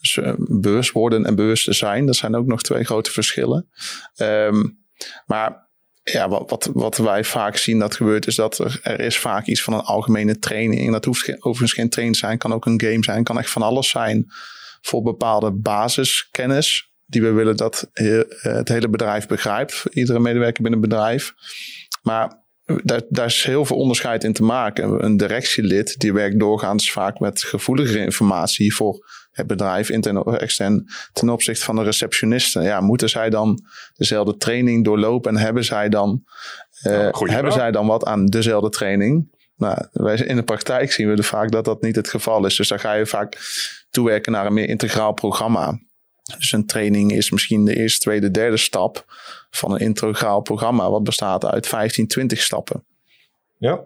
Dus 0.00 0.16
uh, 0.16 0.32
bewust 0.38 0.92
worden 0.92 1.24
en 1.24 1.34
bewust 1.34 1.74
zijn, 1.74 2.06
dat 2.06 2.16
zijn 2.16 2.34
ook 2.36 2.46
nog 2.46 2.62
twee 2.62 2.84
grote 2.84 3.10
verschillen. 3.10 3.68
Um, 4.16 4.78
maar 5.26 5.67
ja, 6.12 6.28
wat, 6.28 6.50
wat, 6.50 6.70
wat 6.72 6.96
wij 6.96 7.24
vaak 7.24 7.56
zien 7.56 7.78
dat 7.78 7.96
gebeurt, 7.96 8.26
is 8.26 8.34
dat 8.34 8.58
er, 8.58 8.80
er 8.82 9.00
is 9.00 9.18
vaak 9.18 9.46
iets 9.46 9.62
van 9.62 9.72
een 9.72 9.80
algemene 9.80 10.38
training. 10.38 10.92
Dat 10.92 11.04
hoeft 11.04 11.36
overigens 11.36 11.72
geen 11.72 11.88
training 11.88 12.18
te 12.18 12.26
zijn, 12.26 12.38
kan 12.38 12.52
ook 12.52 12.66
een 12.66 12.80
game 12.80 13.04
zijn, 13.04 13.24
kan 13.24 13.38
echt 13.38 13.50
van 13.50 13.62
alles 13.62 13.88
zijn 13.88 14.26
voor 14.80 15.02
bepaalde 15.02 15.52
basiskennis. 15.52 16.86
Die 17.06 17.22
we 17.22 17.30
willen 17.30 17.56
dat 17.56 17.90
het 17.92 18.68
hele 18.68 18.88
bedrijf 18.88 19.26
begrijpt, 19.26 19.84
iedere 19.90 20.20
medewerker 20.20 20.62
binnen 20.62 20.80
het 20.80 20.88
bedrijf. 20.88 21.34
Maar 22.02 22.46
daar, 22.82 23.02
daar 23.08 23.26
is 23.26 23.44
heel 23.44 23.64
veel 23.64 23.76
onderscheid 23.76 24.24
in 24.24 24.32
te 24.32 24.42
maken. 24.42 25.04
Een 25.04 25.16
directielid 25.16 25.98
die 25.98 26.12
werkt 26.12 26.38
doorgaans 26.38 26.92
vaak 26.92 27.18
met 27.18 27.42
gevoeligere 27.42 28.04
informatie 28.04 28.74
voor 28.74 29.06
het 29.38 29.46
bedrijf, 29.46 29.90
intern 29.90 30.24
of 30.24 30.34
extern, 30.34 30.86
ten 31.12 31.28
opzichte 31.28 31.64
van 31.64 31.76
de 31.76 31.82
receptionisten. 31.82 32.62
Ja, 32.62 32.80
moeten 32.80 33.08
zij 33.08 33.30
dan 33.30 33.64
dezelfde 33.96 34.36
training 34.36 34.84
doorlopen 34.84 35.36
en 35.36 35.42
hebben 35.42 35.64
zij 35.64 35.88
dan, 35.88 36.24
uh, 36.86 37.10
hebben 37.12 37.52
zij 37.52 37.70
dan 37.70 37.86
wat 37.86 38.04
aan 38.04 38.26
dezelfde 38.26 38.68
training? 38.68 39.36
Nou, 39.56 39.86
wij, 39.92 40.16
in 40.16 40.36
de 40.36 40.42
praktijk 40.42 40.92
zien 40.92 41.14
we 41.14 41.22
vaak 41.22 41.50
dat 41.50 41.64
dat 41.64 41.82
niet 41.82 41.96
het 41.96 42.08
geval 42.08 42.46
is. 42.46 42.56
Dus 42.56 42.68
dan 42.68 42.80
ga 42.80 42.92
je 42.92 43.06
vaak 43.06 43.38
toewerken 43.90 44.32
naar 44.32 44.46
een 44.46 44.54
meer 44.54 44.68
integraal 44.68 45.12
programma. 45.12 45.80
Dus 46.38 46.52
een 46.52 46.66
training 46.66 47.12
is 47.12 47.30
misschien 47.30 47.64
de 47.64 47.76
eerste, 47.76 47.98
tweede, 47.98 48.30
derde 48.30 48.56
stap 48.56 49.04
van 49.50 49.72
een 49.72 49.78
integraal 49.78 50.40
programma, 50.40 50.90
wat 50.90 51.04
bestaat 51.04 51.44
uit 51.44 51.66
15, 51.66 52.06
20 52.06 52.42
stappen. 52.42 52.84
Ja. 53.56 53.70
Ja. 53.70 53.84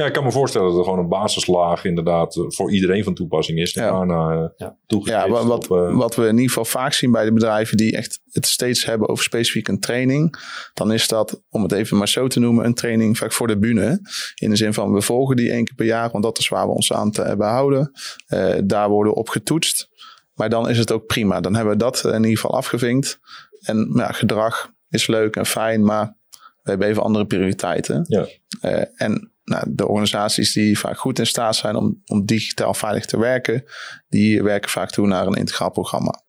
Ja, 0.00 0.06
ik 0.06 0.12
kan 0.12 0.24
me 0.24 0.32
voorstellen 0.32 0.68
dat 0.68 0.78
er 0.78 0.84
gewoon 0.84 0.98
een 0.98 1.08
basislaag 1.08 1.84
inderdaad 1.84 2.36
eh, 2.36 2.44
voor 2.48 2.72
iedereen 2.72 3.04
van 3.04 3.14
toepassing 3.14 3.58
is. 3.58 3.72
Ja. 3.72 3.90
Daarna 3.90 4.32
uh, 4.32 4.48
ja. 4.56 4.76
ja, 5.04 5.28
wat, 5.28 5.70
op, 5.70 5.76
uh, 5.76 5.96
wat 5.96 6.14
we 6.14 6.22
in 6.22 6.32
ieder 6.32 6.48
geval 6.48 6.64
vaak 6.64 6.92
zien 6.92 7.12
bij 7.12 7.24
de 7.24 7.32
bedrijven 7.32 7.76
die 7.76 7.96
echt 7.96 8.20
het 8.30 8.46
steeds 8.46 8.84
hebben 8.84 9.08
over 9.08 9.24
specifiek 9.24 9.68
een 9.68 9.80
training. 9.80 10.36
Dan 10.74 10.92
is 10.92 11.08
dat, 11.08 11.42
om 11.50 11.62
het 11.62 11.72
even 11.72 11.96
maar 11.96 12.08
zo 12.08 12.26
te 12.26 12.40
noemen, 12.40 12.64
een 12.64 12.74
training 12.74 13.18
vaak 13.18 13.32
voor 13.32 13.46
de 13.46 13.58
bühne. 13.58 14.00
In 14.34 14.50
de 14.50 14.56
zin 14.56 14.74
van 14.74 14.92
we 14.92 15.02
volgen 15.02 15.36
die 15.36 15.50
één 15.50 15.64
keer 15.64 15.74
per 15.74 15.86
jaar, 15.86 16.10
want 16.10 16.24
dat 16.24 16.38
is 16.38 16.48
waar 16.48 16.66
we 16.66 16.72
ons 16.72 16.92
aan 16.92 17.10
te 17.10 17.22
hebben 17.22 17.46
houden. 17.46 17.90
Uh, 18.28 18.54
daar 18.64 18.88
worden 18.88 19.14
op 19.14 19.28
getoetst. 19.28 19.88
Maar 20.34 20.48
dan 20.48 20.68
is 20.68 20.78
het 20.78 20.92
ook 20.92 21.06
prima. 21.06 21.40
Dan 21.40 21.54
hebben 21.54 21.72
we 21.72 21.78
dat 21.78 22.04
in 22.04 22.14
ieder 22.14 22.38
geval 22.38 22.54
afgevinkt. 22.56 23.20
En 23.60 23.90
ja, 23.94 24.12
gedrag 24.12 24.72
is 24.88 25.06
leuk 25.06 25.36
en 25.36 25.46
fijn, 25.46 25.84
maar 25.84 26.16
we 26.62 26.70
hebben 26.70 26.88
even 26.88 27.02
andere 27.02 27.26
prioriteiten. 27.26 28.04
Ja. 28.08 28.26
Uh, 28.62 28.82
en 28.96 29.29
nou, 29.50 29.64
de 29.68 29.88
organisaties 29.88 30.52
die 30.52 30.78
vaak 30.78 30.98
goed 30.98 31.18
in 31.18 31.26
staat 31.26 31.56
zijn 31.56 31.76
om, 31.76 32.02
om 32.06 32.24
digitaal 32.24 32.74
veilig 32.74 33.04
te 33.04 33.18
werken, 33.18 33.64
die 34.08 34.42
werken 34.42 34.70
vaak 34.70 34.90
toe 34.90 35.06
naar 35.06 35.26
een 35.26 35.34
integraal 35.34 35.70
programma. 35.70 36.22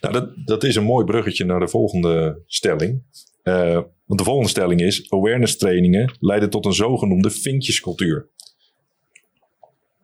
Nou, 0.00 0.14
dat, 0.14 0.30
dat 0.44 0.64
is 0.64 0.76
een 0.76 0.84
mooi 0.84 1.04
bruggetje 1.04 1.44
naar 1.44 1.60
de 1.60 1.68
volgende 1.68 2.42
stelling. 2.46 3.02
Uh, 3.42 3.80
want 4.04 4.18
de 4.18 4.24
volgende 4.24 4.48
stelling 4.48 4.80
is: 4.80 5.10
awareness 5.10 5.56
trainingen 5.56 6.16
leiden 6.20 6.50
tot 6.50 6.64
een 6.64 6.72
zogenoemde 6.72 7.30
vinkjescultuur. 7.30 8.28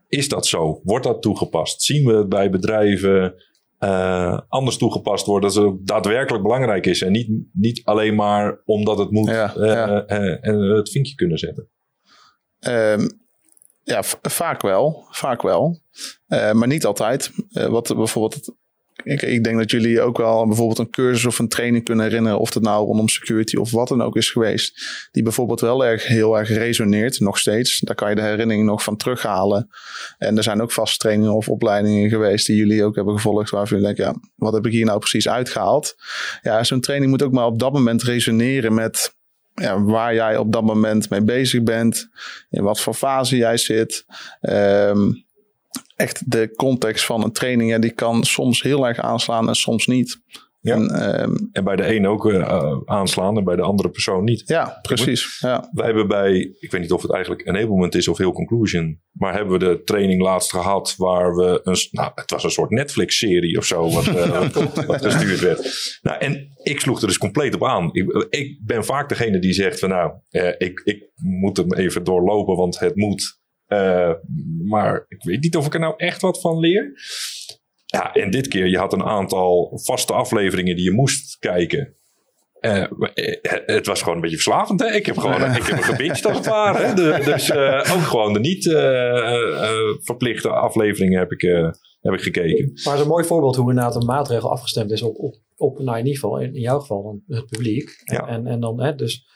Is 0.08 0.28
dat 0.28 0.46
zo? 0.46 0.80
Wordt 0.84 1.04
dat 1.04 1.22
toegepast? 1.22 1.82
Zien 1.82 2.06
we 2.06 2.12
het 2.12 2.28
bij 2.28 2.50
bedrijven 2.50 3.34
uh, 3.78 4.40
anders 4.48 4.76
toegepast 4.76 5.26
worden? 5.26 5.52
Dat 5.52 5.64
het 5.64 5.86
daadwerkelijk 5.86 6.42
belangrijk 6.42 6.86
is 6.86 7.02
en 7.02 7.12
niet, 7.12 7.30
niet 7.52 7.84
alleen 7.84 8.14
maar 8.14 8.62
omdat 8.64 8.98
het 8.98 9.10
moet 9.10 9.28
ja, 9.28 9.56
uh, 9.56 9.66
ja. 9.66 10.04
En 10.40 10.60
het 10.60 10.90
vinkje 10.90 11.14
kunnen 11.14 11.38
zetten. 11.38 11.68
Um, 12.68 13.20
ja, 13.84 14.02
vaak 14.22 14.62
wel. 14.62 15.06
Vaak 15.10 15.42
wel. 15.42 15.80
maar 16.28 16.66
niet 16.66 16.84
altijd. 16.84 17.30
wat 17.52 17.96
bijvoorbeeld 17.96 18.52
ik, 19.04 19.22
ik, 19.22 19.44
denk 19.44 19.58
dat 19.58 19.70
jullie 19.70 20.00
ook 20.00 20.16
wel 20.16 20.46
bijvoorbeeld 20.46 20.78
een 20.78 20.90
cursus 20.90 21.24
of 21.24 21.38
een 21.38 21.48
training 21.48 21.84
kunnen 21.84 22.04
herinneren, 22.04 22.38
of 22.38 22.54
het 22.54 22.62
nou 22.62 22.86
rondom 22.86 23.08
security 23.08 23.56
of 23.56 23.70
wat 23.70 23.88
dan 23.88 24.02
ook 24.02 24.16
is 24.16 24.30
geweest, 24.30 25.08
die 25.12 25.22
bijvoorbeeld 25.22 25.60
wel 25.60 25.84
erg, 25.84 26.06
heel 26.06 26.38
erg 26.38 26.48
resoneert, 26.48 27.20
nog 27.20 27.38
steeds. 27.38 27.80
Daar 27.80 27.94
kan 27.94 28.08
je 28.08 28.14
de 28.14 28.22
herinnering 28.22 28.64
nog 28.64 28.82
van 28.82 28.96
terughalen. 28.96 29.68
En 30.18 30.36
er 30.36 30.42
zijn 30.42 30.62
ook 30.62 30.72
vast 30.72 31.00
trainingen 31.00 31.34
of 31.34 31.48
opleidingen 31.48 32.08
geweest 32.08 32.46
die 32.46 32.56
jullie 32.56 32.84
ook 32.84 32.94
hebben 32.94 33.14
gevolgd, 33.14 33.50
waarvan 33.50 33.78
je 33.78 33.84
denkt, 33.84 33.98
ja, 33.98 34.14
wat 34.34 34.52
heb 34.52 34.66
ik 34.66 34.72
hier 34.72 34.84
nou 34.84 34.98
precies 34.98 35.28
uitgehaald? 35.28 35.94
Ja, 36.42 36.64
zo'n 36.64 36.80
training 36.80 37.10
moet 37.10 37.22
ook 37.22 37.32
maar 37.32 37.46
op 37.46 37.58
dat 37.58 37.72
moment 37.72 38.02
resoneren 38.02 38.74
met 38.74 39.14
ja, 39.54 39.82
waar 39.82 40.14
jij 40.14 40.36
op 40.36 40.52
dat 40.52 40.62
moment 40.62 41.10
mee 41.10 41.22
bezig 41.22 41.62
bent, 41.62 42.08
in 42.50 42.62
wat 42.62 42.80
voor 42.80 42.94
fase 42.94 43.36
jij 43.36 43.56
zit. 43.56 44.04
Um, 44.40 45.24
echt 45.96 46.30
de 46.30 46.52
context 46.56 47.04
van 47.04 47.22
een 47.22 47.32
training, 47.32 47.70
ja, 47.70 47.78
die 47.78 47.90
kan 47.90 48.24
soms 48.24 48.62
heel 48.62 48.86
erg 48.86 48.98
aanslaan 48.98 49.48
en 49.48 49.54
soms 49.54 49.86
niet. 49.86 50.20
Ja. 50.62 50.74
En, 50.74 51.20
um, 51.22 51.48
en 51.52 51.64
bij 51.64 51.76
de 51.76 51.94
een 51.94 52.06
ook 52.06 52.26
uh, 52.26 52.76
aanslaan 52.84 53.36
en 53.36 53.44
bij 53.44 53.56
de 53.56 53.62
andere 53.62 53.90
persoon 53.90 54.24
niet. 54.24 54.42
Ja, 54.46 54.78
precies. 54.82 55.38
Ja. 55.40 55.68
Wij 55.72 55.86
hebben 55.86 56.08
bij, 56.08 56.54
ik 56.58 56.70
weet 56.70 56.80
niet 56.80 56.92
of 56.92 57.02
het 57.02 57.12
eigenlijk 57.12 57.46
enablement 57.46 57.94
is 57.94 58.08
of 58.08 58.18
heel 58.18 58.32
conclusion, 58.32 59.00
maar 59.12 59.34
hebben 59.34 59.58
we 59.58 59.64
de 59.64 59.82
training 59.84 60.22
laatst 60.22 60.50
gehad 60.50 60.94
waar 60.96 61.34
we 61.34 61.60
een, 61.62 61.76
nou, 61.90 62.12
het 62.14 62.30
was 62.30 62.44
een 62.44 62.50
soort 62.50 62.70
Netflix-serie 62.70 63.58
of 63.58 63.64
zo 63.64 63.90
wat, 63.90 64.06
uh, 64.06 64.40
wat, 64.54 64.84
wat 64.84 65.04
gestuurd 65.04 65.40
werd. 65.40 65.98
Nou, 66.02 66.18
en 66.18 66.48
ik 66.62 66.80
sloeg 66.80 67.00
er 67.00 67.06
dus 67.06 67.18
compleet 67.18 67.54
op 67.54 67.64
aan. 67.64 67.88
Ik, 67.92 68.26
ik 68.30 68.58
ben 68.64 68.84
vaak 68.84 69.08
degene 69.08 69.38
die 69.38 69.52
zegt 69.52 69.78
van 69.78 69.88
nou, 69.88 70.12
uh, 70.30 70.48
ik, 70.58 70.80
ik 70.84 71.10
moet 71.14 71.56
hem 71.56 71.74
even 71.74 72.04
doorlopen, 72.04 72.56
want 72.56 72.78
het 72.78 72.96
moet. 72.96 73.40
Maar 74.64 75.04
ik 75.08 75.22
weet 75.22 75.42
niet 75.42 75.56
of 75.56 75.66
ik 75.66 75.74
er 75.74 75.80
nou 75.80 75.94
echt 75.96 76.20
wat 76.20 76.40
van 76.40 76.58
leer. 76.58 76.92
Ja, 77.92 78.12
en 78.12 78.30
dit 78.30 78.48
keer, 78.48 78.66
je 78.66 78.78
had 78.78 78.92
een 78.92 79.04
aantal 79.04 79.80
vaste 79.82 80.12
afleveringen 80.12 80.76
die 80.76 80.84
je 80.84 80.92
moest 80.92 81.38
kijken. 81.38 81.96
Uh, 82.60 82.84
het 83.66 83.86
was 83.86 84.00
gewoon 84.00 84.14
een 84.14 84.20
beetje 84.20 84.36
verslavend. 84.36 84.80
Hè? 84.80 84.86
Ik 84.94 85.06
heb 85.06 85.18
gewoon 85.18 85.40
ja. 85.40 85.56
ik 85.56 85.62
heb 85.62 85.76
een 85.76 85.82
gebinged 85.82 86.26
als 86.26 86.36
het 86.36 86.46
ware. 86.46 86.86
Hè? 86.86 86.94
De, 86.94 87.22
dus 87.24 87.48
uh, 87.48 87.94
ook 87.96 88.02
gewoon 88.02 88.32
de 88.32 88.38
niet 88.38 88.64
uh, 88.64 89.96
verplichte 90.00 90.48
afleveringen 90.48 91.18
heb 91.18 91.32
ik, 91.32 91.40
heb 92.00 92.12
ik 92.12 92.20
gekeken. 92.20 92.70
Maar 92.72 92.84
het 92.84 92.94
is 92.94 93.00
een 93.00 93.08
mooi 93.08 93.24
voorbeeld 93.24 93.56
hoe 93.56 93.68
inderdaad 93.68 93.96
een 93.96 94.06
maatregel 94.06 94.50
afgestemd 94.50 94.90
is 94.90 95.02
op, 95.02 95.16
op, 95.16 95.36
op 95.56 95.78
nou 95.78 95.98
in 95.98 96.06
ieder 96.06 96.20
geval, 96.20 96.38
in, 96.38 96.54
in 96.54 96.60
jouw 96.60 96.78
geval 96.78 97.02
dan 97.02 97.36
het 97.36 97.46
publiek. 97.46 98.02
Ja. 98.04 98.26
En, 98.26 98.46
en 98.46 98.60
dan, 98.60 98.80
hè, 98.80 98.94
dus 98.94 99.26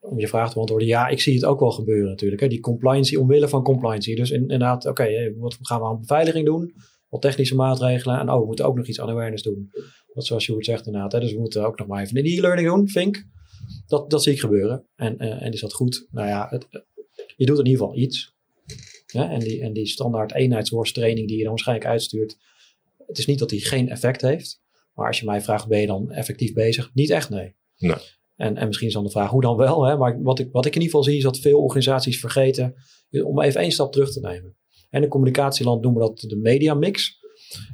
om 0.00 0.18
je 0.18 0.28
vraag 0.28 0.48
te 0.48 0.54
beantwoorden, 0.54 0.88
ja, 0.88 1.08
ik 1.08 1.20
zie 1.20 1.34
het 1.34 1.44
ook 1.44 1.60
wel 1.60 1.70
gebeuren 1.70 2.08
natuurlijk. 2.08 2.40
Hè? 2.40 2.48
Die 2.48 2.60
compliancy, 2.60 3.16
omwille 3.16 3.48
van 3.48 3.62
compliancy. 3.62 4.14
Dus 4.14 4.30
inderdaad, 4.30 4.86
oké, 4.86 5.02
okay, 5.02 5.34
wat 5.38 5.58
gaan 5.60 5.80
we 5.80 5.86
aan 5.86 6.00
beveiliging 6.00 6.46
doen? 6.46 6.74
Wat 7.12 7.22
technische 7.22 7.54
maatregelen. 7.54 8.18
En 8.18 8.30
oh, 8.30 8.40
we 8.40 8.46
moeten 8.46 8.64
ook 8.64 8.76
nog 8.76 8.86
iets 8.86 9.00
aan 9.00 9.08
awareness 9.08 9.42
doen. 9.42 9.70
Dat 10.14 10.26
zoals 10.26 10.44
Sjoerd 10.44 10.64
zegt 10.64 10.86
inderdaad. 10.86 11.12
Hè? 11.12 11.20
Dus 11.20 11.32
we 11.32 11.38
moeten 11.38 11.66
ook 11.66 11.78
nog 11.78 11.86
maar 11.86 12.02
even 12.02 12.16
een 12.16 12.26
e-learning 12.26 12.68
doen, 12.68 12.88
Vink. 12.88 13.26
Dat, 13.86 14.10
dat 14.10 14.22
zie 14.22 14.32
ik 14.32 14.40
gebeuren. 14.40 14.86
En, 14.96 15.14
uh, 15.18 15.42
en 15.42 15.52
is 15.52 15.60
dat 15.60 15.72
goed? 15.72 16.06
Nou 16.10 16.28
ja, 16.28 16.46
het, 16.50 16.68
je 17.36 17.46
doet 17.46 17.58
in 17.58 17.66
ieder 17.66 17.80
geval 17.80 17.96
iets. 17.96 18.34
Ja? 19.06 19.30
En, 19.30 19.40
die, 19.40 19.60
en 19.60 19.72
die 19.72 19.86
standaard 19.86 20.34
eenheidsworsttraining 20.34 21.28
die 21.28 21.36
je 21.36 21.42
dan 21.42 21.52
waarschijnlijk 21.52 21.88
uitstuurt. 21.88 22.36
Het 23.06 23.18
is 23.18 23.26
niet 23.26 23.38
dat 23.38 23.48
die 23.48 23.64
geen 23.64 23.88
effect 23.88 24.20
heeft. 24.20 24.62
Maar 24.94 25.06
als 25.06 25.20
je 25.20 25.26
mij 25.26 25.40
vraagt, 25.40 25.68
ben 25.68 25.80
je 25.80 25.86
dan 25.86 26.10
effectief 26.10 26.52
bezig? 26.52 26.90
Niet 26.94 27.10
echt, 27.10 27.30
nee. 27.30 27.54
Nee. 27.78 27.96
En, 28.36 28.56
en 28.56 28.66
misschien 28.66 28.88
is 28.88 28.94
dan 28.94 29.04
de 29.04 29.10
vraag, 29.10 29.30
hoe 29.30 29.40
dan 29.40 29.56
wel? 29.56 29.84
Hè? 29.84 29.96
Maar 29.96 30.22
wat 30.22 30.38
ik, 30.38 30.48
wat 30.52 30.66
ik 30.66 30.74
in 30.74 30.80
ieder 30.80 30.96
geval 30.96 31.10
zie, 31.10 31.16
is 31.16 31.22
dat 31.22 31.38
veel 31.38 31.62
organisaties 31.62 32.20
vergeten 32.20 32.74
om 33.24 33.40
even 33.40 33.60
één 33.60 33.72
stap 33.72 33.92
terug 33.92 34.12
te 34.12 34.20
nemen. 34.20 34.56
En 34.92 35.02
in 35.02 35.08
communicatieland 35.08 35.82
noemen 35.82 36.02
we 36.02 36.08
dat 36.08 36.20
de 36.30 36.36
media 36.36 36.74
mix. 36.74 37.20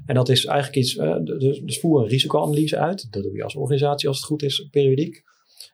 En 0.06 0.14
dat 0.14 0.28
is 0.28 0.44
eigenlijk 0.44 0.78
iets, 0.78 0.94
uh, 0.94 1.16
dus, 1.24 1.60
dus 1.60 1.80
voer 1.80 2.00
een 2.00 2.08
risicoanalyse 2.08 2.78
uit. 2.78 3.06
Dat 3.10 3.22
doe 3.22 3.36
je 3.36 3.42
als 3.42 3.54
organisatie 3.54 4.08
als 4.08 4.16
het 4.16 4.26
goed 4.26 4.42
is, 4.42 4.68
periodiek. 4.70 5.22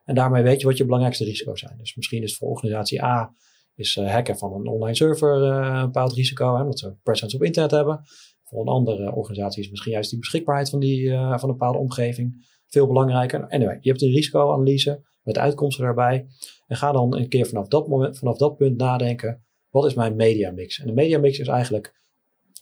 En 0.04 0.14
daarmee 0.14 0.42
weet 0.42 0.60
je 0.60 0.66
wat 0.66 0.76
je 0.76 0.84
belangrijkste 0.84 1.24
risico's 1.24 1.60
zijn. 1.60 1.78
Dus 1.78 1.94
misschien 1.94 2.22
is 2.22 2.36
voor 2.36 2.48
organisatie 2.48 3.02
A 3.02 3.34
is 3.74 3.96
uh, 3.96 4.10
hacken 4.10 4.38
van 4.38 4.52
een 4.52 4.66
online 4.66 4.96
server 4.96 5.42
uh, 5.42 5.78
een 5.78 5.84
bepaald 5.84 6.12
risico, 6.12 6.54
hè, 6.54 6.62
omdat 6.62 6.78
ze 6.78 6.96
presence 7.02 7.36
op 7.36 7.42
internet 7.42 7.70
hebben. 7.70 8.00
Voor 8.44 8.60
een 8.60 8.68
andere 8.68 9.14
organisatie 9.14 9.62
is 9.62 9.70
misschien 9.70 9.92
juist 9.92 10.10
die 10.10 10.18
beschikbaarheid 10.18 10.70
van, 10.70 10.80
die, 10.80 11.10
van 11.10 11.42
een 11.42 11.46
bepaalde 11.46 11.78
omgeving 11.78 12.46
veel 12.66 12.86
belangrijker. 12.86 13.48
Anyway, 13.48 13.78
je 13.80 13.88
hebt 13.90 14.02
een 14.02 14.10
risicoanalyse 14.10 15.02
met 15.22 15.38
uitkomsten 15.38 15.84
daarbij. 15.84 16.26
En 16.66 16.76
ga 16.76 16.92
dan 16.92 17.16
een 17.16 17.28
keer 17.28 17.46
vanaf 17.46 17.68
dat, 17.68 17.88
moment, 17.88 18.18
vanaf 18.18 18.36
dat 18.36 18.56
punt 18.56 18.76
nadenken, 18.76 19.43
wat 19.74 19.84
is 19.84 19.94
mijn 19.94 20.16
media 20.16 20.50
mix? 20.50 20.80
En 20.80 20.86
de 20.86 20.92
media 20.92 21.18
mix 21.18 21.38
is 21.38 21.48
eigenlijk, 21.48 21.94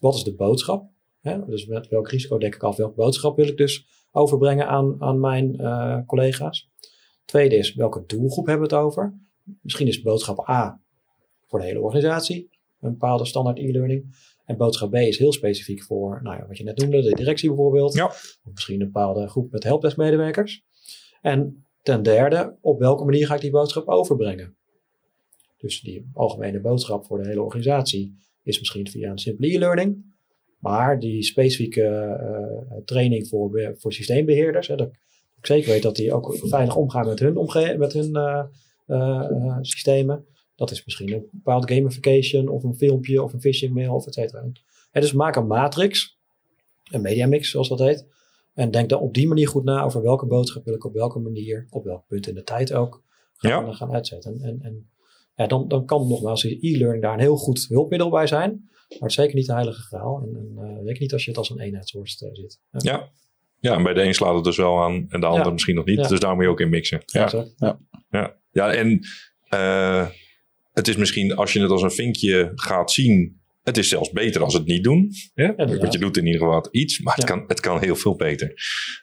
wat 0.00 0.14
is 0.14 0.24
de 0.24 0.34
boodschap? 0.34 0.90
Hè? 1.20 1.44
Dus 1.46 1.66
met 1.66 1.88
welk 1.88 2.08
risico 2.08 2.38
denk 2.38 2.54
ik 2.54 2.62
af, 2.62 2.76
welke 2.76 2.94
boodschap 2.94 3.36
wil 3.36 3.46
ik 3.46 3.56
dus 3.56 3.86
overbrengen 4.10 4.68
aan, 4.68 4.96
aan 4.98 5.20
mijn 5.20 5.60
uh, 5.60 5.98
collega's? 6.06 6.70
Tweede 7.24 7.56
is, 7.56 7.74
welke 7.74 8.04
doelgroep 8.06 8.46
hebben 8.46 8.68
we 8.68 8.74
het 8.74 8.84
over? 8.84 9.18
Misschien 9.60 9.86
is 9.86 10.02
boodschap 10.02 10.48
A 10.48 10.80
voor 11.46 11.58
de 11.58 11.64
hele 11.64 11.80
organisatie, 11.80 12.50
een 12.80 12.90
bepaalde 12.90 13.26
standaard 13.26 13.58
e-learning. 13.58 14.30
En 14.44 14.56
boodschap 14.56 14.90
B 14.90 14.94
is 14.94 15.18
heel 15.18 15.32
specifiek 15.32 15.82
voor, 15.82 16.20
nou 16.22 16.36
ja, 16.36 16.46
wat 16.46 16.58
je 16.58 16.64
net 16.64 16.78
noemde, 16.78 17.02
de 17.02 17.14
directie 17.14 17.48
bijvoorbeeld. 17.48 17.94
Ja. 17.94 18.06
Of 18.06 18.38
misschien 18.52 18.80
een 18.80 18.86
bepaalde 18.92 19.28
groep 19.28 19.52
met 19.52 19.64
helpdesk 19.64 19.96
medewerkers. 19.96 20.64
En 21.20 21.66
ten 21.82 22.02
derde, 22.02 22.56
op 22.60 22.78
welke 22.78 23.04
manier 23.04 23.26
ga 23.26 23.34
ik 23.34 23.40
die 23.40 23.50
boodschap 23.50 23.88
overbrengen? 23.88 24.56
Dus 25.62 25.80
die 25.80 26.10
algemene 26.12 26.60
boodschap 26.60 27.04
voor 27.04 27.22
de 27.22 27.28
hele 27.28 27.42
organisatie 27.42 28.16
is 28.42 28.58
misschien 28.58 28.88
via 28.88 29.10
een 29.10 29.18
simpele 29.18 29.54
e-learning. 29.54 30.04
Maar 30.58 30.98
die 30.98 31.22
specifieke 31.22 31.82
uh, 31.82 32.76
training 32.84 33.28
voor, 33.28 33.74
voor 33.76 33.92
systeembeheerders, 33.92 34.68
hè, 34.68 34.76
dat 34.76 34.88
ik 35.36 35.46
zeker 35.46 35.70
weet 35.70 35.82
dat 35.82 35.96
die 35.96 36.12
ook 36.12 36.36
veilig 36.38 36.76
omgaan 36.76 37.06
met 37.06 37.18
hun, 37.18 37.36
omge 37.36 37.74
met 37.78 37.92
hun 37.92 38.16
uh, 38.16 38.44
uh, 38.86 39.58
systemen. 39.60 40.26
Dat 40.56 40.70
is 40.70 40.84
misschien 40.84 41.12
een 41.12 41.28
bepaald 41.30 41.70
gamification 41.70 42.48
of 42.48 42.62
een 42.62 42.76
filmpje 42.76 43.22
of 43.22 43.32
een 43.32 43.40
phishing 43.40 43.74
mail 43.74 43.94
of 43.94 44.06
et 44.06 44.14
cetera. 44.14 44.42
En 44.90 45.00
dus 45.00 45.12
maak 45.12 45.36
een 45.36 45.46
matrix, 45.46 46.18
een 46.90 47.02
media 47.02 47.26
mix 47.26 47.50
zoals 47.50 47.68
dat 47.68 47.78
heet. 47.78 48.06
En 48.54 48.70
denk 48.70 48.88
dan 48.88 49.00
op 49.00 49.14
die 49.14 49.28
manier 49.28 49.48
goed 49.48 49.64
na 49.64 49.82
over 49.82 50.02
welke 50.02 50.26
boodschap 50.26 50.64
wil 50.64 50.74
ik 50.74 50.84
op 50.84 50.92
welke 50.92 51.18
manier, 51.18 51.66
op 51.70 51.84
welk 51.84 52.06
punt 52.06 52.26
in 52.26 52.34
de 52.34 52.42
tijd 52.42 52.72
ook, 52.72 53.02
gaan, 53.34 53.66
ja. 53.66 53.72
gaan 53.72 53.92
uitzetten. 53.92 54.40
En, 54.40 54.58
en 54.62 54.90
ja, 55.35 55.47
dan, 55.47 55.68
dan 55.68 55.87
kan 55.87 56.09
nogmaals 56.09 56.45
e-learning 56.45 57.03
daar 57.03 57.14
een 57.14 57.20
heel 57.20 57.37
goed 57.37 57.66
hulpmiddel 57.68 58.11
bij 58.11 58.26
zijn. 58.26 58.51
Maar 58.89 58.99
het 59.01 59.11
is 59.11 59.14
zeker 59.14 59.35
niet 59.35 59.47
de 59.47 59.53
heilige 59.53 59.80
graal. 59.80 60.22
En, 60.22 60.37
en 60.37 60.70
uh, 60.70 60.85
zeker 60.85 61.01
niet 61.01 61.12
als 61.12 61.24
je 61.24 61.30
het 61.30 61.39
als 61.39 61.51
een 61.51 61.61
eenheidsworst 61.61 62.22
uh, 62.22 62.28
zit. 62.33 62.61
Ja. 62.70 62.93
ja. 62.93 63.11
Ja, 63.61 63.76
en 63.76 63.83
bij 63.83 63.93
de 63.93 64.03
een 64.03 64.14
slaat 64.14 64.35
het 64.35 64.45
dus 64.45 64.57
wel 64.57 64.83
aan 64.83 65.07
en 65.09 65.20
de 65.20 65.26
ander 65.26 65.53
misschien 65.53 65.74
nog 65.74 65.85
niet. 65.85 66.09
Dus 66.09 66.20
daar 66.20 66.35
moet 66.35 66.45
je 66.45 66.51
ook 66.51 66.61
in 66.61 66.68
mixen. 66.68 67.03
Ja, 67.07 67.30
ja. 67.57 67.78
ja. 68.11 68.37
ja. 68.51 68.72
en 68.72 69.07
uh, 69.55 70.07
het 70.72 70.89
is 70.89 70.97
misschien 70.97 71.35
als 71.37 71.53
je 71.53 71.61
het 71.61 71.70
als 71.70 71.83
een 71.83 71.91
vinkje 71.91 72.53
gaat 72.55 72.91
zien, 72.91 73.41
het 73.62 73.76
is 73.76 73.89
zelfs 73.89 74.11
beter 74.11 74.43
als 74.43 74.55
het 74.55 74.66
niet 74.66 74.85
doen. 74.85 75.11
Ja? 75.35 75.55
Want 75.57 75.93
je 75.93 75.99
doet 75.99 76.16
in 76.16 76.26
ieder 76.26 76.41
geval 76.41 76.68
iets, 76.70 77.01
maar 77.01 77.14
het, 77.14 77.24
kan, 77.24 77.45
het 77.47 77.61
kan 77.61 77.80
heel 77.80 77.97
veel 77.97 78.16
beter. 78.16 78.53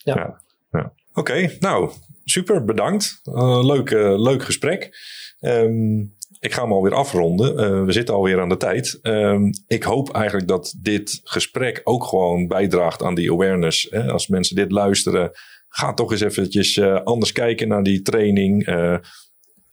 Ja. 0.03 0.43
ja. 0.71 0.93
Oké, 1.13 1.55
nou, 1.59 1.91
super, 2.23 2.65
bedankt. 2.65 3.19
Uh, 3.23 3.65
leuk, 3.65 3.89
uh, 3.89 4.21
leuk 4.21 4.43
gesprek. 4.43 4.97
Um, 5.39 6.15
ik 6.39 6.53
ga 6.53 6.61
hem 6.61 6.71
alweer 6.71 6.93
afronden. 6.93 7.53
Uh, 7.53 7.85
we 7.85 7.91
zitten 7.91 8.15
alweer 8.15 8.41
aan 8.41 8.49
de 8.49 8.57
tijd. 8.57 8.99
Um, 9.01 9.49
ik 9.67 9.83
hoop 9.83 10.13
eigenlijk 10.13 10.47
dat 10.47 10.75
dit 10.81 11.19
gesprek 11.23 11.81
ook 11.83 12.03
gewoon 12.03 12.47
bijdraagt 12.47 13.03
aan 13.03 13.15
die 13.15 13.31
awareness. 13.31 13.87
Hè? 13.89 14.11
Als 14.11 14.27
mensen 14.27 14.55
dit 14.55 14.71
luisteren, 14.71 15.31
ga 15.69 15.93
toch 15.93 16.11
eens 16.11 16.21
eventjes 16.21 16.75
uh, 16.75 17.01
anders 17.03 17.31
kijken 17.31 17.67
naar 17.67 17.83
die 17.83 18.01
training. 18.01 18.67
Uh, 18.67 18.97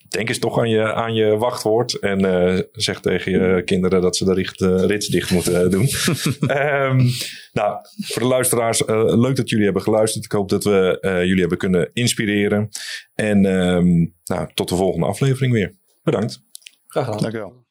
denk 0.09 0.29
eens 0.29 0.39
toch 0.39 0.59
aan 0.59 0.69
je, 0.69 0.93
aan 0.93 1.13
je 1.13 1.37
wachtwoord. 1.37 1.93
En 1.93 2.21
zeg 2.71 2.99
tegen 2.99 3.31
je 3.31 3.63
kinderen 3.63 4.01
dat 4.01 4.15
ze 4.15 4.25
de 4.25 4.33
richt, 4.33 4.61
rits 4.61 5.07
dicht 5.07 5.31
moeten 5.31 5.71
doen. 5.71 5.87
um, 6.57 7.09
nou, 7.59 7.77
voor 8.05 8.21
de 8.21 8.27
luisteraars, 8.27 8.83
leuk 9.15 9.35
dat 9.35 9.49
jullie 9.49 9.65
hebben 9.65 9.83
geluisterd. 9.83 10.25
Ik 10.25 10.31
hoop 10.31 10.49
dat 10.49 10.63
we 10.63 10.97
jullie 11.01 11.39
hebben 11.39 11.57
kunnen 11.57 11.89
inspireren. 11.93 12.69
En 13.15 13.45
um, 13.45 14.15
nou, 14.23 14.49
tot 14.53 14.69
de 14.69 14.75
volgende 14.75 15.05
aflevering 15.05 15.53
weer. 15.53 15.75
Bedankt. 16.03 16.46
Graag 17.03 17.15
gedaan. 17.15 17.31
Dank 17.31 17.33
u 17.35 17.37
wel. 17.37 17.66